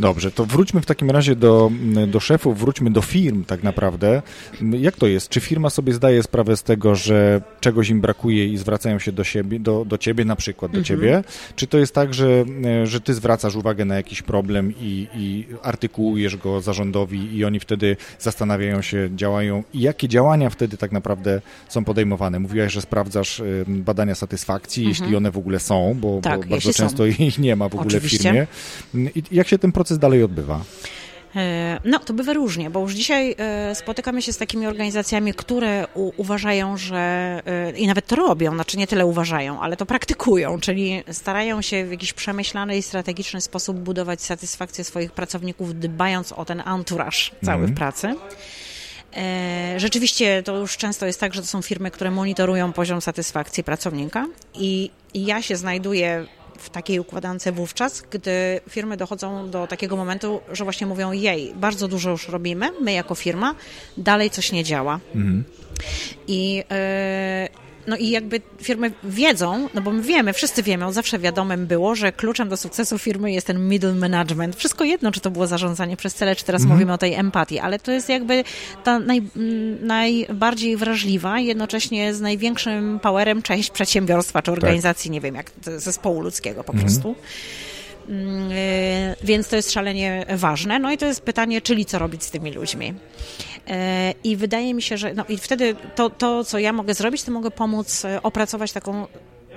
Dobrze, 0.00 0.30
to 0.30 0.46
wróćmy 0.46 0.80
w 0.80 0.86
takim 0.86 1.10
razie 1.10 1.36
do, 1.36 1.70
do 2.06 2.20
szefów, 2.20 2.58
wróćmy 2.58 2.90
do 2.90 3.02
firm 3.02 3.44
tak 3.44 3.62
naprawdę. 3.62 4.22
Jak 4.62 4.96
to 4.96 5.06
jest? 5.06 5.28
Czy 5.28 5.40
firma 5.40 5.70
sobie 5.70 5.92
zdaje 5.92 6.22
sprawę 6.22 6.56
z 6.56 6.62
tego, 6.62 6.94
że 6.94 7.42
czegoś 7.60 7.88
im 7.88 8.00
brakuje 8.00 8.46
i 8.48 8.56
zwracają 8.56 8.98
się 8.98 9.12
do 9.12 9.24
siebie, 9.24 9.60
do, 9.60 9.84
do 9.84 9.98
ciebie 9.98 10.24
na 10.24 10.36
przykład, 10.36 10.72
do 10.72 10.78
mhm. 10.78 10.84
ciebie? 10.84 11.24
Czy 11.56 11.66
to 11.66 11.78
jest 11.78 11.94
tak, 11.94 12.14
że, 12.14 12.44
że 12.84 13.00
ty 13.00 13.14
zwracasz 13.14 13.56
uwagę 13.56 13.84
na 13.84 13.94
jakiś 13.94 14.22
problem 14.22 14.72
i, 14.80 15.08
i 15.14 15.46
artykułujesz 15.62 16.36
go 16.36 16.60
zarządowi 16.60 17.36
i 17.36 17.44
oni 17.44 17.60
wtedy 17.60 17.96
zastanawiają 18.18 18.82
się, 18.82 19.10
działają 19.16 19.64
i 19.74 19.80
jakie 19.80 20.08
działania 20.08 20.50
wtedy 20.50 20.76
tak 20.76 20.92
naprawdę 20.92 21.40
są 21.68 21.84
podejmowane? 21.84 22.38
Mówiłaś, 22.38 22.72
że 22.72 22.80
sprawdzasz 22.80 23.42
badania 23.66 24.14
satysfakcji, 24.14 24.82
mhm. 24.82 25.02
jeśli 25.02 25.16
one 25.16 25.30
w 25.30 25.38
ogóle 25.38 25.58
są, 25.58 25.96
bo, 26.00 26.20
tak, 26.22 26.40
bo 26.40 26.50
bardzo 26.50 26.72
często 26.72 26.98
są. 26.98 27.04
ich 27.04 27.38
nie 27.38 27.56
ma 27.56 27.68
w 27.68 27.74
ogóle 27.74 27.86
Oczywiście. 27.86 28.18
w 28.18 28.22
firmie. 28.22 28.46
I 29.14 29.22
jak 29.32 29.48
się 29.48 29.58
ten 29.58 29.72
proces 29.72 29.89
proces 29.90 29.98
dalej 29.98 30.22
odbywa? 30.22 30.60
E, 31.36 31.80
no, 31.84 31.98
to 31.98 32.12
bywa 32.12 32.32
różnie, 32.32 32.70
bo 32.70 32.80
już 32.80 32.92
dzisiaj 32.92 33.34
e, 33.38 33.74
spotykamy 33.74 34.22
się 34.22 34.32
z 34.32 34.36
takimi 34.36 34.66
organizacjami, 34.66 35.34
które 35.34 35.86
uważają, 36.16 36.76
że 36.76 36.98
e, 37.46 37.70
i 37.78 37.86
nawet 37.86 38.06
to 38.06 38.16
robią, 38.16 38.54
znaczy 38.54 38.78
nie 38.78 38.86
tyle 38.86 39.06
uważają, 39.06 39.60
ale 39.60 39.76
to 39.76 39.86
praktykują, 39.86 40.60
czyli 40.60 41.02
starają 41.12 41.62
się 41.62 41.84
w 41.84 41.90
jakiś 41.90 42.12
przemyślany 42.12 42.76
i 42.76 42.82
strategiczny 42.82 43.40
sposób 43.40 43.78
budować 43.78 44.22
satysfakcję 44.22 44.84
swoich 44.84 45.12
pracowników, 45.12 45.80
dbając 45.80 46.32
o 46.32 46.44
ten 46.44 46.62
anturaż 46.64 47.32
cały 47.44 47.64
mm. 47.64 47.74
w 47.74 47.76
pracy. 47.76 48.14
Rzeczywiście 49.76 50.42
to 50.42 50.58
już 50.58 50.76
często 50.76 51.06
jest 51.06 51.20
tak, 51.20 51.34
że 51.34 51.40
to 51.40 51.46
są 51.46 51.62
firmy, 51.62 51.90
które 51.90 52.10
monitorują 52.10 52.72
poziom 52.72 53.00
satysfakcji 53.00 53.64
pracownika 53.64 54.26
i 54.54 54.90
ja 55.14 55.42
się 55.42 55.56
znajduję 55.56 56.26
w 56.60 56.70
takiej 56.70 57.00
układance 57.00 57.48
wówczas, 57.52 58.02
gdy 58.10 58.60
firmy 58.68 58.96
dochodzą 58.96 59.50
do 59.50 59.66
takiego 59.66 59.96
momentu, 59.96 60.40
że 60.52 60.64
właśnie 60.64 60.86
mówią 60.86 61.12
jej, 61.12 61.52
bardzo 61.54 61.88
dużo 61.88 62.10
już 62.10 62.28
robimy, 62.28 62.70
my 62.80 62.92
jako 62.92 63.14
firma, 63.14 63.54
dalej 63.96 64.30
coś 64.30 64.52
nie 64.52 64.64
działa. 64.64 65.00
Mhm. 65.14 65.44
I 66.28 66.54
yy, 66.54 67.69
no 67.86 67.96
i 67.96 68.10
jakby 68.10 68.40
firmy 68.62 68.92
wiedzą, 69.04 69.68
no 69.74 69.80
bo 69.80 69.90
my 69.90 70.02
wiemy, 70.02 70.32
wszyscy 70.32 70.62
wiemy, 70.62 70.92
zawsze 70.92 71.18
wiadomym 71.18 71.66
było, 71.66 71.94
że 71.94 72.12
kluczem 72.12 72.48
do 72.48 72.56
sukcesu 72.56 72.98
firmy 72.98 73.32
jest 73.32 73.46
ten 73.46 73.68
middle 73.68 73.94
management. 73.94 74.56
Wszystko 74.56 74.84
jedno, 74.84 75.12
czy 75.12 75.20
to 75.20 75.30
było 75.30 75.46
zarządzanie 75.46 75.96
przez 75.96 76.14
cele, 76.14 76.36
czy 76.36 76.44
teraz 76.44 76.62
mm. 76.62 76.72
mówimy 76.72 76.92
o 76.92 76.98
tej 76.98 77.14
empatii, 77.14 77.58
ale 77.58 77.78
to 77.78 77.92
jest 77.92 78.08
jakby 78.08 78.44
ta 78.84 78.98
naj, 78.98 79.22
najbardziej 79.80 80.76
wrażliwa, 80.76 81.40
jednocześnie 81.40 82.14
z 82.14 82.20
największym 82.20 83.00
powerem 83.02 83.42
część 83.42 83.70
przedsiębiorstwa, 83.70 84.42
czy 84.42 84.50
tak. 84.50 84.54
organizacji, 84.54 85.08
tak. 85.08 85.12
nie 85.12 85.20
wiem, 85.20 85.34
jak 85.34 85.52
zespołu 85.76 86.20
ludzkiego 86.20 86.64
po 86.64 86.72
mm. 86.72 86.84
prostu. 86.84 87.14
Y, 88.10 89.26
więc 89.26 89.48
to 89.48 89.56
jest 89.56 89.72
szalenie 89.72 90.26
ważne. 90.28 90.78
No 90.78 90.92
i 90.92 90.98
to 90.98 91.06
jest 91.06 91.22
pytanie, 91.22 91.60
czyli 91.60 91.86
co 91.86 91.98
robić 91.98 92.24
z 92.24 92.30
tymi 92.30 92.52
ludźmi. 92.52 92.94
E, 93.68 94.14
I 94.24 94.36
wydaje 94.36 94.74
mi 94.74 94.82
się, 94.82 94.96
że 94.96 95.14
no 95.14 95.24
i 95.28 95.36
wtedy 95.38 95.76
to, 95.94 96.10
to, 96.10 96.44
co 96.44 96.58
ja 96.58 96.72
mogę 96.72 96.94
zrobić, 96.94 97.22
to 97.22 97.32
mogę 97.32 97.50
pomóc 97.50 98.04
e, 98.04 98.22
opracować 98.22 98.72
taką 98.72 99.06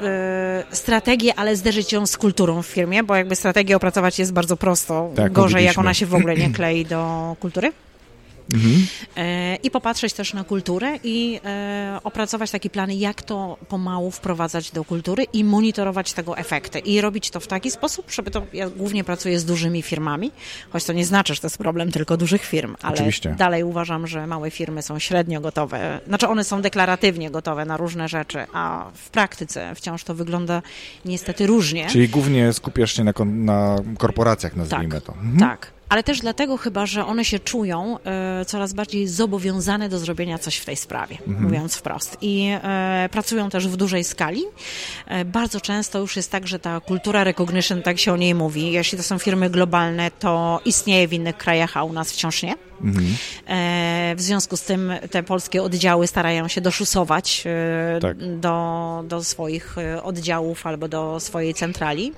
e, 0.01 0.63
strategię, 0.71 1.35
ale 1.35 1.55
zderzyć 1.55 1.93
ją 1.93 2.05
z 2.05 2.17
kulturą 2.17 2.61
w 2.61 2.67
firmie, 2.67 3.03
bo 3.03 3.15
jakby 3.15 3.35
strategię 3.35 3.75
opracować 3.75 4.19
jest 4.19 4.33
bardzo 4.33 4.57
prosto. 4.57 5.11
Tak, 5.15 5.31
Gorzej, 5.31 5.65
jak 5.65 5.77
ona 5.77 5.93
się 5.93 6.05
w 6.05 6.15
ogóle 6.15 6.35
nie 6.35 6.49
klei 6.49 6.85
do 6.85 7.35
kultury. 7.39 7.71
Mhm. 8.53 8.87
I 9.63 9.71
popatrzeć 9.71 10.13
też 10.13 10.33
na 10.33 10.43
kulturę 10.43 10.99
i 11.03 11.39
e, 11.45 11.99
opracować 12.03 12.51
taki 12.51 12.69
plan, 12.69 12.91
jak 12.91 13.21
to 13.21 13.57
pomału 13.69 14.11
wprowadzać 14.11 14.71
do 14.71 14.83
kultury 14.83 15.23
i 15.33 15.43
monitorować 15.43 16.13
tego 16.13 16.37
efekty. 16.37 16.79
I 16.79 17.01
robić 17.01 17.29
to 17.29 17.39
w 17.39 17.47
taki 17.47 17.71
sposób, 17.71 18.11
żeby 18.11 18.31
to, 18.31 18.41
ja 18.53 18.69
głównie 18.69 19.03
pracuję 19.03 19.39
z 19.39 19.45
dużymi 19.45 19.81
firmami, 19.81 20.31
choć 20.69 20.83
to 20.83 20.93
nie 20.93 21.05
znaczy, 21.05 21.35
że 21.35 21.41
to 21.41 21.47
jest 21.47 21.57
problem 21.57 21.91
tylko 21.91 22.17
dużych 22.17 22.45
firm, 22.45 22.75
ale 22.81 22.93
Oczywiście. 22.93 23.35
dalej 23.37 23.63
uważam, 23.63 24.07
że 24.07 24.27
małe 24.27 24.51
firmy 24.51 24.81
są 24.81 24.99
średnio 24.99 25.41
gotowe, 25.41 25.99
znaczy 26.07 26.27
one 26.27 26.43
są 26.43 26.61
deklaratywnie 26.61 27.31
gotowe 27.31 27.65
na 27.65 27.77
różne 27.77 28.07
rzeczy, 28.07 28.45
a 28.53 28.91
w 28.93 29.09
praktyce 29.09 29.75
wciąż 29.75 30.03
to 30.03 30.15
wygląda 30.15 30.61
niestety 31.05 31.47
różnie. 31.47 31.87
Czyli 31.87 32.09
głównie 32.09 32.53
skupiasz 32.53 32.93
się 32.93 33.03
na, 33.03 33.13
na 33.25 33.75
korporacjach, 33.97 34.55
nazwijmy 34.55 34.95
tak, 34.95 35.03
to. 35.03 35.13
Mhm. 35.13 35.39
Tak 35.39 35.73
ale 35.93 36.03
też 36.03 36.19
dlatego 36.19 36.57
chyba, 36.57 36.85
że 36.85 37.05
one 37.05 37.25
się 37.25 37.39
czują 37.39 37.97
e, 37.99 38.45
coraz 38.45 38.73
bardziej 38.73 39.07
zobowiązane 39.07 39.89
do 39.89 39.99
zrobienia 39.99 40.37
coś 40.37 40.57
w 40.57 40.65
tej 40.65 40.75
sprawie, 40.75 41.17
mhm. 41.27 41.43
mówiąc 41.43 41.75
wprost. 41.75 42.17
I 42.21 42.49
e, 42.63 43.09
pracują 43.11 43.49
też 43.49 43.67
w 43.67 43.75
dużej 43.75 44.03
skali. 44.03 44.43
E, 45.07 45.25
bardzo 45.25 45.61
często 45.61 45.99
już 45.99 46.15
jest 46.15 46.31
tak, 46.31 46.47
że 46.47 46.59
ta 46.59 46.79
kultura 46.79 47.23
recognition, 47.23 47.81
tak 47.81 47.99
się 47.99 48.13
o 48.13 48.17
niej 48.17 48.35
mówi, 48.35 48.71
jeśli 48.71 48.97
to 48.97 49.03
są 49.03 49.19
firmy 49.19 49.49
globalne, 49.49 50.11
to 50.11 50.61
istnieje 50.65 51.07
w 51.07 51.13
innych 51.13 51.37
krajach, 51.37 51.77
a 51.77 51.83
u 51.83 51.93
nas 51.93 52.11
wciąż 52.11 52.43
nie. 52.43 52.55
Mhm. 52.83 53.05
W 54.17 54.21
związku 54.21 54.57
z 54.57 54.61
tym 54.61 54.93
te 55.11 55.23
polskie 55.23 55.63
oddziały 55.63 56.07
starają 56.07 56.47
się 56.47 56.61
doszusować 56.61 57.43
tak. 58.01 58.17
do, 58.39 59.03
do 59.07 59.23
swoich 59.23 59.75
oddziałów 60.03 60.67
albo 60.67 60.87
do 60.87 61.19
swojej 61.19 61.53
centrali 61.53 62.13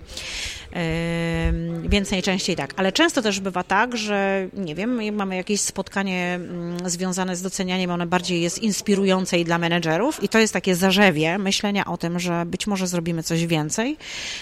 więc 1.89 2.11
najczęściej 2.11 2.55
tak. 2.55 2.73
Ale 2.77 2.91
często 2.91 3.21
też 3.21 3.39
bywa 3.39 3.63
tak, 3.63 3.97
że 3.97 4.47
nie 4.53 4.75
wiem, 4.75 5.15
mamy 5.15 5.35
jakieś 5.35 5.61
spotkanie 5.61 6.33
mm, 6.35 6.89
związane 6.89 7.35
z 7.35 7.41
docenianiem, 7.41 7.91
one 7.91 8.05
bardziej 8.05 8.41
jest 8.41 8.59
inspirujące 8.59 9.39
i 9.39 9.45
dla 9.45 9.57
menedżerów 9.57 10.23
i 10.23 10.29
to 10.29 10.39
jest 10.39 10.53
takie 10.53 10.75
zarzewie 10.75 11.37
myślenia 11.37 11.85
o 11.85 11.97
tym, 11.97 12.19
że 12.19 12.45
być 12.45 12.67
może 12.67 12.87
zrobimy 12.87 13.23
coś 13.23 13.45
więcej, 13.45 13.97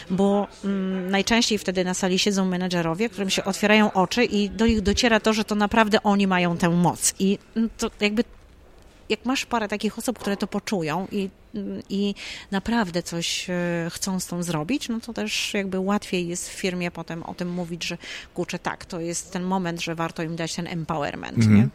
bo 0.10 0.48
mm, 0.64 1.12
najczęściej 1.12 1.58
wtedy 1.58 1.84
na 1.84 1.94
sali 1.94 2.20
siedzą 2.20 2.46
menedżerowie, 2.46 3.10
którym 3.10 3.30
się 3.30 3.44
otwierają 3.44 3.94
oczy 3.94 4.24
i 4.24 4.50
do 4.50 4.68
nich 4.68 4.82
dociera 4.82 5.20
to, 5.20 5.34
że 5.34 5.44
to 5.44 5.56
naprawdę 5.56 6.04
oni 6.14 6.28
mają 6.28 6.58
tę 6.58 6.70
moc 6.70 7.14
i 7.20 7.40
mm, 7.56 7.70
to 7.78 7.92
jakby 8.00 8.24
jak 9.10 9.26
masz 9.26 9.46
parę 9.46 9.68
takich 9.68 9.98
osób, 9.98 10.20
które 10.20 10.38
to 10.38 10.48
poczują 10.48 11.08
i, 11.12 11.30
i 11.90 12.16
naprawdę 12.52 13.04
coś 13.04 13.50
e, 13.50 13.54
chcą 13.92 14.20
z 14.20 14.26
tym 14.26 14.44
zrobić, 14.44 14.90
no 14.90 15.00
to 15.00 15.14
też 15.14 15.54
jakby 15.54 15.80
łatwiej 15.80 16.28
jest 16.28 16.50
w 16.50 16.54
firmie 16.54 16.92
potem 16.92 17.24
o 17.24 17.34
tym 17.34 17.50
mówić, 17.50 17.84
że 17.84 17.98
kurczę, 18.34 18.60
tak, 18.60 18.86
to 18.86 19.00
jest 19.00 19.32
ten 19.32 19.44
moment, 19.44 19.82
że 19.82 19.96
warto 19.96 20.24
im 20.24 20.36
dać 20.36 20.56
ten 20.56 20.68
empowerment, 20.68 21.38
mm 21.38 21.50
-hmm. 21.50 21.70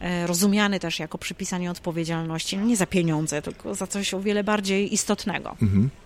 nie? 0.00 0.08
E, 0.08 0.26
rozumiany 0.26 0.80
też 0.80 0.98
jako 0.98 1.18
przypisanie 1.18 1.70
odpowiedzialności, 1.70 2.58
no 2.58 2.64
nie 2.64 2.76
za 2.76 2.86
pieniądze, 2.86 3.42
tylko 3.42 3.74
za 3.74 3.86
coś 3.86 4.14
o 4.14 4.20
wiele 4.20 4.44
bardziej 4.44 4.94
istotnego. 4.94 5.56
Mm 5.62 5.74
-hmm. 5.74 6.01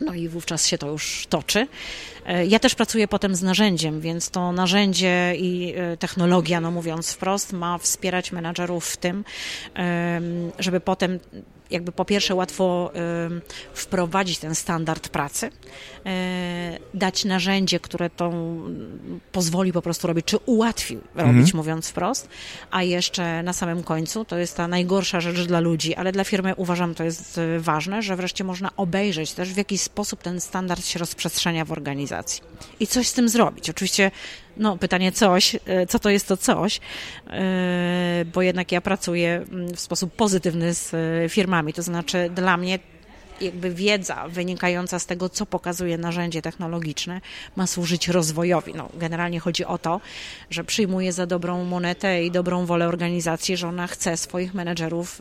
No 0.00 0.14
i 0.14 0.28
wówczas 0.28 0.66
się 0.66 0.78
to 0.78 0.88
już 0.88 1.26
toczy. 1.28 1.66
E, 2.26 2.46
ja 2.46 2.58
też 2.58 2.74
pracuję 2.74 3.08
potem 3.08 3.34
z 3.34 3.42
narzędziem, 3.42 4.00
więc 4.00 4.30
to 4.30 4.52
narzędzie 4.52 5.34
i 5.36 5.74
e, 5.76 5.96
technologia, 5.96 6.60
no 6.60 6.70
mówiąc 6.70 7.12
wprost, 7.12 7.52
ma 7.52 7.78
wspierać 7.78 8.32
menadżerów 8.32 8.86
w 8.86 8.96
tym, 8.96 9.24
żeby 10.58 10.80
potem 10.80 11.18
jakby 11.70 11.92
po 11.92 12.04
pierwsze 12.04 12.34
łatwo 12.34 12.92
wprowadzić 13.74 14.38
ten 14.38 14.54
standard 14.54 15.08
pracy, 15.08 15.50
e, 16.06 16.78
dać 16.94 17.24
narzędzie, 17.24 17.80
które 17.80 18.10
to 18.10 18.32
pozwoli 19.32 19.72
po 19.72 19.82
prostu 19.82 20.06
robić, 20.06 20.26
czy 20.26 20.36
ułatwi 20.36 20.98
robić, 21.14 21.36
mhm. 21.36 21.56
mówiąc 21.56 21.88
wprost, 21.88 22.28
a 22.70 22.82
jeszcze 22.82 23.42
na 23.42 23.52
samym 23.52 23.82
końcu, 23.82 24.24
to 24.24 24.38
jest 24.38 24.56
ta 24.56 24.68
najgorsza 24.68 25.20
rzecz 25.20 25.46
dla 25.46 25.60
ludzi, 25.60 25.94
ale 25.94 26.12
dla 26.12 26.24
firmy 26.24 26.54
uważam 26.56 26.94
to 26.94 27.04
jest 27.04 27.38
e, 27.38 27.60
ważne, 27.60 28.02
że 28.02 28.16
wreszcie 28.16 28.44
można 28.44 28.70
obejrzeć 28.76 29.32
też 29.32 29.52
w 29.52 29.56
jaki 29.56 29.78
sposób 29.78 30.22
ten 30.22 30.40
standard 30.40 30.86
się 30.86 30.98
rozprzestrzenia 30.98 31.64
w 31.64 31.72
organizacji 31.72 32.42
i 32.80 32.86
coś 32.86 33.08
z 33.08 33.12
tym 33.12 33.28
zrobić. 33.28 33.70
Oczywiście 33.70 34.10
no, 34.56 34.76
pytanie 34.76 35.12
coś, 35.12 35.56
e, 35.66 35.86
co 35.86 35.98
to 35.98 36.10
jest 36.10 36.28
to 36.28 36.36
coś, 36.36 36.80
e, 37.30 38.24
bo 38.34 38.42
jednak 38.42 38.72
ja 38.72 38.80
pracuję 38.80 39.44
mm, 39.52 39.74
w 39.74 39.80
sposób 39.80 40.12
pozytywny 40.12 40.74
z 40.74 40.94
e, 40.94 41.28
firmami, 41.28 41.72
to 41.72 41.82
znaczy 41.82 42.30
dla 42.34 42.56
mnie 42.56 42.78
jakby 43.44 43.74
wiedza 43.74 44.28
wynikająca 44.28 44.98
z 44.98 45.06
tego, 45.06 45.28
co 45.28 45.46
pokazuje 45.46 45.98
narzędzie 45.98 46.42
technologiczne, 46.42 47.20
ma 47.56 47.66
służyć 47.66 48.08
rozwojowi. 48.08 48.72
No, 48.74 48.88
generalnie 48.94 49.40
chodzi 49.40 49.64
o 49.64 49.78
to, 49.78 50.00
że 50.50 50.64
przyjmuje 50.64 51.12
za 51.12 51.26
dobrą 51.26 51.64
monetę 51.64 52.24
i 52.24 52.30
dobrą 52.30 52.66
wolę 52.66 52.88
organizacji, 52.88 53.56
że 53.56 53.68
ona 53.68 53.86
chce 53.86 54.16
swoich 54.16 54.54
menedżerów 54.54 55.20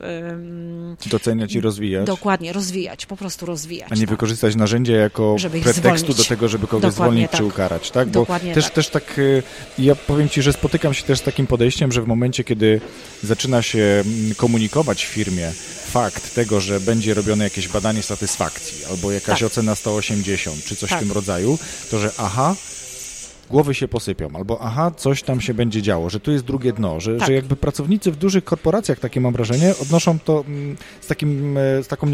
doceniać 1.06 1.56
i 1.56 1.62
rozwijać. 1.62 2.08
Dokładnie, 2.08 2.54
rozwijać, 2.54 3.06
po 3.06 3.18
prostu 3.18 3.46
rozwijać. 3.46 3.92
A 3.92 3.96
nie 3.96 4.02
tak. 4.02 4.10
wykorzystać 4.10 4.56
narzędzia 4.56 4.96
jako 4.96 5.36
pretekstu 5.64 6.14
do 6.14 6.24
tego, 6.24 6.48
żeby 6.48 6.68
kogoś 6.68 6.82
Dokładnie 6.82 7.14
zwolnić 7.14 7.32
tak. 7.32 7.40
czy 7.40 7.46
ukarać, 7.46 7.92
tak? 7.92 8.08
Bo 8.08 8.20
Dokładnie 8.20 8.54
też, 8.54 8.64
tak. 8.64 8.74
też 8.74 8.90
tak, 8.90 9.20
y, 9.20 9.44
ja 9.80 9.96
powiem 9.96 10.30
Ci, 10.30 10.42
że 10.42 10.54
spotykam 10.54 10.94
się 10.94 11.04
też 11.04 11.20
z 11.20 11.22
takim 11.22 11.48
podejściem, 11.48 11.92
że 11.92 12.02
w 12.02 12.08
momencie, 12.08 12.44
kiedy 12.44 12.82
zaczyna 13.24 13.62
się 13.62 14.04
mm, 14.06 14.36
komunikować 14.36 15.06
w 15.06 15.08
firmie 15.08 15.52
fakt 15.92 16.36
tego, 16.36 16.62
że 16.62 16.80
będzie 16.80 17.14
robione 17.14 17.44
jakieś 17.44 17.68
badanie 17.68 18.04
satysfakcji 18.16 18.86
albo 18.86 19.12
jakaś 19.12 19.40
tak. 19.40 19.48
ocena 19.48 19.76
180 19.76 20.66
czy 20.66 20.76
coś 20.76 20.90
tak. 20.90 21.00
w 21.00 21.02
tym 21.02 21.12
rodzaju, 21.12 21.60
to 21.92 22.00
że 22.00 22.12
aha, 22.18 22.56
głowy 23.50 23.74
się 23.74 23.88
posypią, 23.88 24.30
albo 24.34 24.62
aha, 24.62 24.92
coś 24.98 25.24
tam 25.24 25.42
się 25.42 25.54
będzie 25.54 25.82
działo, 25.82 26.10
że 26.10 26.20
tu 26.20 26.32
jest 26.32 26.46
drugie 26.46 26.74
dno, 26.74 27.00
że, 27.00 27.18
tak. 27.18 27.28
że 27.28 27.34
jakby 27.34 27.56
pracownicy 27.56 28.12
w 28.12 28.16
dużych 28.16 28.44
korporacjach, 28.44 29.00
takie 29.00 29.22
mam 29.22 29.34
wrażenie, 29.34 29.74
odnoszą 29.82 30.20
to 30.20 30.44
mm, 30.48 30.78
z, 31.02 31.08
takim, 31.08 31.58
e, 31.58 31.84
z 31.84 31.88
taką 31.88 32.08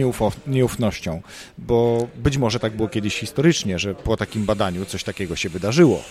nieufnością, 0.48 1.22
bo 1.58 2.08
być 2.16 2.38
może 2.38 2.60
tak 2.60 2.76
było 2.76 2.90
kiedyś 2.90 3.16
historycznie, 3.16 3.80
że 3.80 3.96
po 3.96 4.18
takim 4.18 4.46
badaniu 4.46 4.86
coś 4.86 5.04
takiego 5.04 5.36
się 5.36 5.50
wydarzyło. 5.50 6.04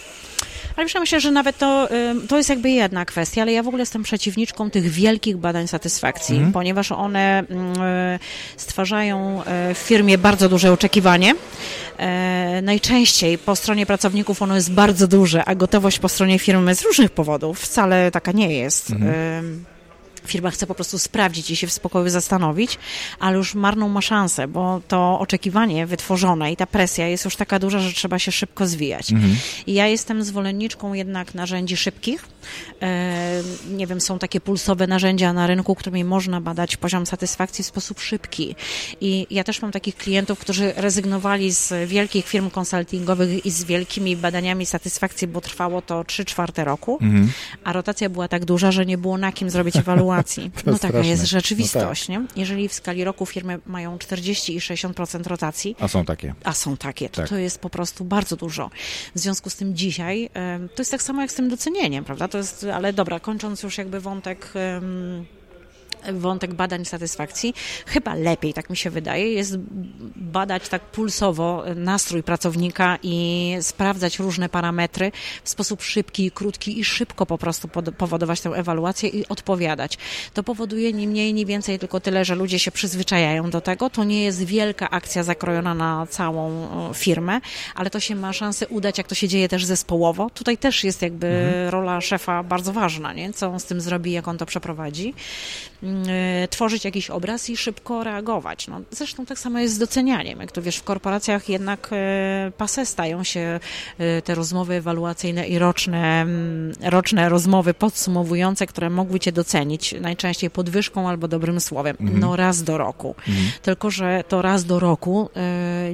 Ale 0.78 0.84
myślę, 0.84 1.00
myślę, 1.00 1.20
że 1.20 1.30
nawet 1.30 1.58
to, 1.58 1.88
to 2.28 2.36
jest 2.36 2.48
jakby 2.48 2.70
jedna 2.70 3.04
kwestia, 3.04 3.42
ale 3.42 3.52
ja 3.52 3.62
w 3.62 3.68
ogóle 3.68 3.82
jestem 3.82 4.02
przeciwniczką 4.02 4.70
tych 4.70 4.88
wielkich 4.88 5.36
badań 5.36 5.68
satysfakcji, 5.68 6.34
mhm. 6.34 6.52
ponieważ 6.52 6.92
one 6.92 7.44
stwarzają 8.56 9.44
e, 9.44 9.74
w 9.74 9.78
firmie 9.78 10.18
bardzo 10.18 10.48
duże 10.48 10.72
oczekiwanie. 10.72 11.34
E, 11.96 12.60
najczęściej 12.62 13.38
po 13.38 13.56
stronie 13.56 13.86
pracowników 13.86 14.42
ono 14.42 14.54
jest 14.54 14.72
bardzo 14.72 15.08
duże, 15.08 15.44
a 15.44 15.54
gotowość 15.54 15.98
po 15.98 16.08
stronie 16.08 16.38
firmy 16.38 16.74
z 16.74 16.82
różnych 16.82 17.10
powodów 17.10 17.60
wcale 17.60 18.10
taka 18.10 18.32
nie 18.32 18.54
jest. 18.54 18.90
Mhm 18.90 19.64
firma 20.28 20.50
chce 20.50 20.66
po 20.66 20.74
prostu 20.74 20.98
sprawdzić 20.98 21.50
i 21.50 21.56
się 21.56 21.66
w 21.66 21.72
spokoju 21.72 22.08
zastanowić, 22.08 22.78
ale 23.20 23.36
już 23.36 23.54
marną 23.54 23.88
ma 23.88 24.00
szansę, 24.00 24.48
bo 24.48 24.80
to 24.88 25.20
oczekiwanie 25.20 25.86
wytworzone 25.86 26.52
i 26.52 26.56
ta 26.56 26.66
presja 26.66 27.08
jest 27.08 27.24
już 27.24 27.36
taka 27.36 27.58
duża, 27.58 27.78
że 27.78 27.92
trzeba 27.92 28.18
się 28.18 28.32
szybko 28.32 28.66
zwijać. 28.66 29.12
Mhm. 29.12 29.36
I 29.66 29.74
ja 29.74 29.86
jestem 29.86 30.24
zwolenniczką 30.24 30.92
jednak 30.92 31.34
narzędzi 31.34 31.76
szybkich. 31.76 32.28
E, 32.82 33.42
nie 33.70 33.86
wiem, 33.86 34.00
są 34.00 34.18
takie 34.18 34.40
pulsowe 34.40 34.86
narzędzia 34.86 35.32
na 35.32 35.46
rynku, 35.46 35.74
którymi 35.74 36.04
można 36.04 36.40
badać 36.40 36.76
poziom 36.76 37.06
satysfakcji 37.06 37.64
w 37.64 37.66
sposób 37.66 38.00
szybki. 38.00 38.54
I 39.00 39.26
ja 39.30 39.44
też 39.44 39.62
mam 39.62 39.72
takich 39.72 39.96
klientów, 39.96 40.38
którzy 40.38 40.72
rezygnowali 40.76 41.52
z 41.52 41.88
wielkich 41.88 42.26
firm 42.26 42.50
konsultingowych 42.50 43.46
i 43.46 43.50
z 43.50 43.64
wielkimi 43.64 44.16
badaniami 44.16 44.66
satysfakcji, 44.66 45.28
bo 45.28 45.40
trwało 45.40 45.82
to 45.82 46.04
3 46.04 46.24
czwarte 46.24 46.64
roku, 46.64 46.98
mhm. 47.00 47.32
a 47.64 47.72
rotacja 47.72 48.08
była 48.08 48.28
tak 48.28 48.44
duża, 48.44 48.72
że 48.72 48.86
nie 48.86 48.98
było 48.98 49.18
na 49.18 49.32
kim 49.32 49.50
zrobić 49.50 49.76
ewaluacji 49.86 50.17
no 50.66 50.72
taka 50.72 50.88
straszne. 50.88 51.06
jest 51.10 51.22
No 51.22 51.26
rzeczywistość, 51.28 52.08
nie? 52.08 52.26
Jeżeli 52.36 52.68
w 52.68 52.72
skali 52.72 53.04
roku 53.04 53.26
firmy 53.26 53.58
mają 53.66 53.98
40 53.98 54.56
i 54.56 54.60
60% 54.60 55.26
rotacji, 55.26 55.76
A 55.80 55.88
są 55.88 56.04
takie. 56.04 56.34
a 56.44 56.52
są 56.52 56.76
takie, 56.76 57.08
to 57.08 57.16
Tak. 57.20 57.28
to 57.28 57.36
jest 57.38 57.58
po 57.58 57.70
prostu 57.70 58.04
bardzo 58.04 58.36
dużo. 58.36 58.70
W 59.14 59.18
związku 59.18 59.50
z 59.50 59.56
tym 59.56 59.76
dzisiaj 59.76 60.30
to 60.74 60.80
jest 60.82 60.90
tak 60.90 61.02
samo 61.02 61.22
jak 61.22 61.30
z 61.32 61.34
tym 61.34 61.48
docenieniem, 61.48 62.04
prawda? 62.04 62.28
To 62.28 62.38
jest, 62.38 62.66
ale 62.74 62.92
dobra, 62.92 63.20
kończąc 63.20 63.62
już 63.62 63.78
jakby 63.78 64.00
wątek. 64.00 64.52
em, 64.54 65.26
Wątek 66.12 66.54
badań 66.54 66.84
satysfakcji. 66.84 67.54
Chyba 67.86 68.14
lepiej, 68.14 68.54
tak 68.54 68.70
mi 68.70 68.76
się 68.76 68.90
wydaje, 68.90 69.32
jest 69.32 69.56
badać 70.16 70.68
tak 70.68 70.82
pulsowo 70.82 71.64
nastrój 71.76 72.22
pracownika 72.22 72.98
i 73.02 73.56
sprawdzać 73.60 74.18
różne 74.18 74.48
parametry 74.48 75.12
w 75.44 75.48
sposób 75.48 75.82
szybki, 75.82 76.30
krótki 76.30 76.80
i 76.80 76.84
szybko 76.84 77.26
po 77.26 77.38
prostu 77.38 77.68
powodować 77.98 78.40
tę 78.40 78.50
ewaluację 78.50 79.08
i 79.08 79.28
odpowiadać. 79.28 79.98
To 80.34 80.42
powoduje 80.42 80.92
ni 80.92 81.08
mniej, 81.08 81.34
ni 81.34 81.46
więcej, 81.46 81.78
tylko 81.78 82.00
tyle, 82.00 82.24
że 82.24 82.34
ludzie 82.34 82.58
się 82.58 82.70
przyzwyczajają 82.70 83.50
do 83.50 83.60
tego. 83.60 83.90
To 83.90 84.04
nie 84.04 84.24
jest 84.24 84.44
wielka 84.44 84.90
akcja 84.90 85.22
zakrojona 85.22 85.74
na 85.74 86.06
całą 86.10 86.68
firmę, 86.94 87.40
ale 87.74 87.90
to 87.90 88.00
się 88.00 88.14
ma 88.14 88.32
szansę 88.32 88.68
udać, 88.68 88.98
jak 88.98 89.06
to 89.06 89.14
się 89.14 89.28
dzieje 89.28 89.48
też 89.48 89.64
zespołowo. 89.64 90.30
Tutaj 90.30 90.58
też 90.58 90.84
jest 90.84 91.02
jakby 91.02 91.50
rola 91.70 92.00
szefa 92.00 92.42
bardzo 92.42 92.72
ważna, 92.72 93.12
nie? 93.12 93.32
co 93.32 93.48
on 93.48 93.60
z 93.60 93.64
tym 93.64 93.80
zrobi, 93.80 94.12
jak 94.12 94.28
on 94.28 94.38
to 94.38 94.46
przeprowadzi. 94.46 95.14
E, 96.08 96.48
Tworzyć 96.48 96.84
jakiś 96.84 97.10
obraz 97.10 97.50
i 97.50 97.56
szybko 97.56 98.04
reagować. 98.04 98.68
No, 98.68 98.80
zresztą 98.90 99.26
tak 99.26 99.38
samo 99.38 99.58
jest 99.58 99.74
z 99.74 99.78
docenianiem. 99.78 100.40
Jak 100.40 100.52
to 100.52 100.62
wiesz, 100.62 100.76
w 100.76 100.82
korporacjach 100.82 101.48
jednak 101.48 101.88
e, 101.92 102.52
pase 102.56 102.86
stają 102.86 103.24
się 103.24 103.60
e, 103.98 104.22
te 104.22 104.34
rozmowy 104.34 104.74
ewaluacyjne 104.74 105.48
i 105.48 105.58
roczne, 105.58 106.20
mm, 106.20 106.72
roczne 106.82 107.28
rozmowy 107.28 107.74
podsumowujące, 107.74 108.66
które 108.66 108.90
mogły 108.90 109.20
cię 109.20 109.32
docenić, 109.32 109.94
najczęściej 110.00 110.50
podwyżką 110.50 111.08
albo 111.08 111.28
dobrym 111.28 111.60
słowem. 111.60 111.96
No 112.00 112.36
raz 112.36 112.62
do 112.62 112.78
roku. 112.78 113.14
Tylko, 113.62 113.90
że 113.90 114.24
to 114.28 114.42
raz 114.42 114.64
do 114.64 114.78
roku 114.78 115.30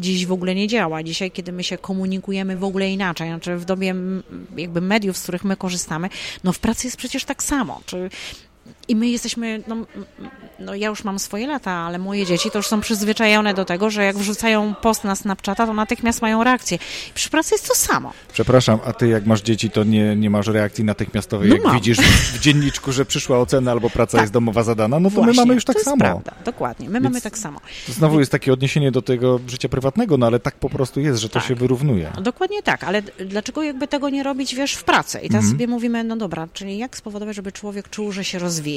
dziś 0.00 0.26
w 0.26 0.32
ogóle 0.32 0.54
nie 0.54 0.68
działa. 0.68 1.02
Dzisiaj, 1.02 1.30
kiedy 1.30 1.52
my 1.52 1.64
się 1.64 1.78
komunikujemy 1.78 2.56
w 2.56 2.64
ogóle 2.64 2.90
inaczej, 2.90 3.28
znaczy 3.28 3.56
w 3.56 3.64
dobie 3.64 3.94
jakby 4.56 4.80
mediów, 4.80 5.18
z 5.18 5.22
których 5.22 5.44
my 5.44 5.56
korzystamy, 5.56 6.08
no 6.44 6.52
w 6.52 6.58
pracy 6.58 6.86
jest 6.86 6.96
przecież 6.96 7.24
tak 7.24 7.42
samo. 7.42 7.80
Czy 7.86 8.10
i 8.88 8.96
my 8.96 9.08
jesteśmy, 9.08 9.62
no, 9.68 9.76
no 10.58 10.74
ja 10.74 10.88
już 10.88 11.04
mam 11.04 11.18
swoje 11.18 11.46
lata, 11.46 11.70
ale 11.70 11.98
moje 11.98 12.26
dzieci 12.26 12.50
to 12.50 12.58
już 12.58 12.66
są 12.66 12.80
przyzwyczajone 12.80 13.54
do 13.54 13.64
tego, 13.64 13.90
że 13.90 14.04
jak 14.04 14.16
wrzucają 14.18 14.74
post 14.74 15.04
na 15.04 15.14
Snapchata, 15.16 15.66
to 15.66 15.72
natychmiast 15.74 16.22
mają 16.22 16.44
reakcję. 16.44 16.78
Przy 17.14 17.30
pracy 17.30 17.54
jest 17.54 17.68
to 17.68 17.74
samo. 17.74 18.12
Przepraszam, 18.32 18.78
a 18.86 18.92
ty 18.92 19.08
jak 19.08 19.26
masz 19.26 19.42
dzieci, 19.42 19.70
to 19.70 19.84
nie, 19.84 20.16
nie 20.16 20.30
masz 20.30 20.46
reakcji 20.46 20.84
natychmiastowej, 20.84 21.48
No 21.48 21.54
jak 21.54 21.64
mam. 21.64 21.74
widzisz 21.74 21.98
w 21.98 22.38
dzienniczku, 22.40 22.92
że 22.92 23.04
przyszła 23.04 23.38
ocena 23.38 23.70
albo 23.72 23.90
praca 23.90 24.12
Tak. 24.12 24.20
jest 24.20 24.32
domowa 24.32 24.62
zadana, 24.62 25.00
no 25.00 25.10
to 25.10 25.14
Właśnie, 25.14 25.32
my 25.32 25.36
mamy 25.36 25.54
już 25.54 25.64
tak 25.64 25.74
to 25.74 25.78
jest 25.78 25.84
samo. 25.90 25.96
prawda, 25.98 26.32
dokładnie. 26.44 26.88
My 26.90 27.00
mamy 27.00 27.20
tak 27.20 27.38
samo. 27.38 27.60
To 27.86 27.92
Znowu 27.92 28.18
jest 28.20 28.32
takie 28.32 28.52
odniesienie 28.52 28.92
do 28.92 29.02
tego 29.02 29.40
życia 29.48 29.68
prywatnego, 29.68 30.16
no 30.16 30.26
ale 30.26 30.40
tak 30.40 30.54
po 30.54 30.68
prostu 30.70 31.00
jest, 31.00 31.20
że 31.20 31.28
to 31.28 31.34
Tak. 31.34 31.48
się 31.48 31.54
wyrównuje. 31.54 32.10
No 32.16 32.22
Dokładnie 32.22 32.62
tak, 32.62 32.84
ale 32.84 33.02
dlaczego 33.02 33.62
jakby 33.62 33.88
tego 33.88 34.10
nie 34.10 34.22
robić, 34.22 34.54
wiesz, 34.54 34.74
w 34.74 34.84
pracy? 34.84 35.18
I 35.22 35.28
teraz 35.28 35.44
sobie 35.50 35.66
mówimy, 35.66 36.04
no 36.04 36.16
dobra, 36.16 36.48
czyli 36.52 36.78
jak 36.78 36.96
spowodować, 36.96 37.36
żeby 37.36 37.52
człowiek 37.52 37.90
czuł, 37.90 38.12
że 38.12 38.24
się 38.24 38.38
rozwija? 38.38 38.73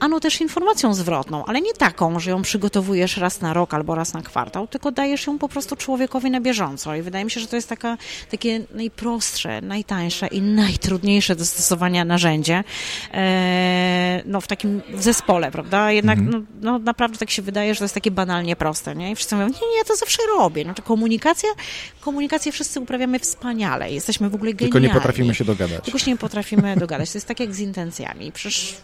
A 0.00 0.08
no 0.08 0.20
też 0.20 0.40
informacją 0.40 0.94
zwrotną, 0.94 1.44
ale 1.44 1.60
nie 1.60 1.74
taką, 1.74 2.20
że 2.20 2.30
ją 2.30 2.42
przygotowujesz 2.42 3.16
raz 3.16 3.40
na 3.40 3.52
rok 3.52 3.74
albo 3.74 3.94
raz 3.94 4.12
na 4.12 4.22
kwartał, 4.22 4.66
tylko 4.66 4.92
dajesz 4.92 5.26
ją 5.26 5.38
po 5.38 5.48
prostu 5.48 5.76
człowiekowi 5.76 6.30
na 6.30 6.40
bieżąco. 6.40 6.94
I 6.94 7.02
wydaje 7.02 7.24
mi 7.24 7.30
się, 7.30 7.40
że 7.40 7.46
to 7.46 7.56
jest 7.56 7.68
taka, 7.68 7.96
takie 8.30 8.60
najprostsze, 8.74 9.60
najtańsze 9.60 10.26
i 10.26 10.42
najtrudniejsze 10.42 11.36
do 11.36 11.44
stosowania 11.44 12.04
narzędzie 12.04 12.64
e, 13.14 14.22
no, 14.26 14.40
w 14.40 14.46
takim 14.46 14.82
zespole, 14.94 15.50
prawda? 15.50 15.92
Jednak 15.92 16.18
no, 16.20 16.40
no, 16.60 16.78
naprawdę 16.78 17.18
tak 17.18 17.30
się 17.30 17.42
wydaje, 17.42 17.74
że 17.74 17.78
to 17.78 17.84
jest 17.84 17.94
takie 17.94 18.10
banalnie 18.10 18.56
proste, 18.56 18.94
nie? 18.94 19.10
I 19.10 19.16
wszyscy 19.16 19.34
mówią, 19.36 19.48
nie, 19.48 19.68
nie, 19.70 19.78
ja 19.78 19.84
to 19.84 19.96
zawsze 19.96 20.22
robię. 20.38 20.64
Znaczy 20.64 20.82
komunikacja, 20.82 21.48
komunikację 22.00 22.52
wszyscy 22.52 22.80
uprawiamy 22.80 23.18
wspaniale, 23.18 23.92
jesteśmy 23.92 24.30
w 24.30 24.34
ogóle 24.34 24.54
Tylko 24.54 24.72
genialni. 24.72 24.88
nie 24.88 24.94
potrafimy 24.94 25.34
się 25.34 25.44
dogadać. 25.44 25.84
Tylko 25.84 25.98
się 25.98 26.10
nie 26.10 26.16
potrafimy 26.16 26.76
dogadać. 26.76 27.12
To 27.12 27.18
jest 27.18 27.28
tak 27.28 27.40
jak 27.40 27.54
z 27.54 27.58
intencjami. 27.60 28.32
Przecież 28.32 28.76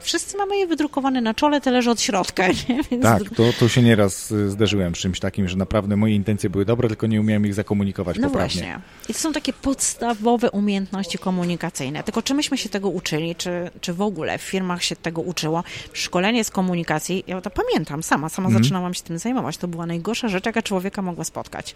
wszyscy 0.00 0.36
mamy 0.36 0.56
je 0.58 0.66
wydrukowane 0.66 1.20
na 1.20 1.34
czole, 1.34 1.60
tyle 1.60 1.82
że 1.82 1.90
od 1.90 2.00
środka, 2.00 2.48
nie? 2.68 2.82
Więc 2.90 3.02
Tak, 3.02 3.22
to, 3.36 3.42
to 3.60 3.68
się 3.68 3.82
nieraz 3.82 4.30
y, 4.30 4.50
zderzyłem 4.50 4.94
z 4.94 4.98
czymś 4.98 5.20
takim, 5.20 5.48
że 5.48 5.56
naprawdę 5.56 5.96
moje 5.96 6.14
intencje 6.14 6.50
były 6.50 6.64
dobre, 6.64 6.88
tylko 6.88 7.06
nie 7.06 7.20
umiałem 7.20 7.46
ich 7.46 7.54
zakomunikować 7.54 8.16
No 8.18 8.28
poprawnie. 8.28 8.54
właśnie. 8.62 8.80
I 9.08 9.12
to 9.12 9.18
są 9.20 9.32
takie 9.32 9.52
podstawowe 9.52 10.50
umiejętności 10.50 11.18
komunikacyjne. 11.18 12.02
Tylko 12.02 12.22
czy 12.22 12.34
myśmy 12.34 12.58
się 12.58 12.68
tego 12.68 12.88
uczyli, 12.88 13.34
czy, 13.34 13.70
czy 13.80 13.94
w 13.94 14.00
ogóle 14.02 14.38
w 14.38 14.42
firmach 14.42 14.82
się 14.84 14.96
tego 14.96 15.20
uczyło? 15.20 15.64
Szkolenie 15.92 16.44
z 16.44 16.50
komunikacji, 16.50 17.24
ja 17.26 17.40
to 17.40 17.50
pamiętam 17.50 18.02
sama, 18.02 18.28
sama 18.28 18.46
Mhm. 18.48 18.64
zaczynałam 18.64 18.94
się 18.94 19.02
tym 19.02 19.18
zajmować. 19.18 19.56
To 19.56 19.68
była 19.68 19.86
najgorsza 19.86 20.28
rzecz, 20.28 20.46
jaka 20.46 20.62
człowieka 20.62 21.02
mogła 21.02 21.24
spotkać. 21.24 21.74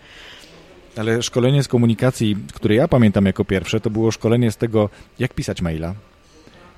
Ale 0.96 1.22
szkolenie 1.22 1.62
z 1.62 1.68
komunikacji, 1.68 2.36
które 2.54 2.74
ja 2.74 2.88
pamiętam 2.88 3.26
jako 3.26 3.44
pierwsze, 3.44 3.80
to 3.80 3.90
było 3.90 4.10
szkolenie 4.10 4.52
z 4.52 4.56
tego, 4.56 4.88
jak 5.18 5.34
pisać 5.34 5.62
maila, 5.62 5.94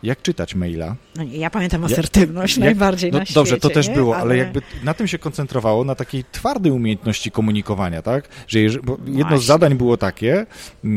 jak 0.02 0.22
czytać 0.22 0.54
maila. 0.54 0.96
No 1.16 1.24
nie, 1.24 1.36
ja 1.36 1.50
pamiętam 1.50 1.84
asertywność 1.84 2.56
Jak- 2.56 2.64
najbardziej 2.64 3.12
no, 3.12 3.18
na 3.18 3.24
świecie. 3.24 3.40
Dobrze, 3.40 3.58
to 3.58 3.70
też 3.70 3.88
nie? 3.88 3.94
było, 3.94 4.16
ale... 4.16 4.36
jakby 4.36 4.62
na 4.84 4.94
tym 4.94 5.08
się 5.08 5.18
koncentrowało, 5.18 5.84
na 5.84 5.94
takiej 5.94 6.24
twardej 6.32 6.72
umiejętności 6.72 7.30
komunikowania, 7.30 8.02
tak? 8.02 8.28
Że 8.48 8.58
bo 8.82 8.98
jedno 9.06 9.38
z 9.38 9.44
zadań 9.44 9.74
było 9.74 9.96
takie, 9.96 10.46
y, 10.84 10.88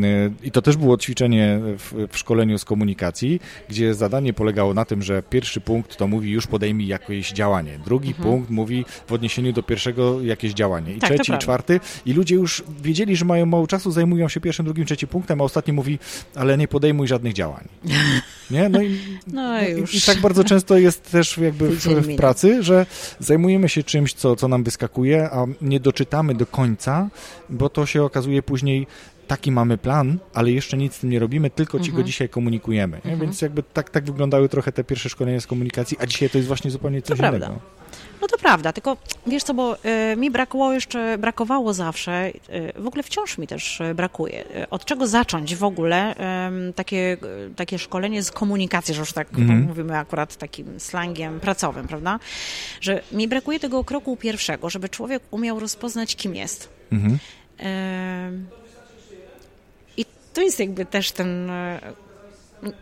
i 0.43 0.51
to 0.51 0.61
też 0.61 0.77
było 0.77 0.97
ćwiczenie 0.97 1.59
w, 1.61 2.07
w 2.11 2.17
szkoleniu 2.17 2.57
z 2.57 2.65
komunikacji, 2.65 3.41
gdzie 3.69 3.93
zadanie 3.93 4.33
polegało 4.33 4.73
na 4.73 4.85
tym, 4.85 5.01
że 5.01 5.23
pierwszy 5.29 5.61
punkt 5.61 5.97
to 5.97 6.07
mówi 6.07 6.31
już 6.31 6.47
podejmij 6.47 6.87
jakieś 6.87 7.31
działanie, 7.31 7.79
drugi 7.85 8.13
punkt 8.13 8.49
mówi 8.49 8.85
w 9.07 9.11
odniesieniu 9.11 9.53
do 9.53 9.63
pierwszego 9.63 10.21
jakieś 10.21 10.53
działanie 10.53 10.91
i 10.91 10.95
Mhm. 10.95 11.17
Tak, 11.17 11.25
trzeci, 11.25 11.37
i 11.37 11.41
czwarty 11.41 11.79
i 12.05 12.13
ludzie 12.13 12.35
już 12.35 12.63
wiedzieli, 12.81 13.15
że 13.15 13.25
mają 13.25 13.45
mało 13.45 13.67
czasu, 13.67 13.91
zajmują 13.91 14.29
się 14.29 14.41
pierwszym, 14.41 14.65
drugim, 14.65 14.85
trzecim 14.85 15.09
punktem, 15.09 15.41
a 15.41 15.43
ostatni 15.43 15.73
mówi, 15.73 15.99
ale 16.35 16.57
nie 16.57 16.67
podejmuj 16.67 17.07
żadnych 17.07 17.33
działań. 17.33 17.67
Nie? 18.51 18.69
No 18.69 18.81
i, 18.81 18.94
No 19.27 19.61
i, 19.61 19.71
już. 19.71 19.95
i 19.95 20.01
tak 20.01 20.17
bardzo 20.21 20.43
często 20.43 20.77
jest 20.77 21.11
też 21.11 21.37
jakby 21.37 21.69
w, 21.69 21.83
w 21.83 22.15
pracy, 22.15 22.63
że 22.63 22.85
zajmujemy 23.19 23.69
się 23.69 23.83
czymś, 23.83 24.13
co, 24.13 24.35
co 24.35 24.47
nam 24.47 24.63
wyskakuje, 24.63 25.29
a 25.31 25.45
nie 25.61 25.79
doczytamy 25.79 26.35
do 26.35 26.45
końca, 26.45 27.09
bo 27.49 27.69
to 27.69 27.85
się 27.85 28.03
okazuje 28.03 28.43
później 28.43 28.87
taki 29.27 29.51
mamy 29.51 29.77
plan, 29.77 30.17
ale 30.33 30.51
jeszcze 30.51 30.77
nic 30.77 30.93
z 30.95 30.99
tym 30.99 31.09
nie 31.09 31.19
robimy, 31.19 31.49
tylko 31.49 31.79
ci 31.79 31.85
go 31.85 31.89
Mhm. 31.95 32.07
dzisiaj 32.07 32.29
komunikujemy. 32.29 33.01
Nie? 33.05 33.17
Więc 33.17 33.41
jakby 33.41 33.63
tak, 33.63 33.89
tak 33.89 34.05
wyglądały 34.05 34.49
trochę 34.49 34.71
te 34.71 34.83
pierwsze 34.83 35.09
szkolenia 35.09 35.39
z 35.41 35.47
komunikacji, 35.47 35.97
a 36.01 36.05
dzisiaj 36.05 36.29
to 36.29 36.37
jest 36.37 36.47
właśnie 36.47 36.71
zupełnie 36.71 37.01
coś 37.01 37.17
prawda. 37.19 37.45
innego. 37.45 37.61
No 38.22 38.28
to 38.28 38.38
prawda, 38.38 38.74
tylko 38.74 38.97
wiesz 39.28 39.43
co, 39.43 39.53
bo 39.53 39.78
y, 39.86 40.16
mi 40.18 40.32
brakowało 40.32 40.74
jeszcze, 40.74 41.18
brakowało 41.18 41.74
zawsze, 41.74 42.28
y, 42.28 42.74
w 42.76 42.88
ogóle 42.88 43.03
wciąż 43.03 43.38
mi 43.38 43.47
też 43.47 43.82
y, 43.82 43.93
brakuje. 43.95 44.43
Y, 44.63 44.70
od 44.70 44.86
czego 44.86 45.07
zacząć 45.07 45.55
w 45.55 45.63
ogóle 45.63 46.16
takie, 46.76 47.18
y, 47.51 47.55
takie 47.55 47.80
szkolenie 47.80 48.24
z 48.24 48.32
komunikacji, 48.32 48.93
że 48.93 48.99
już 48.99 49.13
tak 49.13 49.28
Mhm. 49.38 49.61
mówimy 49.61 49.97
akurat 49.97 50.36
takim 50.36 50.80
slangiem 50.80 51.39
pracowym, 51.39 51.88
prawda? 51.88 52.20
Że 52.82 53.01
mi 53.11 53.28
brakuje 53.28 53.59
tego 53.59 53.84
kroku 53.84 54.18
pierwszego, 54.18 54.70
żeby 54.70 54.89
człowiek 54.89 55.24
umiał 55.32 55.59
rozpoznać, 55.59 56.16
kim 56.16 56.36
jest. 56.36 56.70
Mhm. 56.91 57.18
Ym, 58.28 58.47
I 59.97 60.05
to 60.34 60.41
jest 60.41 60.59
jakby 60.59 60.86
też 60.86 61.11
ten. 61.11 61.49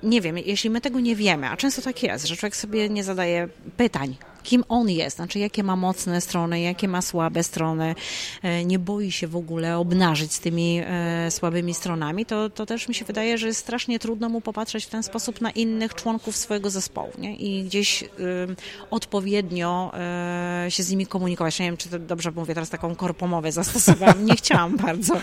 Nie 0.03 0.21
wiem, 0.21 0.37
jeśli 0.37 0.69
my 0.69 0.81
tego 0.81 0.99
nie 0.99 1.15
wiemy, 1.15 1.49
a 1.49 1.57
często 1.57 1.81
tak 1.81 2.03
jest, 2.03 2.27
że 2.27 2.35
człowiek 2.35 2.55
sobie 2.55 2.89
nie 2.89 3.03
zadaje 3.03 3.47
pytań, 3.77 4.15
kim 4.43 4.63
on 4.69 4.89
jest, 4.89 5.15
znaczy 5.15 5.39
jakie 5.39 5.63
ma 5.63 5.75
mocne 5.75 6.21
strony, 6.21 6.61
jakie 6.61 6.87
ma 6.87 7.01
słabe 7.01 7.43
strony, 7.43 7.95
e, 8.43 8.65
nie 8.65 8.79
boi 8.79 9.11
się 9.11 9.27
w 9.27 9.35
ogóle 9.35 9.77
obnażyć 9.77 10.33
z 10.33 10.39
tymi 10.39 10.81
e, 10.85 11.31
słabymi 11.31 11.73
stronami, 11.73 12.25
to, 12.25 12.49
to 12.49 12.65
też 12.65 12.87
mi 12.87 12.95
się 12.95 13.05
wydaje, 13.05 13.37
że 13.37 13.47
jest 13.47 13.59
strasznie 13.59 13.99
trudno 13.99 14.29
mu 14.29 14.41
popatrzeć 14.41 14.85
w 14.85 14.89
ten 14.89 15.03
sposób 15.03 15.41
na 15.41 15.51
innych 15.51 15.93
członków 15.93 16.37
swojego 16.37 16.69
zespołu 16.69 17.11
nie? 17.17 17.35
i 17.35 17.63
gdzieś 17.63 18.03
ym, 18.03 18.55
odpowiednio 18.91 19.91
e, 19.93 20.65
się 20.69 20.83
z 20.83 20.91
nimi 20.91 21.07
komunikować. 21.07 21.59
Nie 21.59 21.65
wiem, 21.65 21.77
czy 21.77 21.99
dobrze 21.99 22.31
mówię, 22.31 22.53
teraz 22.53 22.69
taką 22.69 22.95
korpomowę 22.95 23.51
zastosowałam. 23.51 24.25
Nie 24.25 24.35
chciałam 24.35 24.77
bardzo, 24.77 25.13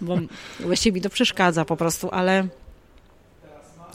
bo 0.00 0.18
właściwie 0.60 0.94
mi 0.94 1.00
to 1.00 1.10
przeszkadza 1.10 1.64
po 1.64 1.76
prostu, 1.76 2.08
ale 2.10 2.48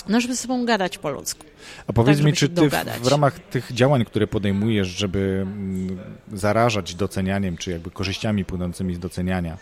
no, 0.10 0.22
żeby 0.22 0.36
sobą 0.36 0.66
gadać 0.66 0.97
po 0.97 1.10
ludzku. 1.10 1.43
A 1.88 1.93
powiedz 1.93 2.18
Tak, 2.18 2.26
mi, 2.26 2.34
czy 2.34 2.47
ty 2.49 2.53
w, 2.53 2.55
dogadać. 2.55 2.99
w 2.99 3.08
ramach 3.08 3.39
tych 3.39 3.72
działań, 3.74 4.05
które 4.05 4.28
podejmujesz, 4.28 4.88
żeby 4.88 5.39
mm, 5.41 5.97
zarażać 6.34 6.95
docenianiem, 6.95 7.58
czy 7.58 7.72
jakby 7.72 7.91
korzyściami 7.91 8.45
płynącymi 8.45 8.95
z 8.95 8.99
doceniania, 8.99 9.58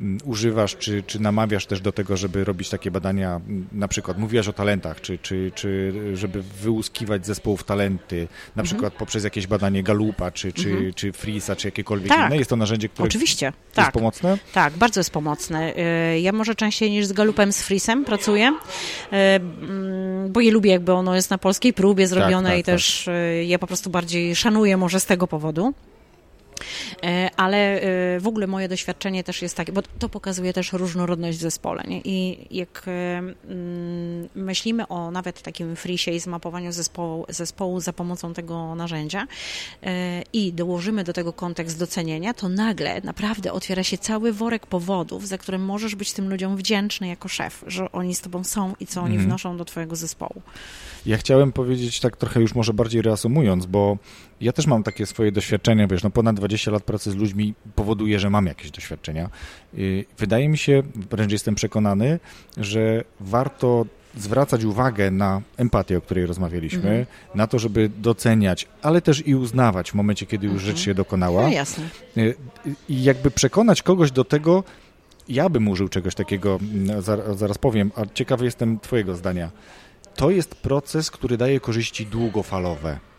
mm, 0.00 0.18
używasz, 0.24 0.76
czy, 0.76 1.02
czy 1.02 1.22
namawiasz 1.22 1.66
też 1.66 1.80
do 1.80 1.92
tego, 1.92 2.16
żeby 2.16 2.44
robić 2.44 2.68
takie 2.68 2.90
badania, 2.90 3.36
mm, 3.36 3.66
na 3.72 3.88
przykład 3.88 4.18
mówiłaś 4.18 4.48
o 4.48 4.52
talentach, 4.52 5.00
czy, 5.00 5.18
czy, 5.18 5.52
czy 5.54 5.92
żeby 6.14 6.42
wyłuskiwać 6.42 7.26
zespołów 7.26 7.64
talenty, 7.64 8.20
Mhm. 8.20 8.28
na 8.56 8.62
przykład 8.62 8.92
poprzez 8.94 9.24
jakieś 9.24 9.46
badanie 9.46 9.82
Galupa, 9.82 10.30
czy, 10.30 10.52
czy, 10.52 10.92
czy 10.94 11.12
Freesa, 11.12 11.56
czy 11.56 11.68
jakiekolwiek 11.68 12.08
Tak. 12.08 12.26
inne? 12.26 12.36
Jest 12.38 12.50
to 12.50 12.56
narzędzie, 12.56 12.88
które 12.88 13.08
Oczywiście, 13.08 13.46
jest 13.46 13.74
tak. 13.74 13.92
pomocne? 13.92 14.38
Tak, 14.54 14.72
bardzo 14.72 15.00
jest 15.00 15.10
pomocne. 15.10 15.74
Y, 16.14 16.20
Ja 16.20 16.32
może 16.32 16.54
częściej 16.54 16.90
niż 16.90 17.06
z 17.06 17.12
Galupem, 17.12 17.52
z 17.52 17.62
Frisem 17.62 18.04
pracuję, 18.04 18.48
y, 19.12 19.16
bo 20.30 20.40
je 20.40 20.50
lubię, 20.52 20.70
jakby 20.70 20.92
ono 20.92 21.14
jest 21.14 21.30
na, 21.30 21.38
polskiej 21.40 21.72
próbie 21.72 22.06
zrobione 22.06 22.50
tak, 22.50 22.58
i 22.58 22.62
też 22.62 23.02
tak. 23.04 23.14
je 23.42 23.58
po 23.58 23.66
prostu 23.66 23.90
bardziej 23.90 24.36
szanuję 24.36 24.76
może 24.76 25.00
z 25.00 25.06
tego 25.06 25.26
powodu. 25.26 25.74
E, 27.02 27.30
ale 27.36 27.56
e, 27.56 28.20
w 28.20 28.26
ogóle 28.26 28.46
moje 28.46 28.68
doświadczenie 28.68 29.24
też 29.24 29.42
jest 29.42 29.56
takie, 29.56 29.72
bo 29.72 29.82
to 29.98 30.08
pokazuje 30.08 30.52
też 30.52 30.72
różnorodność 30.72 31.38
w 31.38 31.40
zespole. 31.40 31.84
Nie? 31.88 32.00
I 32.00 32.46
jak 32.50 32.84
e, 32.86 33.22
myślimy 34.34 34.88
o 34.88 35.10
nawet 35.10 35.42
takim 35.42 35.76
frisie 35.76 36.10
i 36.10 36.20
zmapowaniu 36.20 36.72
zespołu, 36.72 37.26
zespołu 37.28 37.80
za 37.80 37.92
pomocą 37.92 38.34
tego 38.34 38.74
narzędzia 38.74 39.26
i 40.32 40.52
dołożymy 40.52 41.04
do 41.04 41.12
tego 41.12 41.32
kontekst 41.32 41.78
docenienia, 41.78 42.34
to 42.34 42.48
nagle 42.48 43.00
naprawdę 43.04 43.52
otwiera 43.52 43.82
się 43.82 43.98
cały 43.98 44.32
worek 44.32 44.66
powodów, 44.66 45.28
za 45.28 45.38
które 45.38 45.58
możesz 45.58 45.94
być 45.94 46.12
tym 46.12 46.30
ludziom 46.30 46.56
wdzięczny 46.56 47.08
jako 47.08 47.28
szef, 47.28 47.64
że 47.66 47.92
oni 47.92 48.14
z 48.14 48.20
tobą 48.20 48.44
są 48.44 48.74
i 48.80 48.86
co 48.86 49.00
oni 49.00 49.14
mhm. 49.14 49.28
wnoszą 49.28 49.56
do 49.56 49.64
twojego 49.64 49.96
zespołu. 49.96 50.42
Ja 51.06 51.16
chciałem 51.16 51.52
powiedzieć 51.52 52.00
tak 52.00 52.16
trochę 52.16 52.40
już 52.40 52.54
może 52.54 52.72
bardziej 52.72 53.02
reasumując, 53.02 53.66
bo 53.66 53.98
ja 54.40 54.52
też 54.52 54.66
mam 54.66 54.82
takie 54.82 55.06
swoje 55.06 55.32
doświadczenia, 55.32 55.86
wiesz, 55.86 56.02
no 56.02 56.10
ponad 56.10 56.36
20 56.36 56.70
lat 56.70 56.82
pracy 56.82 57.10
z 57.10 57.16
ludźmi 57.16 57.54
powoduje, 57.74 58.18
że 58.18 58.30
mam 58.30 58.46
jakieś 58.46 58.70
doświadczenia. 58.70 59.30
Wydaje 60.18 60.48
mi 60.48 60.58
się, 60.58 60.82
wręcz 61.10 61.32
jestem 61.32 61.54
przekonany, 61.54 62.18
że 62.56 63.04
warto 63.20 63.86
zwracać 64.16 64.64
uwagę 64.64 65.10
na 65.10 65.42
empatię, 65.56 65.98
o 65.98 66.00
której 66.00 66.26
rozmawialiśmy, 66.26 66.90
mhm. 66.90 67.06
na 67.34 67.46
to, 67.46 67.58
żeby 67.58 67.90
doceniać, 67.98 68.68
ale 68.82 69.02
też 69.02 69.26
i 69.26 69.34
uznawać 69.34 69.90
w 69.90 69.94
momencie, 69.94 70.26
kiedy 70.26 70.46
już 70.46 70.56
mhm. 70.56 70.70
rzecz 70.70 70.84
się 70.84 70.94
dokonała. 70.94 71.42
No 71.42 71.48
jasne. 71.48 71.84
Y, 72.16 72.34
I 72.88 73.02
jakby 73.02 73.30
przekonać 73.30 73.82
kogoś 73.82 74.10
do 74.10 74.24
tego, 74.24 74.64
ja 75.28 75.48
bym 75.48 75.68
użył 75.68 75.88
czegoś 75.88 76.14
takiego, 76.14 76.58
mm, 76.62 77.02
zaraz 77.36 77.58
powiem, 77.58 77.92
a 77.96 78.02
ciekawy 78.14 78.44
jestem 78.44 78.80
Twojego 78.80 79.16
zdania. 79.16 79.50
To 80.16 80.30
jest 80.30 80.54
proces, 80.54 81.10
który 81.10 81.36
daje 81.36 81.60
korzyści 81.60 82.06
długofalowe. 82.06 83.09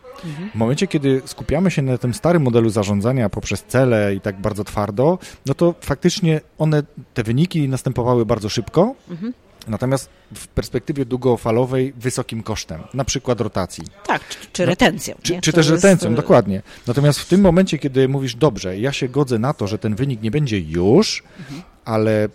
W 0.54 0.54
momencie, 0.54 0.86
kiedy 0.86 1.22
skupiamy 1.24 1.70
się 1.70 1.82
na 1.82 1.98
tym 1.98 2.14
starym 2.14 2.42
modelu 2.42 2.70
zarządzania 2.70 3.28
poprzez 3.28 3.64
cele 3.64 4.14
i 4.14 4.20
tak 4.20 4.40
bardzo 4.40 4.64
twardo, 4.64 5.18
no 5.46 5.54
to 5.54 5.74
faktycznie 5.80 6.40
one, 6.58 6.82
te 7.14 7.22
wyniki 7.22 7.68
następowały 7.68 8.26
bardzo 8.26 8.48
szybko, 8.48 8.94
mhm. 9.10 9.32
Natomiast 9.68 10.08
w 10.34 10.48
perspektywie 10.48 11.04
długofalowej 11.04 11.92
wysokim 11.96 12.42
kosztem, 12.42 12.80
na 12.94 13.04
przykład 13.04 13.40
rotacji. 13.40 13.84
Tak, 14.06 14.28
czy, 14.28 14.36
czy 14.52 14.66
retencją. 14.66 15.14
Czy, 15.22 15.40
czy 15.40 15.52
też 15.52 15.68
jest... 15.68 15.84
retencją, 15.84 16.14
dokładnie. 16.14 16.62
Natomiast 16.86 17.20
w 17.20 17.28
tym 17.28 17.40
momencie, 17.40 17.78
kiedy 17.78 18.08
mówisz, 18.08 18.34
dobrze, 18.34 18.78
ja 18.78 18.92
się 18.92 19.08
godzę 19.08 19.38
na 19.38 19.54
to, 19.54 19.66
że 19.66 19.78
ten 19.78 19.94
wynik 19.94 20.22
nie 20.22 20.30
będzie 20.30 20.58
już, 20.58 21.22
mhm. 21.38 21.62
ale 21.84 22.28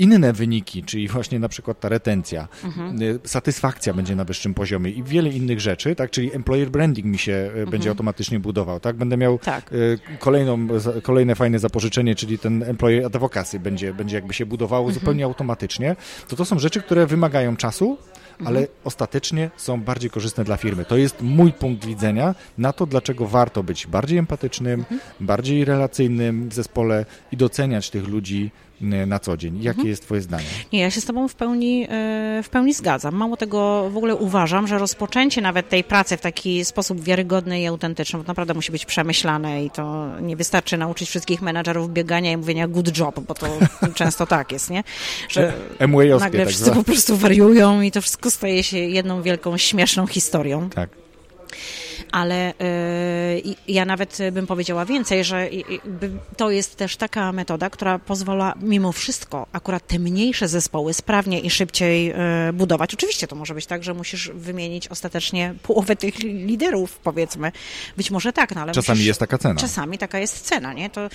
inne 0.00 0.32
wyniki, 0.32 0.82
czyli 0.82 1.08
właśnie 1.08 1.38
na 1.38 1.48
przykład 1.48 1.80
ta 1.80 1.88
retencja, 1.88 2.48
mhm. 2.64 3.02
Y, 3.02 3.18
satysfakcja 3.24 3.94
będzie 3.94 4.16
na 4.16 4.24
wyższym 4.24 4.54
poziomie 4.54 4.90
i 4.90 5.02
wiele 5.02 5.30
innych 5.30 5.60
rzeczy, 5.60 5.94
tak, 5.94 6.10
czyli 6.10 6.34
employer 6.34 6.70
branding 6.70 7.06
mi 7.06 7.18
się 7.18 7.32
y, 7.32 7.46
mhm. 7.46 7.70
będzie 7.70 7.88
automatycznie 7.90 8.40
budował, 8.40 8.80
tak, 8.80 8.96
będę 8.96 9.16
miał 9.16 9.38
tak. 9.38 9.72
Y, 9.72 9.98
kolejną, 10.18 10.68
kolejne 11.02 11.34
fajne 11.34 11.58
zapożyczenie, 11.58 12.14
czyli 12.14 12.38
ten 12.38 12.62
employer 12.62 13.06
advocacy 13.06 13.60
będzie, 13.60 13.94
będzie 13.94 14.16
jakby 14.16 14.34
się 14.34 14.46
budowało 14.46 14.86
mhm. 14.86 14.94
zupełnie 14.94 15.24
automatycznie, 15.24 15.96
to 16.28 16.36
to 16.36 16.44
są 16.44 16.58
rzeczy, 16.58 16.82
które 16.82 17.06
wymagają 17.06 17.56
czasu, 17.56 17.98
ale 18.44 18.60
mhm. 18.60 18.78
ostatecznie 18.84 19.50
są 19.56 19.80
bardziej 19.80 20.10
korzystne 20.10 20.44
dla 20.44 20.56
firmy. 20.56 20.84
To 20.84 20.96
jest 20.96 21.22
mój 21.22 21.52
punkt 21.52 21.84
widzenia 21.84 22.34
na 22.58 22.72
to, 22.72 22.86
dlaczego 22.86 23.26
warto 23.26 23.62
być 23.62 23.86
bardziej 23.86 24.18
empatycznym, 24.18 24.80
mhm. 24.80 25.00
bardziej 25.20 25.64
relacyjnym 25.64 26.48
w 26.48 26.54
zespole 26.54 27.06
i 27.32 27.36
doceniać 27.36 27.90
tych 27.90 28.08
ludzi 28.08 28.50
na 28.80 29.18
co 29.18 29.36
dzień. 29.36 29.56
Jakie 29.56 29.68
mhm. 29.68 29.88
jest 29.88 30.02
Twoje 30.02 30.20
zdanie? 30.20 30.44
Nie, 30.72 30.80
ja 30.80 30.90
się 30.90 31.00
z 31.00 31.04
Tobą 31.04 31.28
w 31.28 31.34
pełni, 31.34 31.84
y, 31.84 32.42
w 32.42 32.48
pełni 32.50 32.74
zgadzam. 32.74 33.14
Mało 33.14 33.36
tego, 33.36 33.90
w 33.90 33.96
ogóle 33.96 34.16
uważam, 34.16 34.66
że 34.66 34.78
rozpoczęcie 34.78 35.40
nawet 35.40 35.68
tej 35.68 35.84
pracy 35.84 36.16
w 36.16 36.20
taki 36.20 36.64
sposób 36.64 37.00
wiarygodny 37.00 37.60
i 37.60 37.66
autentyczny, 37.66 38.18
bo 38.18 38.24
naprawdę 38.24 38.54
musi 38.54 38.72
być 38.72 38.86
przemyślane 38.86 39.64
i 39.64 39.70
to 39.70 40.08
nie 40.20 40.36
wystarczy 40.36 40.76
nauczyć 40.76 41.08
wszystkich 41.08 41.42
menadżerów 41.42 41.92
biegania 41.92 42.32
i 42.32 42.36
mówienia 42.36 42.68
good 42.68 42.98
job, 42.98 43.20
bo 43.20 43.34
to 43.34 43.46
często 43.94 44.26
tak 44.26 44.52
jest, 44.52 44.70
nie? 44.70 44.84
Że 45.28 45.52
nagle 46.20 46.38
tak 46.38 46.48
wszyscy 46.48 46.70
po 46.70 46.84
prostu 46.84 47.16
wariują 47.16 47.80
i 47.80 47.90
to 47.90 48.00
wszystko 48.02 48.30
staje 48.30 48.62
się 48.62 48.78
jedną 48.78 49.22
wielką, 49.22 49.56
śmieszną 49.56 50.06
historią. 50.06 50.70
Tak 50.70 50.90
ale 52.12 52.50
y, 52.50 52.54
ja 53.68 53.84
nawet 53.84 54.18
bym 54.32 54.46
powiedziała 54.46 54.84
więcej, 54.84 55.24
że 55.24 55.48
to 56.36 56.50
jest 56.50 56.76
też 56.76 56.96
taka 56.96 57.32
metoda, 57.32 57.70
która 57.70 57.98
pozwala 57.98 58.54
mimo 58.60 58.92
wszystko 58.92 59.46
akurat 59.52 59.86
te 59.86 59.98
mniejsze 59.98 60.48
zespoły 60.48 60.94
sprawnie 60.94 61.40
i 61.40 61.50
szybciej 61.50 62.12
y, 62.48 62.52
budować. 62.52 62.94
Oczywiście 62.94 63.26
to 63.26 63.36
może 63.36 63.54
być 63.54 63.66
tak, 63.66 63.84
że 63.84 63.94
musisz 63.94 64.30
wymienić 64.34 64.88
ostatecznie 64.88 65.54
połowę 65.62 65.96
tych 65.96 66.18
liderów, 66.18 66.98
powiedzmy. 66.98 67.52
Być 67.96 68.10
może 68.10 68.32
tak, 68.32 68.54
no 68.54 68.60
ale 68.60 68.72
Czasami 68.72 68.96
musisz, 68.96 69.06
jest 69.06 69.20
taka 69.20 69.38
cena. 69.38 69.60
Czasami 69.60 69.98
taka 69.98 70.18
jest 70.18 70.40
cena, 70.40 70.72
nie? 70.72 70.90
To, 70.90 71.08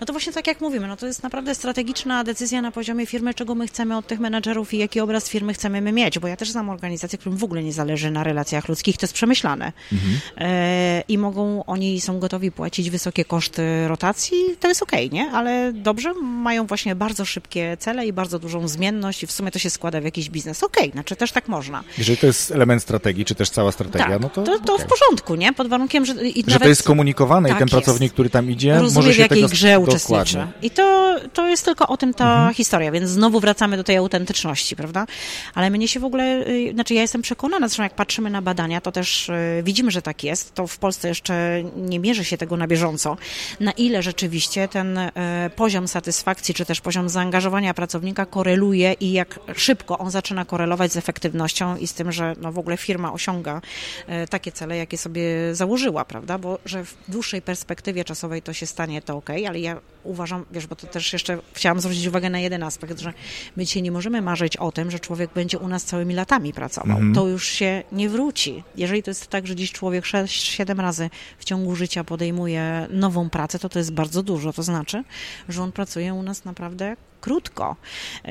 no 0.00 0.06
to 0.06 0.12
właśnie 0.12 0.32
tak 0.32 0.46
jak 0.46 0.60
mówimy, 0.60 0.88
no 0.88 0.96
to 0.96 1.06
jest 1.06 1.22
naprawdę 1.22 1.54
strategiczna 1.54 2.24
decyzja 2.24 2.62
na 2.62 2.72
poziomie 2.72 3.06
firmy, 3.06 3.34
czego 3.34 3.54
my 3.54 3.66
chcemy 3.66 3.96
od 3.96 4.06
tych 4.06 4.20
menadżerów 4.20 4.74
i 4.74 4.78
jaki 4.78 5.00
obraz 5.00 5.28
firmy 5.28 5.54
chcemy 5.54 5.80
my 5.80 5.92
mieć, 5.92 6.18
bo 6.18 6.28
ja 6.28 6.36
też 6.36 6.50
znam 6.50 6.70
organizacje, 6.70 7.18
którym 7.18 7.38
w 7.38 7.44
ogóle 7.44 7.62
nie 7.62 7.72
zależy 7.72 8.10
na 8.10 8.24
relacjach 8.24 8.68
ludzkich, 8.68 8.96
to 8.96 9.04
jest 9.04 9.14
przemyślane. 9.14 9.72
Mhm. 9.92 10.20
E, 10.38 11.02
i 11.08 11.18
mogą, 11.18 11.64
oni 11.64 12.00
są 12.00 12.18
gotowi 12.18 12.52
płacić 12.52 12.90
wysokie 12.90 13.24
koszty 13.24 13.88
rotacji, 13.88 14.38
to 14.60 14.68
jest 14.68 14.82
okej, 14.82 15.06
okay, 15.06 15.18
nie? 15.18 15.30
Ale 15.30 15.72
dobrze, 15.72 16.14
mają 16.22 16.66
właśnie 16.66 16.94
bardzo 16.94 17.24
szybkie 17.24 17.76
cele 17.80 18.06
i 18.06 18.12
bardzo 18.12 18.38
dużą 18.38 18.68
zmienność 18.68 19.22
i 19.22 19.26
w 19.26 19.32
sumie 19.32 19.50
to 19.50 19.58
się 19.58 19.70
składa 19.70 20.00
w 20.00 20.04
jakiś 20.04 20.30
biznes. 20.30 20.62
Okej, 20.62 20.82
okay, 20.82 20.92
znaczy 20.92 21.16
też 21.16 21.32
tak 21.32 21.48
można. 21.48 21.84
Jeżeli 21.98 22.18
to 22.18 22.26
jest 22.26 22.50
element 22.50 22.82
strategii, 22.82 23.24
czy 23.24 23.34
też 23.34 23.50
cała 23.50 23.72
strategia, 23.72 24.08
tak, 24.08 24.20
no 24.20 24.28
to 24.28 24.42
to, 24.42 24.58
to 24.58 24.74
okay. 24.74 24.86
w 24.86 24.88
porządku, 24.88 25.34
nie? 25.34 25.52
Pod 25.52 25.68
warunkiem, 25.68 26.04
że... 26.04 26.12
I 26.12 26.42
że 26.42 26.46
nawet, 26.46 26.62
to 26.62 26.68
jest 26.68 26.82
komunikowane 26.82 27.48
tak 27.48 27.58
i 27.58 27.58
ten 27.58 27.68
pracownik, 27.68 28.02
jest. 28.02 28.12
który 28.12 28.30
tam 28.30 28.50
idzie, 28.50 28.78
Rozumie, 28.78 28.94
może 28.94 29.08
się 29.08 29.16
w 29.16 29.18
jakiej 29.18 29.42
tego... 29.42 29.48
grze 29.48 29.78
uczestniczy. 29.78 30.46
I 30.62 30.70
to, 30.70 31.16
to 31.32 31.48
jest 31.48 31.64
tylko 31.64 31.88
o 31.88 31.96
tym 31.96 32.14
ta 32.14 32.34
mhm. 32.34 32.54
historia, 32.54 32.90
więc 32.90 33.10
znowu 33.10 33.40
wracamy 33.40 33.76
do 33.76 33.84
tej 33.84 33.96
autentyczności, 33.96 34.76
prawda? 34.76 35.06
Ale 35.54 35.70
mnie 35.70 35.88
się 35.88 36.00
w 36.00 36.04
ogóle, 36.04 36.46
y, 36.48 36.70
znaczy 36.74 36.94
ja 36.94 37.02
jestem 37.02 37.22
przekonana, 37.22 37.68
zresztą 37.68 37.82
jak 37.82 37.94
patrzymy 37.94 38.30
na 38.30 38.42
badania, 38.42 38.80
to 38.80 38.92
też 38.92 39.28
y, 39.28 39.62
widzimy, 39.64 39.90
że 39.90 40.02
jest, 40.24 40.54
to 40.54 40.66
w 40.66 40.78
Polsce 40.78 41.08
jeszcze 41.08 41.62
nie 41.76 42.00
mierzy 42.00 42.24
się 42.24 42.36
tego 42.38 42.56
na 42.56 42.66
bieżąco, 42.66 43.16
na 43.60 43.72
ile 43.72 44.02
rzeczywiście 44.02 44.68
ten 44.68 44.98
e, 44.98 45.10
poziom 45.56 45.88
satysfakcji, 45.88 46.54
czy 46.54 46.64
też 46.64 46.80
poziom 46.80 47.08
zaangażowania 47.08 47.74
pracownika 47.74 48.26
koreluje 48.26 48.92
i 48.92 49.12
jak 49.12 49.40
szybko 49.56 49.98
on 49.98 50.10
zaczyna 50.10 50.44
korelować 50.44 50.92
z 50.92 50.96
efektywnością 50.96 51.76
i 51.76 51.86
z 51.86 51.94
tym, 51.94 52.12
że 52.12 52.34
no 52.40 52.52
w 52.52 52.58
ogóle 52.58 52.76
firma 52.76 53.12
osiąga 53.12 53.60
e, 54.06 54.26
takie 54.26 54.52
cele, 54.52 54.76
jakie 54.76 54.98
sobie 54.98 55.54
założyła, 55.54 56.04
prawda? 56.04 56.38
Bo 56.38 56.58
że 56.64 56.84
w 56.84 56.96
dłuższej 57.08 57.42
perspektywie 57.42 58.04
czasowej 58.04 58.42
to 58.42 58.52
się 58.52 58.66
stanie, 58.66 59.02
to 59.02 59.16
ok, 59.16 59.30
ale 59.48 59.60
ja 59.60 59.80
uważam, 60.04 60.44
wiesz, 60.52 60.66
bo 60.66 60.76
to 60.76 60.86
też 60.86 61.12
jeszcze 61.12 61.38
chciałam 61.52 61.80
zwrócić 61.80 62.06
uwagę 62.06 62.30
na 62.30 62.38
jeden 62.38 62.62
aspekt, 62.62 63.00
że 63.00 63.12
my 63.56 63.64
dzisiaj 63.64 63.82
nie 63.82 63.92
możemy 63.92 64.22
marzyć 64.22 64.56
o 64.56 64.72
tym, 64.72 64.90
że 64.90 65.00
człowiek 65.00 65.30
będzie 65.34 65.58
u 65.58 65.68
nas 65.68 65.84
całymi 65.84 66.14
latami 66.14 66.52
pracował. 66.52 66.98
Mm 66.98 67.12
-hmm. 67.12 67.14
To 67.14 67.26
już 67.26 67.48
się 67.48 67.82
nie 67.92 68.08
wróci. 68.08 68.62
Jeżeli 68.76 69.02
to 69.02 69.10
jest 69.10 69.26
tak, 69.26 69.46
że 69.46 69.56
dziś 69.56 69.72
człowiek 69.72 70.04
6-7 70.04 70.80
razy 70.80 71.10
w 71.38 71.44
ciągu 71.44 71.76
życia 71.76 72.04
podejmuje 72.04 72.86
nową 72.90 73.30
pracę, 73.30 73.58
to 73.58 73.68
to 73.68 73.78
jest 73.78 73.92
bardzo 73.92 74.22
dużo. 74.22 74.52
To 74.52 74.62
znaczy, 74.62 75.04
że 75.48 75.62
on 75.62 75.72
pracuje 75.72 76.14
u 76.14 76.22
nas 76.22 76.44
naprawdę 76.44 76.96
krótko. 77.24 77.76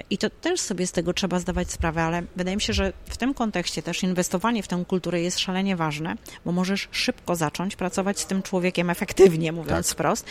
I 0.10 0.18
to 0.18 0.30
też 0.30 0.60
sobie 0.60 0.88
z 0.88 0.92
tego 0.92 1.14
trzeba 1.14 1.40
zdawać 1.40 1.72
sprawę, 1.72 2.04
ale 2.04 2.24
wydaje 2.36 2.58
mi 2.58 2.62
się, 2.62 2.74
że 2.74 2.94
w 3.06 3.18
tym 3.18 3.34
kontekście 3.34 3.82
też 3.82 4.04
inwestowanie 4.04 4.64
w 4.64 4.68
tę 4.68 4.84
kulturę 4.88 5.22
jest 5.22 5.40
szalenie 5.40 5.76
ważne, 5.76 6.16
bo 6.46 6.52
możesz 6.52 6.88
szybko 6.92 7.36
zacząć 7.36 7.76
pracować 7.76 8.20
z 8.20 8.26
tym 8.26 8.42
człowiekiem 8.42 8.90
efektywnie, 8.90 9.52
mówiąc 9.52 9.88
tak. 9.88 9.94
wprost. 9.94 10.26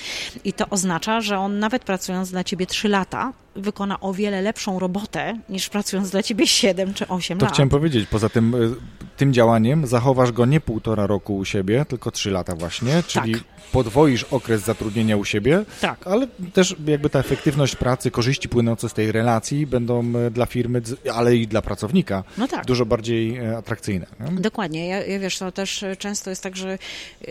I 0.44 0.52
to 0.52 0.68
oznacza, 0.68 1.20
że 1.20 1.38
on 1.38 1.58
nawet 1.58 1.84
pracując 1.84 2.30
dla 2.30 2.44
ciebie 2.44 2.66
3 2.66 2.88
lata, 2.88 3.32
wykona 3.56 4.00
o 4.00 4.12
wiele 4.12 4.42
lepszą 4.42 4.78
robotę 4.78 5.38
niż 5.48 5.68
pracując 5.68 6.10
dla 6.10 6.22
ciebie 6.22 6.46
7 6.46 6.94
czy 6.94 7.08
8 7.08 7.38
to 7.38 7.44
lat. 7.44 7.50
To 7.50 7.54
chciałem 7.54 7.68
powiedzieć, 7.68 8.08
poza 8.10 8.28
tym 8.28 8.54
y, 8.54 8.74
tym 9.16 9.32
działaniem 9.32 9.86
zachowasz 9.86 10.32
go 10.32 10.46
nie 10.46 10.60
półtora 10.60 11.06
roku 11.06 11.36
u 11.36 11.44
siebie, 11.44 11.84
tylko 11.84 12.10
3 12.10 12.30
lata 12.30 12.56
właśnie, 12.56 13.02
czyli 13.06 13.34
tak. 13.34 13.42
Podwoisz 13.72 14.24
okres 14.24 14.62
zatrudnienia 14.62 15.16
u 15.16 15.24
siebie, 15.24 15.64
tak. 15.80 16.06
ale 16.06 16.26
też 16.52 16.76
jakby 16.86 17.10
ta 17.10 17.18
efektywność 17.18 17.76
pracy, 17.76 18.10
korzyści 18.10 18.48
płynące 18.48 18.88
z 18.88 18.92
tej 18.92 19.12
relacji 19.12 19.66
będą 19.66 20.12
e, 20.16 20.30
dla 20.30 20.46
firmy, 20.46 20.82
ale 21.14 21.36
i 21.36 21.46
dla 21.46 21.62
pracownika 21.62 22.24
no 22.38 22.48
tak. 22.48 22.66
dużo 22.66 22.86
bardziej 22.86 23.36
e, 23.36 23.56
atrakcyjne. 23.56 24.06
Nie? 24.20 24.40
Dokładnie. 24.40 24.88
Ja, 24.88 25.04
ja, 25.06 25.18
wiesz, 25.18 25.38
to 25.38 25.52
też 25.52 25.84
często 25.98 26.30
jest 26.30 26.42
tak, 26.42 26.56
że 26.56 26.78
yy, 27.20 27.28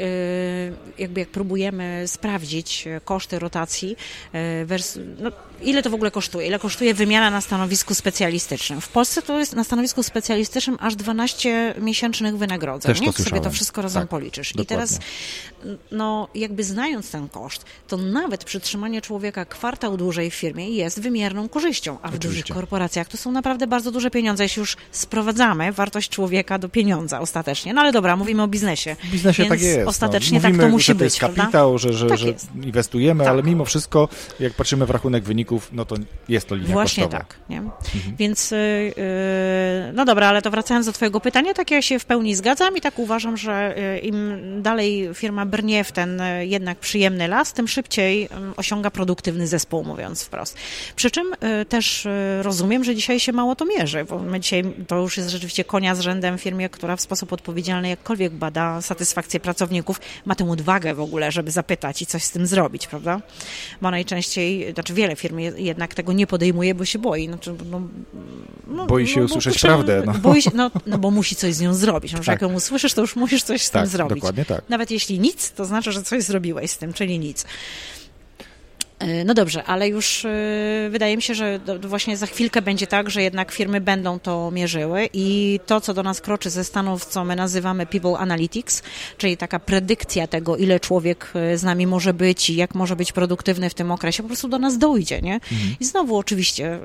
jakby 0.97 1.19
jak 1.19 1.29
próbujemy 1.29 2.03
sprawdzić 2.07 2.87
koszty 3.05 3.39
rotacji, 3.39 3.95
yy, 4.33 4.39
no, 5.19 5.31
ile 5.63 5.83
to 5.83 5.89
w 5.89 5.93
ogóle 5.93 6.11
kosztuje? 6.11 6.47
Ile 6.47 6.59
kosztuje 6.59 6.93
wymiana 6.93 7.29
na 7.29 7.41
stanowisku 7.41 7.95
specjalistycznym? 7.95 8.81
W 8.81 8.87
Polsce 8.89 9.21
to 9.21 9.39
jest 9.39 9.55
na 9.55 9.63
stanowisku 9.63 10.03
specjalistycznym 10.03 10.77
aż 10.79 10.95
12 10.95 11.75
miesięcznych 11.79 12.37
wynagrodzeń. 12.37 12.91
Też 12.93 13.01
nie? 13.01 13.13
to 13.13 13.19
Jak 13.21 13.29
sobie 13.29 13.41
to 13.41 13.51
wszystko 13.51 13.81
razem 13.81 14.01
Tak, 14.01 14.09
policzysz. 14.09 14.51
I 14.51 14.55
dokładnie. 14.55 14.87
teraz, 14.87 14.99
no 15.91 16.27
jakby 16.35 16.63
znając 16.63 17.11
ten 17.11 17.29
koszt, 17.29 17.65
to 17.87 17.97
nawet 17.97 18.43
przytrzymanie 18.43 19.01
człowieka 19.01 19.45
kwartał 19.45 19.97
dłużej 19.97 20.31
w 20.31 20.35
firmie 20.35 20.69
jest 20.69 21.01
wymierną 21.01 21.49
korzyścią, 21.49 21.97
a 22.01 22.07
w 22.07 22.11
dużych 22.11 22.25
Oczywiście. 22.31 22.53
korporacjach 22.53 23.07
to 23.07 23.17
są 23.17 23.31
naprawdę 23.31 23.67
bardzo 23.67 23.91
duże 23.91 24.11
pieniądze, 24.11 24.43
jeśli 24.43 24.59
już 24.59 24.77
sprowadzamy 24.91 25.71
wartość 25.71 26.09
człowieka 26.09 26.59
do 26.59 26.69
pieniądza 26.69 27.19
ostatecznie. 27.19 27.73
No 27.73 27.81
ale 27.81 27.91
dobra, 27.91 28.15
mówimy 28.15 28.43
o 28.43 28.47
biznesie. 28.47 28.95
W 29.03 29.11
biznesie 29.11 29.45
tak 29.45 29.61
jest. 29.61 29.87
Ostatecznie 29.87 30.37
no. 30.37 30.41
tak 30.41 30.51
Mówimy, 30.51 30.63
to 30.67 30.71
musi 30.71 30.85
że 30.85 30.93
to 30.93 30.99
być, 30.99 31.05
jest 31.05 31.19
prawda? 31.19 31.41
kapitał, 31.41 31.77
że, 31.77 31.93
że, 31.93 32.07
Tak 32.07 32.17
że 32.17 32.33
inwestujemy, 32.63 33.23
Tak. 33.23 33.33
ale 33.33 33.43
mimo 33.43 33.65
wszystko, 33.65 34.09
jak 34.39 34.53
patrzymy 34.53 34.85
w 34.85 34.89
rachunek 34.89 35.23
no 35.71 35.85
to 35.85 35.95
jest 36.29 36.47
to 36.47 36.55
linia 36.55 36.73
Właśnie 36.73 37.03
kosztowa. 37.03 37.23
tak. 37.23 37.35
Nie? 37.49 37.61
Więc, 38.17 38.51
y, 38.51 38.55
y, 38.55 39.93
no 39.93 40.05
dobra, 40.05 40.27
ale 40.27 40.41
to 40.41 40.51
wracając 40.51 40.85
do 40.85 40.93
Twojego 40.93 41.19
pytania, 41.19 41.53
tak 41.53 41.71
ja 41.71 41.81
się 41.81 41.99
w 41.99 42.05
pełni 42.05 42.35
zgadzam 42.35 42.77
i 42.77 42.81
tak 42.81 42.99
uważam, 42.99 43.37
że 43.37 43.77
y, 43.95 43.99
im 43.99 44.39
dalej 44.61 45.09
firma 45.13 45.45
brnie 45.45 45.83
w 45.83 45.91
ten 45.91 46.21
y, 46.21 46.45
jednak 46.45 46.79
przyjemny 46.79 47.27
las, 47.27 47.53
tym 47.53 47.67
szybciej 47.67 48.25
y, 48.25 48.29
osiąga 48.57 48.91
produktywny 48.91 49.47
zespół, 49.47 49.83
mówiąc 49.83 50.23
wprost. 50.23 50.57
Przy 50.95 51.11
czym 51.11 51.31
też 51.69 52.07
rozumiem, 52.41 52.83
że 52.83 52.95
dzisiaj 52.95 53.19
się 53.19 53.33
mało 53.33 53.55
to 53.55 53.65
mierzy, 53.65 54.05
bo 54.05 54.19
my 54.19 54.39
dzisiaj 54.39 54.63
to 54.87 54.95
już 54.95 55.17
jest 55.17 55.29
rzeczywiście 55.29 55.63
konia 55.63 55.95
z 55.95 55.99
rzędem 55.99 56.37
firmie, 56.37 56.69
która 56.69 56.95
w 56.95 57.01
sposób 57.01 57.33
odpowiedzialny 57.33 57.89
jakkolwiek 57.89 58.33
bada 58.33 58.81
satysfakcję 58.81 59.39
pracowników, 59.39 60.01
ma 60.25 60.35
tę 60.35 60.49
odwagę 60.49 60.93
w 60.93 61.01
ogóle, 61.01 61.31
żeby 61.31 61.51
zapytać 61.51 62.01
i 62.01 62.05
coś 62.05 62.23
z 62.23 62.31
tym 62.31 62.47
zrobić, 62.47 62.87
prawda? 62.87 63.21
Bo 63.81 63.91
najczęściej, 63.91 64.73
znaczy 64.73 64.93
wiele 64.93 65.15
firm 65.15 65.39
jednak 65.41 65.93
tego 65.93 66.13
nie 66.13 66.27
podejmuje, 66.27 66.75
bo 66.75 66.85
się 66.85 66.99
boi. 66.99 67.27
Znaczy, 67.27 67.55
no, 67.71 67.81
no, 68.67 68.85
Boi 68.85 69.07
się 69.07 69.19
no, 69.19 69.25
usłyszeć 69.25 69.59
prawdę, 69.59 70.03
no. 70.05 70.13
Boi 70.13 70.41
się, 70.41 70.51
no, 70.53 70.71
no 70.85 70.97
bo 70.97 71.11
musi 71.11 71.35
coś 71.35 71.53
z 71.55 71.61
nią 71.61 71.73
zrobić. 71.73 72.11
No, 72.13 72.17
Tak. 72.19 72.27
jak 72.27 72.41
ją 72.41 72.53
usłyszysz, 72.53 72.93
to 72.93 73.01
już 73.01 73.15
musisz 73.15 73.43
coś 73.43 73.61
z 73.61 73.71
Tak, 73.71 73.81
tym 73.83 73.91
zrobić. 73.91 74.15
dokładnie 74.15 74.45
tak. 74.45 74.69
Nawet 74.69 74.91
jeśli 74.91 75.19
nic, 75.19 75.51
to 75.51 75.65
znaczy, 75.65 75.91
że 75.91 76.03
coś 76.03 76.23
zrobiłeś 76.23 76.71
z 76.71 76.77
tym, 76.77 76.93
czyli 76.93 77.19
nic. 77.19 77.45
E, 79.01 79.25
No 79.25 79.33
dobrze, 79.33 79.63
ale 79.63 79.89
już 79.89 80.25
e, 80.25 80.29
wydaje 80.89 81.15
mi 81.15 81.21
się, 81.21 81.35
że 81.35 81.59
właśnie 81.81 82.17
za 82.17 82.25
chwilkę 82.25 82.61
będzie 82.61 82.87
tak, 82.87 83.09
że 83.09 83.21
jednak 83.21 83.51
firmy 83.51 83.81
będą 83.81 84.19
to 84.19 84.51
mierzyły 84.51 85.09
i 85.13 85.59
to, 85.65 85.81
co 85.81 85.93
do 85.93 86.03
nas 86.03 86.21
kroczy 86.21 86.49
ze 86.49 86.63
Stanów, 86.63 87.05
co 87.05 87.25
my 87.25 87.35
nazywamy 87.35 87.85
People 87.85 88.17
Analytics, 88.17 88.83
czyli 89.17 89.37
taka 89.37 89.59
predykcja 89.59 90.27
tego, 90.27 90.57
ile 90.57 90.79
człowiek 90.79 91.31
e, 91.35 91.57
z 91.57 91.63
nami 91.63 91.87
może 91.87 92.13
być 92.13 92.49
i 92.49 92.55
jak 92.55 92.75
może 92.75 92.95
być 92.95 93.11
produktywny 93.11 93.69
w 93.69 93.73
tym 93.73 93.91
okresie, 93.91 94.23
po 94.23 94.29
prostu 94.29 94.47
do 94.47 94.59
nas 94.59 94.77
dojdzie, 94.77 95.21
nie? 95.21 95.39
I 95.79 95.85
znowu 95.85 96.17
oczywiście, 96.17 96.79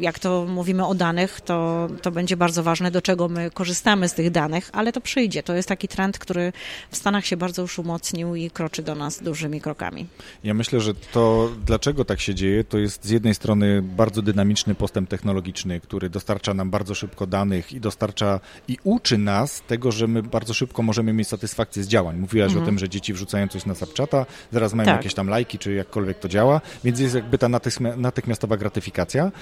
jak 0.00 0.18
to 0.18 0.46
mówimy 0.48 0.86
o 0.86 0.94
danych, 0.94 1.40
to, 1.40 1.88
to 2.02 2.10
będzie 2.10 2.36
bardzo 2.36 2.62
ważne, 2.62 2.90
do 2.90 3.02
czego 3.02 3.28
my 3.28 3.50
korzystamy 3.50 4.08
z 4.08 4.14
tych 4.14 4.30
danych, 4.30 4.70
ale 4.72 4.92
to 4.92 5.00
przyjdzie. 5.00 5.42
To 5.42 5.54
jest 5.54 5.68
taki 5.68 5.88
trend, 5.88 6.18
który 6.18 6.52
w 6.90 6.96
Stanach 6.96 7.26
się 7.26 7.36
bardzo 7.36 7.62
już 7.62 7.78
umocnił 7.78 8.34
i 8.34 8.50
kroczy 8.50 8.82
do 8.82 8.94
nas 8.94 9.22
dużymi 9.22 9.60
krokami. 9.60 10.06
Ja 10.44 10.54
myślę, 10.54 10.80
że 10.84 10.94
to, 10.94 11.50
dlaczego 11.66 12.04
tak 12.04 12.20
się 12.20 12.34
dzieje, 12.34 12.64
to 12.64 12.78
jest 12.78 13.04
z 13.04 13.10
jednej 13.10 13.34
strony 13.34 13.82
bardzo 13.82 14.22
dynamiczny 14.22 14.74
postęp 14.74 15.08
technologiczny, 15.08 15.80
który 15.80 16.10
dostarcza 16.10 16.54
nam 16.54 16.70
bardzo 16.70 16.94
szybko 16.94 17.26
danych 17.26 17.72
i 17.72 17.80
dostarcza 17.80 18.40
i 18.68 18.78
uczy 18.84 19.18
nas 19.18 19.62
tego, 19.66 19.92
że 19.92 20.06
my 20.06 20.22
bardzo 20.22 20.54
szybko 20.54 20.82
możemy 20.82 21.12
mieć 21.12 21.28
satysfakcję 21.28 21.82
z 21.82 21.88
działań. 21.88 22.16
Mówiłaś 22.18 22.56
o 22.56 22.60
tym, 22.60 22.78
że 22.78 22.88
dzieci 22.88 23.12
wrzucają 23.12 23.48
coś 23.48 23.66
na 23.66 23.74
Snapchata, 23.74 24.26
zaraz 24.52 24.74
mają 24.74 24.86
Tak. 24.86 24.96
jakieś 24.96 25.14
tam 25.14 25.28
lajki, 25.28 25.58
czy 25.58 25.72
jakkolwiek 25.74 26.18
to 26.18 26.28
działa, 26.28 26.60
więc 26.84 27.00
jest 27.00 27.14
jakby 27.14 27.38
ta 27.38 27.46
natychmi- 27.48 27.98
natychmiastowa 27.98 28.56
gratyfikacja. 28.56 29.32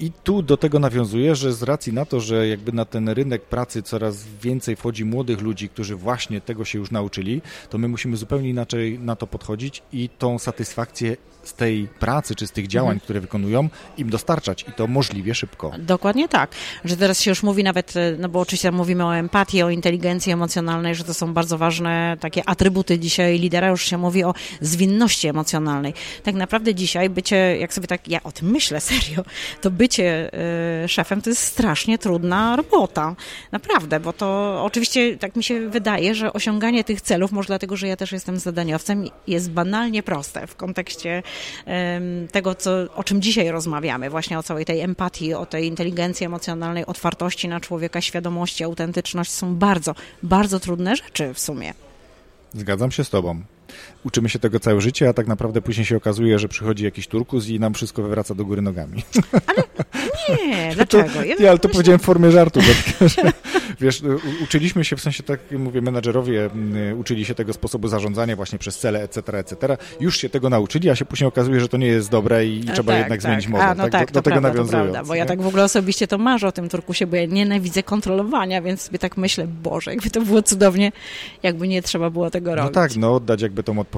I 0.00 0.12
tu 0.24 0.42
do 0.42 0.56
tego 0.56 0.78
nawiązuję, 0.78 1.34
że 1.36 1.52
z 1.52 1.62
racji 1.62 1.92
na 1.92 2.04
to, 2.04 2.20
że 2.20 2.48
jakby 2.48 2.72
na 2.72 2.84
ten 2.84 3.08
rynek 3.08 3.42
pracy 3.42 3.82
coraz 3.82 4.24
więcej 4.42 4.76
wchodzi 4.76 5.04
młodych 5.04 5.40
ludzi, 5.40 5.68
którzy 5.68 5.96
właśnie 5.96 6.40
tego 6.40 6.64
się 6.64 6.78
już 6.78 6.90
nauczyli, 6.90 7.42
to 7.70 7.78
my 7.78 7.88
musimy 7.88 8.16
zupełnie 8.16 8.48
inaczej 8.48 8.98
na 8.98 9.16
to 9.16 9.26
podchodzić 9.26 9.82
i 9.92 10.08
tą 10.18 10.38
satysfakcję 10.38 11.16
z 11.42 11.54
tej 11.54 11.88
pracy 12.00 12.34
czy 12.34 12.46
z 12.46 12.52
tych 12.52 12.66
działań, 12.66 12.88
Mhm. 12.88 13.00
które 13.00 13.20
wykonują, 13.20 13.68
im 13.98 14.10
dostarczać 14.10 14.64
i 14.68 14.72
to 14.72 14.86
możliwie 14.86 15.34
szybko. 15.34 15.72
Dokładnie 15.78 16.28
tak, 16.28 16.50
że 16.84 16.96
teraz 16.96 17.20
się 17.20 17.30
już 17.30 17.42
mówi 17.42 17.64
nawet, 17.64 17.96
e, 17.96 18.16
no 18.18 18.28
bo 18.28 18.40
oczywiście 18.40 18.72
mówimy 18.72 19.04
o 19.06 19.16
empatii, 19.16 19.62
o 19.62 19.70
inteligencji 19.70 20.32
emocjonalnej, 20.32 20.94
że 20.94 21.04
to 21.04 21.14
są 21.14 21.34
bardzo 21.34 21.58
ważne 21.58 22.16
takie 22.20 22.48
atrybuty 22.48 22.98
dzisiaj 22.98 23.38
lidera, 23.38 23.68
już 23.68 23.82
się 23.84 23.98
mówi 23.98 24.24
o 24.24 24.34
zwinności 24.60 25.28
emocjonalnej. 25.28 25.94
Tak 26.22 26.34
naprawdę 26.34 26.74
dzisiaj 26.74 27.10
bycie, 27.10 27.36
jak 27.60 27.74
sobie 27.74 27.86
tak, 27.86 28.08
ja 28.08 28.22
o 28.22 28.32
tym 28.32 28.50
myślę 28.50 28.80
serio, 28.90 29.22
to 29.60 29.70
bycie 29.70 29.87
e, 29.98 30.88
szefem 30.88 31.22
to 31.22 31.30
jest 31.30 31.42
strasznie 31.42 31.98
trudna 31.98 32.56
robota. 32.56 33.16
Naprawdę, 33.52 34.00
bo 34.00 34.12
to 34.12 34.60
oczywiście 34.64 35.16
tak 35.16 35.36
mi 35.36 35.44
się 35.44 35.68
wydaje, 35.68 36.14
że 36.14 36.32
osiąganie 36.32 36.84
tych 36.84 37.00
celów, 37.00 37.32
może 37.32 37.46
dlatego, 37.46 37.76
że 37.76 37.88
ja 37.88 37.96
też 37.96 38.12
jestem 38.12 38.38
zadaniowcem, 38.38 39.04
jest 39.26 39.50
banalnie 39.50 40.02
proste 40.02 40.46
w 40.46 40.56
kontekście 40.56 41.22
tego, 42.32 42.54
co, 42.54 42.70
o 42.94 43.04
czym 43.04 43.22
dzisiaj 43.22 43.50
rozmawiamy, 43.50 44.10
właśnie 44.10 44.38
o 44.38 44.42
całej 44.42 44.64
tej 44.64 44.80
empatii, 44.80 45.34
o 45.34 45.46
tej 45.46 45.66
inteligencji 45.66 46.26
emocjonalnej, 46.26 46.86
otwartości 46.86 47.48
na 47.48 47.60
człowieka, 47.60 48.00
świadomości, 48.00 48.64
autentyczność 48.64 49.30
są 49.30 49.54
bardzo, 49.54 49.94
bardzo 50.22 50.60
trudne 50.60 50.96
rzeczy 50.96 51.34
w 51.34 51.40
sumie. 51.40 51.74
Zgadzam 52.54 52.90
się 52.90 53.04
z 53.04 53.10
tobą. 53.10 53.42
Uczymy 54.04 54.28
się 54.28 54.38
tego 54.38 54.60
całe 54.60 54.80
życie, 54.80 55.08
a 55.08 55.12
tak 55.12 55.26
naprawdę 55.26 55.62
później 55.62 55.86
się 55.86 55.96
okazuje, 55.96 56.38
że 56.38 56.48
przychodzi 56.48 56.84
jakiś 56.84 57.06
turkus 57.06 57.48
i 57.48 57.60
nam 57.60 57.74
wszystko 57.74 58.02
wywraca 58.02 58.34
do 58.34 58.44
góry 58.44 58.62
nogami. 58.62 59.02
Nie, 60.46 60.70
dlaczego? 60.74 61.08
To, 61.14 61.24
Ja 61.24 61.34
nie, 61.40 61.50
ale 61.50 61.58
to 61.58 61.68
myślę- 61.68 61.70
powiedziałem 61.78 61.98
w 62.00 62.02
formie 62.02 62.30
żartu, 62.30 62.60
że 62.60 62.72
wiesz, 63.80 64.02
u- 64.02 64.44
uczyliśmy 64.44 64.84
się, 64.84 64.96
w 64.96 65.00
sensie 65.00 65.22
tak 65.22 65.40
mówię, 65.58 65.82
menadżerowie 65.82 66.44
mm, 66.44 66.98
uczyli 67.00 67.24
się 67.24 67.34
tego 67.34 67.52
sposobu 67.52 67.88
zarządzania 67.88 68.36
właśnie 68.36 68.58
przez 68.58 68.78
cele, 68.78 69.02
etc., 69.02 69.38
etc. 69.38 69.76
Już 70.00 70.16
się 70.16 70.28
tego 70.28 70.50
nauczyli, 70.50 70.90
a 70.90 70.96
się 70.96 71.04
później 71.04 71.28
okazuje, 71.28 71.60
że 71.60 71.68
to 71.68 71.76
nie 71.76 71.86
jest 71.86 72.10
dobre 72.10 72.46
i 72.46 72.64
A 72.70 72.72
trzeba 72.72 72.92
tak, 72.92 72.98
jednak 72.98 73.22
tak. 73.22 73.30
zmienić 73.30 73.48
model. 73.48 73.66
A, 73.68 73.74
no 73.74 73.88
tak, 73.88 74.00
do, 74.00 74.06
to 74.06 74.12
do 74.12 74.22
tego 74.22 74.40
prawda, 74.40 74.48
to 74.50 74.54
nawiązując. 74.54 74.90
prawda, 74.92 75.08
bo 75.08 75.14
ja 75.14 75.26
tak 75.26 75.42
w 75.42 75.46
ogóle 75.46 75.64
osobiście 75.64 76.06
to 76.06 76.18
marzę 76.18 76.46
o 76.48 76.52
tym 76.52 76.68
turkusie, 76.68 77.06
bo 77.06 77.16
ja 77.16 77.26
nienawidzę 77.26 77.82
kontrolowania, 77.82 78.62
więc 78.62 78.82
sobie 78.82 78.98
tak 78.98 79.16
myślę, 79.16 79.46
Boże, 79.62 79.90
jakby 79.90 80.10
to 80.10 80.20
było 80.20 80.42
cudownie, 80.42 80.92
jakby 81.42 81.68
nie 81.68 81.82
trzeba 81.82 82.10
było 82.10 82.30
tego 82.30 82.50
No 82.50 82.56
robić. 82.56 82.74
tak, 82.74 82.96
no 82.96 83.14
oddać 83.14 83.42
jakby 83.42 83.62
tą 83.62 83.72
odpowiedzialność 83.72 83.97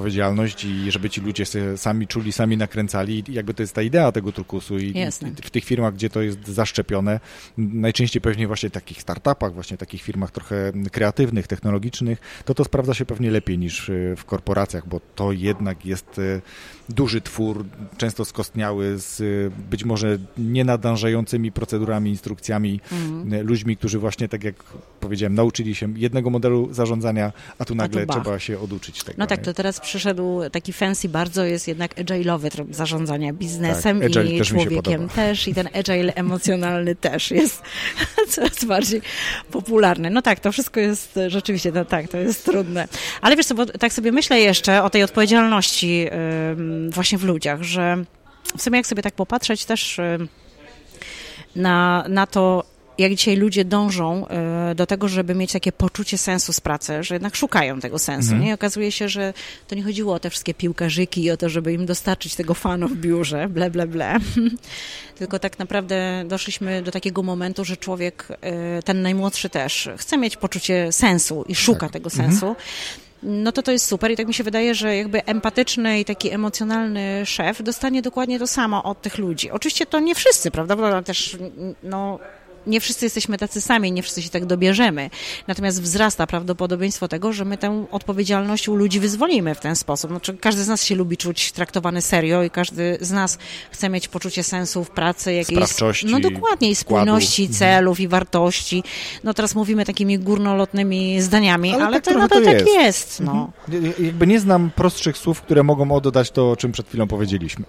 i 0.65 0.91
żeby 0.91 1.11
ci 1.11 1.21
ludzie 1.21 1.45
się 1.45 1.77
sami 1.77 2.07
czuli, 2.07 2.33
sami 2.33 2.57
nakręcali 2.57 3.25
i 3.29 3.33
jakby 3.33 3.55
to 3.55 3.63
jest 3.63 3.75
ta 3.75 3.83
idea 3.83 4.13
tego 4.13 4.33
turkusu 4.33 4.79
i, 4.79 4.99
Jasne. 4.99 5.29
i 5.29 5.33
w 5.33 5.51
tych 5.51 5.65
firmach, 5.65 5.95
gdzie 5.95 6.11
to 6.11 6.23
jest 6.23 6.49
zaszczepione, 6.49 7.21
najczęściej 7.59 8.23
pewnie 8.23 8.47
właśnie 8.47 8.69
w 8.69 8.73
takich 8.73 9.03
startupach, 9.03 9.55
właśnie 9.55 9.77
takich 9.77 10.03
firmach 10.03 10.31
trochę 10.31 10.73
kreatywnych, 10.93 11.47
technologicznych, 11.47 12.19
to 12.45 12.55
to 12.55 12.65
sprawdza 12.65 12.95
się 12.95 13.05
pewnie 13.05 13.31
lepiej 13.31 13.59
niż 13.59 13.89
y, 13.89 14.15
w 14.17 14.25
korporacjach, 14.25 14.89
bo 14.89 15.01
to 15.15 15.33
jednak 15.33 15.87
jest 15.87 16.19
y, 16.19 16.41
duży 16.91 17.21
twór, 17.21 17.65
często 17.97 18.25
skostniały 18.25 18.99
z 18.99 19.21
y, 19.21 19.51
być 19.71 19.85
może 19.85 20.19
nienadążającymi 20.39 21.53
procedurami, 21.53 22.11
instrukcjami, 22.11 22.81
Mhm. 22.93 23.33
y, 23.35 23.43
ludźmi, 23.43 23.77
którzy 23.77 23.99
właśnie 23.99 24.29
tak 24.29 24.45
jak 24.45 24.55
powiedziałem, 25.01 25.35
nauczyli 25.35 25.75
się 25.75 25.93
jednego 25.97 26.31
modelu 26.31 26.69
zarządzania, 26.73 27.33
a 27.59 27.65
tu 27.65 27.75
nagle 27.75 28.07
bach. 28.07 28.17
trzeba 28.17 28.39
się 28.39 28.59
oduczyć 28.61 29.05
tego. 29.05 29.17
No 29.19 29.27
tak, 29.27 29.39
nie? 29.39 29.45
to 29.45 29.55
teraz 29.55 29.81
przyszedł 29.81 30.41
taki 30.53 30.73
fancy 30.73 31.09
bardzo, 31.09 31.45
jest 31.45 31.69
jednak 31.69 31.95
agile'owy 31.95 32.51
tryb 32.51 32.75
zarządzania 32.75 33.33
biznesem 33.33 34.01
Tak, 34.01 34.11
i 34.31 34.39
też 34.39 34.49
człowiekiem 34.49 35.09
też 35.09 35.49
i 35.49 35.55
ten 35.55 35.69
agile 35.75 36.15
emocjonalny 36.15 36.95
też 37.11 37.31
jest 37.31 37.63
coraz 38.29 38.65
bardziej 38.65 39.03
popularny. 39.51 40.11
No 40.11 40.23
tak, 40.23 40.41
to 40.41 40.53
wszystko 40.53 40.81
jest 40.81 41.19
rzeczywiście, 41.29 41.73
no 41.73 41.85
tak, 41.85 42.09
to 42.09 42.17
jest 42.19 42.45
trudne. 42.45 42.89
Ale 43.21 43.37
wiesz 43.37 43.47
co, 43.47 43.55
bo 43.55 43.67
tak 43.67 43.93
sobie 43.93 44.13
myślę 44.13 44.41
jeszcze 44.41 44.83
o 44.83 44.91
tej 44.91 45.03
odpowiedzialności 45.03 46.07
ym, 46.53 46.80
właśnie 46.91 47.19
w 47.19 47.25
ludziach, 47.25 47.63
że 47.63 48.05
w 48.57 48.63
sumie 48.63 48.77
jak 48.77 48.87
sobie 48.87 49.03
tak 49.03 49.15
popatrzeć 49.15 49.65
też 49.65 49.99
ym, 49.99 50.29
na, 51.57 52.05
na 52.09 52.27
to, 52.27 52.65
jak 52.99 53.15
dzisiaj 53.15 53.37
ludzie 53.37 53.65
dążą 53.65 54.29
e, 54.29 54.75
do 54.75 54.87
tego, 54.87 55.09
żeby 55.09 55.35
mieć 55.35 55.53
takie 55.53 55.73
poczucie 55.73 56.19
sensu 56.19 56.53
z 56.53 56.61
pracy, 56.61 57.03
że 57.03 57.15
jednak 57.15 57.37
szukają 57.37 57.81
tego 57.81 57.99
sensu. 57.99 58.29
Mhm. 58.29 58.43
Nie? 58.43 58.51
I 58.51 58.53
okazuje 58.53 58.93
się, 58.93 59.09
że 59.09 59.35
to 59.69 59.75
nie 59.75 59.83
chodziło 59.83 60.15
o 60.15 60.19
te 60.19 60.31
wszystkie 60.31 60.55
piłkarzyki 60.55 61.25
i 61.25 61.31
o 61.31 61.37
to, 61.37 61.49
żeby 61.49 61.73
im 61.73 61.87
dostarczyć 61.87 62.35
tego 62.35 62.55
fanu 62.55 62.89
w 62.89 62.97
biurze, 62.97 63.49
ble, 63.49 63.71
ble, 63.71 63.87
ble. 63.87 64.17
Tylko 65.19 65.39
tak 65.39 65.59
naprawdę 65.59 66.25
doszliśmy 66.29 66.83
do 66.83 66.91
takiego 66.91 67.23
momentu, 67.23 67.65
że 67.65 67.77
człowiek, 67.77 68.29
e, 68.41 68.83
ten 68.83 69.03
najmłodszy 69.03 69.49
też, 69.49 69.89
chce 69.97 70.19
mieć 70.19 70.37
poczucie 70.37 70.93
sensu 70.93 71.45
i 71.49 71.55
szuka 71.55 71.81
Tak. 71.81 71.93
tego 71.93 72.11
sensu. 72.11 72.57
No 73.23 73.53
to 73.53 73.63
to 73.63 73.73
jest 73.73 73.87
super 73.87 74.11
i 74.11 74.17
tak 74.17 74.27
mi 74.27 74.35
się 74.35 74.45
wydaje, 74.45 74.75
że 74.75 74.97
jakby 74.97 75.25
empatyczny 75.25 76.01
i 76.01 76.05
taki 76.05 76.31
emocjonalny 76.31 77.27
szef 77.27 77.63
dostanie 77.63 78.03
dokładnie 78.03 78.39
to 78.39 78.47
samo 78.47 78.83
od 78.83 79.03
tych 79.03 79.19
ludzi. 79.19 79.51
Oczywiście 79.51 79.87
to 79.87 80.01
nie 80.01 80.15
wszyscy, 80.15 80.51
prawda? 80.51 80.77
Bo 80.77 81.03
też, 81.03 81.37
no, 81.83 82.19
nie 82.67 82.81
wszyscy 82.81 83.07
jesteśmy 83.07 83.39
tacy 83.39 83.61
sami, 83.61 83.93
nie 83.93 84.03
wszyscy 84.03 84.23
się 84.23 84.29
tak 84.31 84.47
dobierzemy. 84.47 85.11
Natomiast 85.47 85.83
wzrasta 85.83 86.27
prawdopodobieństwo 86.27 87.09
tego, 87.09 87.33
że 87.33 87.45
my 87.45 87.59
tę 87.59 87.85
odpowiedzialność 87.91 88.69
u 88.69 88.77
ludzi 88.77 89.01
wyzwolimy 89.01 89.55
w 89.55 89.61
ten 89.61 89.77
sposób. 89.77 90.11
Znaczy, 90.11 90.37
każdy 90.37 90.63
z 90.65 90.69
nas 90.69 90.85
się 90.85 90.95
lubi 90.95 91.17
czuć 91.17 91.53
traktowany 91.53 92.03
serio 92.03 92.43
i 92.43 92.51
każdy 92.51 92.99
z 93.01 93.11
nas 93.11 93.39
chce 93.71 93.89
mieć 93.89 94.09
poczucie 94.09 94.43
sensu 94.43 94.85
w 94.85 94.91
pracy, 94.91 95.33
jakiejś. 95.33 95.59
No 96.05 96.21
dokładnie, 96.21 96.71
i 96.71 96.75
spójności 96.75 97.45
wkładu. 97.45 97.59
celów 97.59 98.01
i 98.01 98.09
wartości. 98.09 98.83
No 99.25 99.35
teraz 99.35 99.55
mówimy 99.55 99.85
takimi 99.85 100.19
górnolotnymi 100.19 101.23
zdaniami, 101.23 101.75
ale, 101.75 102.01
tak 102.01 102.15
to 102.15 102.29
to 102.29 102.29
tak 102.29 102.45
jest. 102.45 102.67
jest. 102.67 103.21
no. 103.21 103.53
Ja- 103.69 104.07
Jakby 104.07 104.27
nie 104.27 104.41
znam 104.41 104.71
prostszych 104.77 105.19
słów, 105.19 105.43
które 105.43 105.63
mogą 105.63 105.93
oddać 105.93 106.31
to, 106.31 106.51
o 106.51 106.57
czym 106.57 106.73
przed 106.73 106.89
chwilą 106.89 107.07
powiedzieliśmy. 107.09 107.65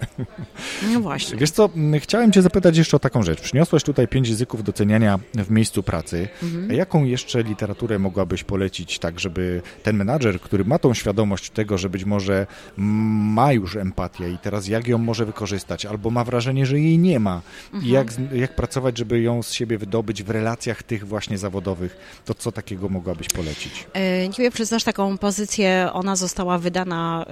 No 0.94 1.00
właśnie. 1.00 1.38
Wiesz 1.38 1.52
co, 1.52 1.70
chciałem 2.00 2.32
cię 2.32 2.42
zapytać 2.42 2.78
jeszcze 2.78 2.98
o 2.98 3.00
taką 3.00 3.24
rzecz. 3.24 3.42
Przyniosłaś 3.42 3.84
tutaj 3.84 4.08
pięć 4.08 4.30
języków 4.30 4.64
doceniania 4.82 5.20
w 5.36 5.50
miejscu 5.52 5.84
pracy. 5.84 6.28
Mhm. 6.44 6.72
Jaką 6.74 7.04
jeszcze 7.04 7.44
literaturę 7.44 8.00
mogłabyś 8.00 8.44
polecić, 8.44 9.00
tak 9.00 9.20
żeby 9.20 9.62
ten 9.84 9.96
menadżer, 9.96 10.42
który 10.42 10.66
ma 10.66 10.80
tą 10.80 10.94
świadomość 10.94 11.50
tego, 11.50 11.78
że 11.78 11.90
być 11.90 12.06
może 12.06 12.48
ma 12.78 13.54
już 13.54 13.76
empatię 13.76 14.30
i 14.32 14.38
teraz 14.38 14.68
jak 14.68 14.88
ją 14.88 14.98
może 14.98 15.26
wykorzystać, 15.26 15.86
albo 15.86 16.10
ma 16.10 16.24
wrażenie, 16.24 16.66
że 16.66 16.80
jej 16.80 16.98
nie 17.00 17.20
ma 17.20 17.42
i 17.74 17.76
Mhm. 17.76 17.94
jak, 17.94 18.12
z- 18.14 18.32
jak 18.34 18.56
pracować, 18.56 18.98
żeby 18.98 19.22
ją 19.22 19.44
z 19.44 19.52
siebie 19.54 19.78
wydobyć 19.78 20.24
w 20.24 20.30
relacjach 20.30 20.84
tych 20.84 21.08
właśnie 21.08 21.38
zawodowych, 21.38 21.98
to 22.26 22.34
co 22.34 22.52
takiego 22.52 22.90
mogłabyś 22.90 23.28
polecić? 23.28 23.86
E, 23.94 24.28
Nie 24.28 24.38
wiem, 24.38 24.52
czy 24.52 24.66
znasz 24.66 24.84
taką 24.84 25.18
pozycję, 25.18 25.90
ona 25.94 26.16
została 26.16 26.58
wydana 26.58 27.26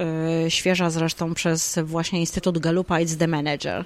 e, 0.45 0.51
świeża 0.51 0.89
zresztą 0.89 1.33
przez 1.33 1.79
właśnie 1.83 2.19
Instytut 2.19 2.57
Gallupa 2.59 2.95
It's 2.99 3.17
the 3.17 3.27
Manager. 3.27 3.85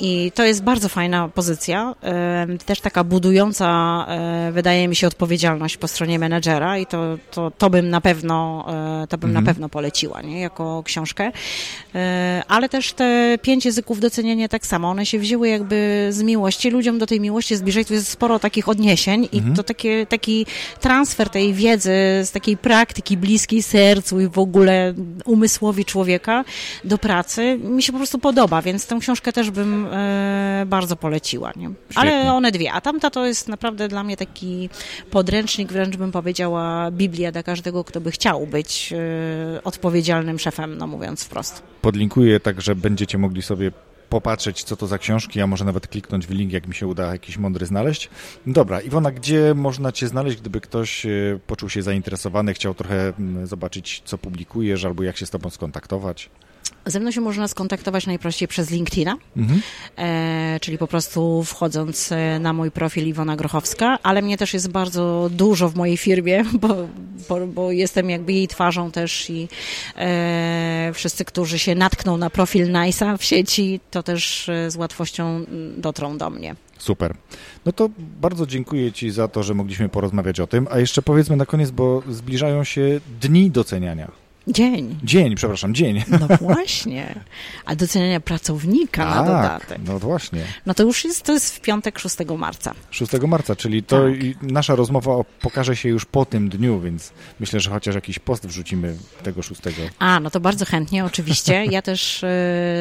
I 0.00 0.32
to 0.34 0.44
jest 0.44 0.62
bardzo 0.62 0.88
fajna 0.88 1.28
pozycja, 1.28 1.94
e, 2.02 2.46
też 2.66 2.80
taka 2.86 3.04
budująca, 3.04 3.66
e, 4.08 4.52
wydaje 4.52 4.88
mi 4.88 4.96
się, 4.96 5.06
odpowiedzialność 5.06 5.76
po 5.76 5.88
stronie 5.88 6.18
menedżera 6.18 6.78
i 6.78 6.86
to, 6.86 7.18
to, 7.30 7.50
to 7.50 7.70
bym 7.70 7.90
na 7.90 8.00
pewno, 8.00 8.66
e, 9.02 9.06
to 9.06 9.18
bym 9.18 9.32
na 9.32 9.42
pewno 9.42 9.68
poleciła, 9.68 10.22
nie, 10.22 10.40
jako 10.40 10.82
książkę. 10.82 11.32
E, 11.94 12.42
Ale 12.48 12.68
też 12.68 12.92
te 12.92 13.38
pięć 13.42 13.64
języków 13.64 14.00
docenienia 14.00 14.48
tak 14.48 14.66
samo, 14.66 14.90
one 14.90 15.06
się 15.06 15.18
wzięły 15.18 15.48
jakby 15.48 16.08
z 16.10 16.22
miłości, 16.22 16.70
ludziom 16.70 16.98
do 16.98 17.06
tej 17.06 17.20
miłości 17.20 17.56
zbliżej, 17.56 17.84
tu 17.84 17.94
jest 17.94 18.08
sporo 18.08 18.38
takich 18.38 18.68
odniesień 18.68 19.28
i 19.32 19.42
to 19.56 19.62
takie, 19.62 20.06
taki 20.06 20.46
transfer 20.80 21.30
tej 21.30 21.54
wiedzy 21.54 21.90
z 22.24 22.30
takiej 22.30 22.56
praktyki 22.56 23.16
bliskiej 23.16 23.62
sercu 23.62 24.20
i 24.20 24.28
w 24.28 24.38
ogóle 24.38 24.94
umysłowi 25.24 25.84
człowieka 25.84 26.44
do 26.84 26.98
pracy 26.98 27.58
mi 27.58 27.82
się 27.82 27.92
po 27.92 27.98
prostu 27.98 28.18
podoba, 28.18 28.62
więc 28.62 28.86
tę 28.86 28.98
książkę 29.00 29.32
też 29.32 29.50
bym 29.50 29.86
bardzo 30.66 30.96
poleciła. 30.96 31.52
Nie? 31.56 31.70
Ale 31.94 32.32
one 32.32 32.52
dwie, 32.52 32.72
a 32.76 32.80
tamta 32.80 33.10
to 33.10 33.26
jest 33.26 33.48
naprawdę 33.48 33.88
dla 33.88 34.04
mnie 34.04 34.16
taki 34.16 34.68
podręcznik, 35.10 35.72
wręcz 35.72 35.96
bym 35.96 36.12
powiedziała 36.12 36.90
Biblia 36.90 37.32
dla 37.32 37.42
każdego, 37.42 37.84
kto 37.84 38.00
by 38.00 38.10
chciał 38.10 38.46
być 38.46 38.92
e, 38.92 39.64
odpowiedzialnym 39.64 40.38
szefem, 40.38 40.78
no 40.78 40.86
mówiąc 40.86 41.24
wprost. 41.24 41.62
Podlinkuję 41.82 42.40
tak, 42.40 42.60
że 42.60 42.74
będziecie 42.74 43.18
mogli 43.18 43.42
sobie 43.42 43.72
popatrzeć, 44.08 44.64
co 44.64 44.76
to 44.76 44.86
za 44.86 44.98
książki, 44.98 45.40
a 45.40 45.46
może 45.46 45.64
nawet 45.64 45.88
kliknąć 45.88 46.26
w 46.26 46.30
link, 46.30 46.52
jak 46.52 46.66
mi 46.66 46.74
się 46.74 46.86
uda 46.86 47.12
jakiś 47.12 47.38
mądry 47.38 47.66
znaleźć. 47.66 48.10
Dobra, 48.46 48.80
Iwona, 48.80 49.10
gdzie 49.10 49.54
można 49.54 49.92
Cię 49.92 50.08
znaleźć, 50.08 50.40
gdyby 50.40 50.60
ktoś 50.60 51.06
e, 51.06 51.10
poczuł 51.46 51.68
się 51.68 51.82
zainteresowany, 51.82 52.54
chciał 52.54 52.74
trochę 52.74 53.12
mm, 53.18 53.46
zobaczyć, 53.46 54.02
co 54.04 54.18
publikujesz, 54.18 54.84
albo 54.84 55.02
jak 55.02 55.16
się 55.16 55.26
z 55.26 55.30
Tobą 55.30 55.50
skontaktować? 55.50 56.30
Ze 56.86 57.00
mną 57.00 57.10
się 57.10 57.20
można 57.20 57.48
skontaktować 57.48 58.06
najprościej 58.06 58.48
przez 58.48 58.70
LinkedIna, 58.70 59.16
Mhm. 59.36 59.60
e, 59.96 60.60
czyli 60.60 60.78
po 60.78 60.86
prostu 60.86 61.44
wchodząc 61.44 62.12
e, 62.12 62.38
na 62.38 62.52
mój 62.52 62.70
profil 62.70 63.06
Iwona 63.06 63.36
Grochowska, 63.36 63.98
ale 64.02 64.22
mnie 64.22 64.36
też 64.36 64.54
jest 64.54 64.68
bardzo 64.70 65.30
dużo 65.32 65.68
w 65.68 65.74
mojej 65.76 65.96
firmie, 65.96 66.44
bo, 66.62 66.68
bo, 67.28 67.46
bo 67.46 67.72
jestem 67.72 68.10
jakby 68.10 68.32
jej 68.32 68.48
twarzą 68.48 68.90
też 68.90 69.30
i 69.30 69.48
e, 69.96 70.90
wszyscy, 70.94 71.24
którzy 71.24 71.58
się 71.58 71.74
natkną 71.74 72.16
na 72.16 72.30
profil 72.30 72.66
Nice'a 72.72 73.18
w 73.18 73.24
sieci, 73.24 73.80
to 73.90 74.02
też 74.02 74.48
e, 74.48 74.70
z 74.70 74.76
łatwością 74.76 75.26
mm, 75.26 75.80
dotrą 75.80 76.18
do 76.18 76.30
mnie. 76.30 76.54
Super. 76.78 77.14
No 77.66 77.72
to 77.72 77.88
bardzo 78.20 78.46
dziękuję 78.46 78.92
Ci 78.92 79.10
za 79.10 79.28
to, 79.28 79.42
że 79.42 79.54
mogliśmy 79.54 79.88
porozmawiać 79.88 80.40
o 80.40 80.46
tym. 80.46 80.66
A 80.70 80.78
jeszcze 80.78 81.02
powiedzmy 81.02 81.36
na 81.36 81.46
koniec, 81.46 81.70
bo 81.70 82.02
zbliżają 82.10 82.64
się 82.64 83.00
dni 83.20 83.50
doceniania. 83.50 84.25
Dzień. 84.48 84.98
Dzień, 85.04 85.34
przepraszam, 85.34 85.74
dzień. 85.74 86.02
No 86.08 86.28
właśnie. 86.40 87.14
A 87.64 87.76
doceniania 87.76 88.20
pracownika 88.20 89.04
na 89.04 89.22
dodatek. 89.24 89.68
Tak, 89.68 89.78
no 89.86 89.98
właśnie. 89.98 90.40
No 90.66 90.74
to 90.74 90.82
już 90.82 91.04
jest, 91.04 91.22
to 91.22 91.32
jest 91.32 91.54
w 91.56 91.60
piątek 91.60 91.98
6 91.98 92.16
marca. 92.38 92.74
6 92.90 93.12
marca, 93.12 93.56
czyli 93.56 93.82
to 93.82 94.00
Tak. 94.00 94.42
nasza 94.42 94.74
rozmowa 94.74 95.24
pokaże 95.40 95.76
się 95.76 95.88
już 95.88 96.04
po 96.04 96.24
tym 96.24 96.48
dniu, 96.48 96.80
więc 96.80 97.12
myślę, 97.40 97.60
że 97.60 97.70
chociaż 97.70 97.94
jakiś 97.94 98.18
post 98.18 98.46
wrzucimy 98.46 98.96
tego 99.22 99.42
6. 99.42 99.60
A, 99.98 100.20
no 100.20 100.30
to 100.30 100.40
bardzo 100.40 100.64
chętnie, 100.64 101.04
oczywiście. 101.04 101.64
Ja 101.76 101.82
też 101.82 102.24
e, 102.24 102.28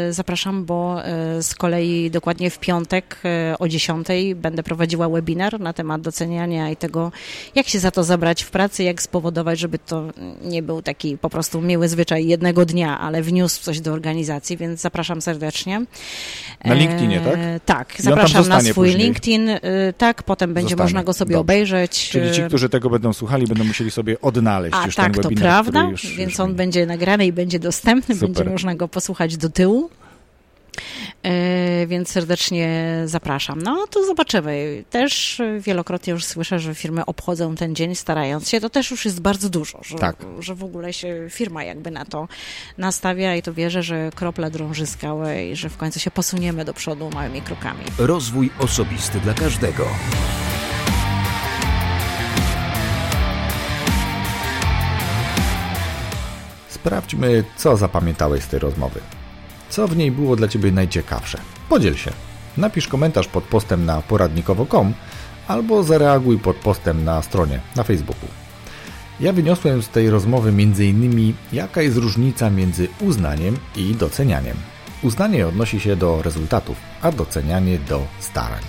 zapraszam, 0.10 0.66
bo 0.66 1.06
e, 1.06 1.44
z 1.44 1.56
kolei 1.56 2.12
dokładnie 2.12 2.50
w 2.50 2.60
piątek 2.60 3.18
e, 3.26 3.56
o 3.60 3.68
10 3.68 4.08
będę 4.36 4.64
prowadziła 4.64 5.10
webinar 5.10 5.60
na 5.60 5.74
temat 5.74 6.02
doceniania 6.02 6.70
i 6.70 6.76
tego, 6.76 7.12
jak 7.56 7.68
się 7.68 7.80
za 7.80 7.92
to 7.92 8.04
zabrać 8.04 8.44
w 8.44 8.52
pracy, 8.52 8.84
jak 8.84 9.02
spowodować, 9.02 9.60
żeby 9.60 9.80
to 9.80 10.04
nie 10.42 10.64
był 10.64 10.82
taki 10.82 11.18
po 11.18 11.30
prostu 11.30 11.55
miły 11.62 11.90
zwyczaj 11.90 12.28
jednego 12.28 12.66
dnia, 12.66 13.00
ale 13.00 13.22
wniósł 13.22 13.62
coś 13.62 13.80
do 13.82 13.94
organizacji, 13.94 14.58
więc 14.58 14.82
zapraszam 14.82 15.22
serdecznie. 15.22 15.86
Na 16.66 16.74
LinkedInie, 16.74 17.20
tak? 17.20 17.40
Tak, 17.66 18.02
zapraszam 18.02 18.48
na 18.48 18.62
swój 18.62 18.74
później. 18.74 18.98
LinkedIn, 18.98 19.50
e, 19.50 19.60
tak, 19.98 20.24
potem 20.24 20.54
będzie 20.54 20.70
Zostanie. 20.70 20.84
można 20.86 21.04
go 21.04 21.14
sobie 21.14 21.30
Dobrze. 21.30 21.40
obejrzeć. 21.42 22.10
Czyli 22.10 22.32
ci, 22.32 22.42
e, 22.42 22.48
którzy 22.48 22.70
tego 22.70 22.90
będą 22.90 23.14
słuchali, 23.14 23.48
będą 23.48 23.64
musieli 23.64 23.92
sobie 23.92 24.22
odnaleźć 24.22 24.76
a 24.82 24.86
już 24.86 24.96
tak, 24.96 25.06
ten 25.06 25.14
to 25.14 25.30
webinar, 25.30 25.44
prawda, 25.44 25.80
który 25.80 25.92
już, 25.92 26.08
więc 26.18 26.32
już 26.32 26.40
on 26.40 26.56
będzie. 26.56 26.80
będzie 26.80 26.86
nagrany 26.86 27.26
i 27.26 27.34
będzie 27.34 27.60
dostępny, 27.60 28.16
Super. 28.16 28.30
będzie 28.30 28.52
można 28.52 28.76
go 28.76 28.88
posłuchać 28.88 29.38
do 29.38 29.50
tyłu. 29.50 29.90
E, 31.26 31.88
więc 31.88 32.10
serdecznie 32.10 32.94
zapraszam. 33.06 33.62
No 33.62 33.88
to 33.88 34.06
zobaczymy. 34.06 34.84
Też 34.90 35.42
wielokrotnie 35.60 36.14
już 36.14 36.26
słyszę, 36.26 36.60
że 36.60 36.76
firmy 36.76 37.06
obchodzą 37.06 37.56
ten 37.56 37.76
dzień 37.76 37.96
starając 37.96 38.50
się. 38.50 38.62
To 38.62 38.70
też 38.70 38.92
już 38.92 39.06
jest 39.06 39.22
bardzo 39.22 39.50
dużo, 39.50 39.80
że, 39.84 39.98
Tak. 39.98 40.16
że 40.40 40.56
w 40.56 40.64
ogóle 40.64 40.94
się 40.94 41.28
firma 41.30 41.64
jakby 41.64 41.92
na 41.92 42.06
to 42.06 42.28
nastawia 42.78 43.36
i 43.36 43.42
to 43.42 43.54
wierzę, 43.54 43.84
że 43.84 44.10
kropla 44.16 44.50
drąży 44.50 44.86
skałę 44.86 45.46
i 45.46 45.56
że 45.56 45.70
w 45.70 45.78
końcu 45.78 46.00
się 46.00 46.12
posuniemy 46.12 46.66
do 46.66 46.74
przodu 46.74 47.10
małymi 47.14 47.42
krokami. 47.42 47.84
Rozwój 47.98 48.50
osobisty 48.60 49.20
dla 49.20 49.34
każdego. 49.34 49.88
Sprawdźmy, 56.70 57.44
co 57.58 57.78
zapamiętałeś 57.78 58.44
z 58.44 58.48
tej 58.48 58.60
rozmowy. 58.60 59.00
Co 59.70 59.88
w 59.88 59.98
niej 59.98 60.12
było 60.12 60.36
dla 60.36 60.48
Ciebie 60.48 60.72
najciekawsze? 60.72 61.38
Podziel 61.70 61.96
się. 61.96 62.12
Napisz 62.58 62.88
komentarz 62.88 63.28
pod 63.28 63.44
postem 63.44 63.86
na 63.86 64.02
poradnikowo.com 64.02 64.94
albo 65.48 65.84
zareaguj 65.84 66.40
pod 66.40 66.56
postem 66.56 67.04
na 67.04 67.22
stronie 67.22 67.60
na 67.76 67.84
Facebooku. 67.84 68.28
Ja 69.20 69.34
wyniosłem 69.34 69.84
z 69.84 69.90
tej 69.90 70.10
rozmowy 70.10 70.50
m.in. 70.50 71.34
jaka 71.54 71.82
jest 71.82 71.98
różnica 71.98 72.50
między 72.50 72.88
uznaniem 73.02 73.58
i 73.76 73.96
docenianiem. 73.96 74.58
Uznanie 75.04 75.48
odnosi 75.48 75.80
się 75.80 75.96
do 75.96 76.22
rezultatów, 76.22 76.78
a 77.02 77.12
docenianie 77.12 77.80
do 77.80 78.06
starań. 78.20 78.64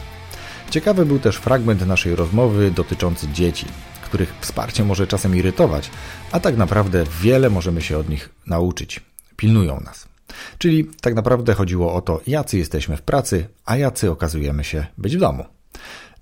Ciekawy 0.71 1.07
był 1.07 1.19
też 1.19 1.37
fragment 1.37 1.87
naszej 1.87 2.17
rozmowy 2.17 2.71
dotyczący 2.71 3.29
dzieci, 3.29 3.67
których 4.05 4.35
wsparcie 4.41 4.85
może 4.85 5.07
czasem 5.07 5.37
irytować, 5.37 5.91
a 6.33 6.41
tak 6.41 6.57
naprawdę 6.57 7.05
wiele 7.21 7.51
możemy 7.51 7.83
się 7.83 7.99
od 7.99 8.09
nich 8.09 8.29
nauczyć. 8.47 9.01
Pilnują 9.37 9.81
nas. 9.81 10.16
Czyli 10.59 10.91
tak 11.01 11.15
naprawdę 11.15 11.55
chodziło 11.55 11.95
o 11.95 12.01
to, 12.01 12.21
jacy 12.27 12.59
jesteśmy 12.59 12.97
w 12.97 13.03
pracy, 13.03 13.49
a 13.65 13.77
jacy 13.77 14.11
okazujemy 14.11 14.65
się 14.65 14.87
być 14.99 15.17
w 15.17 15.21
domu. 15.21 15.45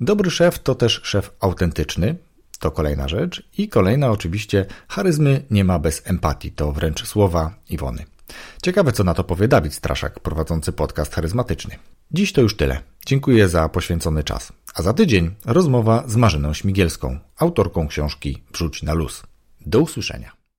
Dobry 0.00 0.30
szef 0.30 0.58
to 0.58 0.74
też 0.74 1.00
szef 1.04 1.30
autentyczny, 1.40 2.16
to 2.58 2.70
kolejna 2.70 3.08
rzecz. 3.08 3.48
I 3.58 3.68
kolejna 3.68 4.10
oczywiście, 4.10 4.66
charyzmy 4.88 5.42
nie 5.50 5.64
ma 5.64 5.78
bez 5.78 6.02
empatii, 6.04 6.52
to 6.52 6.72
wręcz 6.72 7.06
słowa 7.06 7.54
Iwony. 7.68 8.04
Ciekawe, 8.62 8.92
co 8.92 9.04
na 9.04 9.14
to 9.14 9.24
powie 9.24 9.48
Dawid 9.48 9.74
Straszak, 9.74 10.20
prowadzący 10.20 10.72
podcast 10.72 11.14
charyzmatyczny. 11.14 11.76
Dziś 12.12 12.32
to 12.32 12.40
już 12.40 12.56
tyle. 12.56 12.80
Dziękuję 13.06 13.48
za 13.48 13.68
poświęcony 13.68 14.24
czas. 14.24 14.52
A 14.74 14.82
za 14.82 14.92
tydzień 14.92 15.34
rozmowa 15.44 16.04
z 16.06 16.16
Marzyną 16.16 16.54
Śmigielską, 16.54 17.18
autorką 17.38 17.88
książki 17.88 18.42
Wrzuć 18.52 18.82
na 18.82 18.94
luz. 18.94 19.22
Do 19.66 19.80
usłyszenia. 19.80 20.43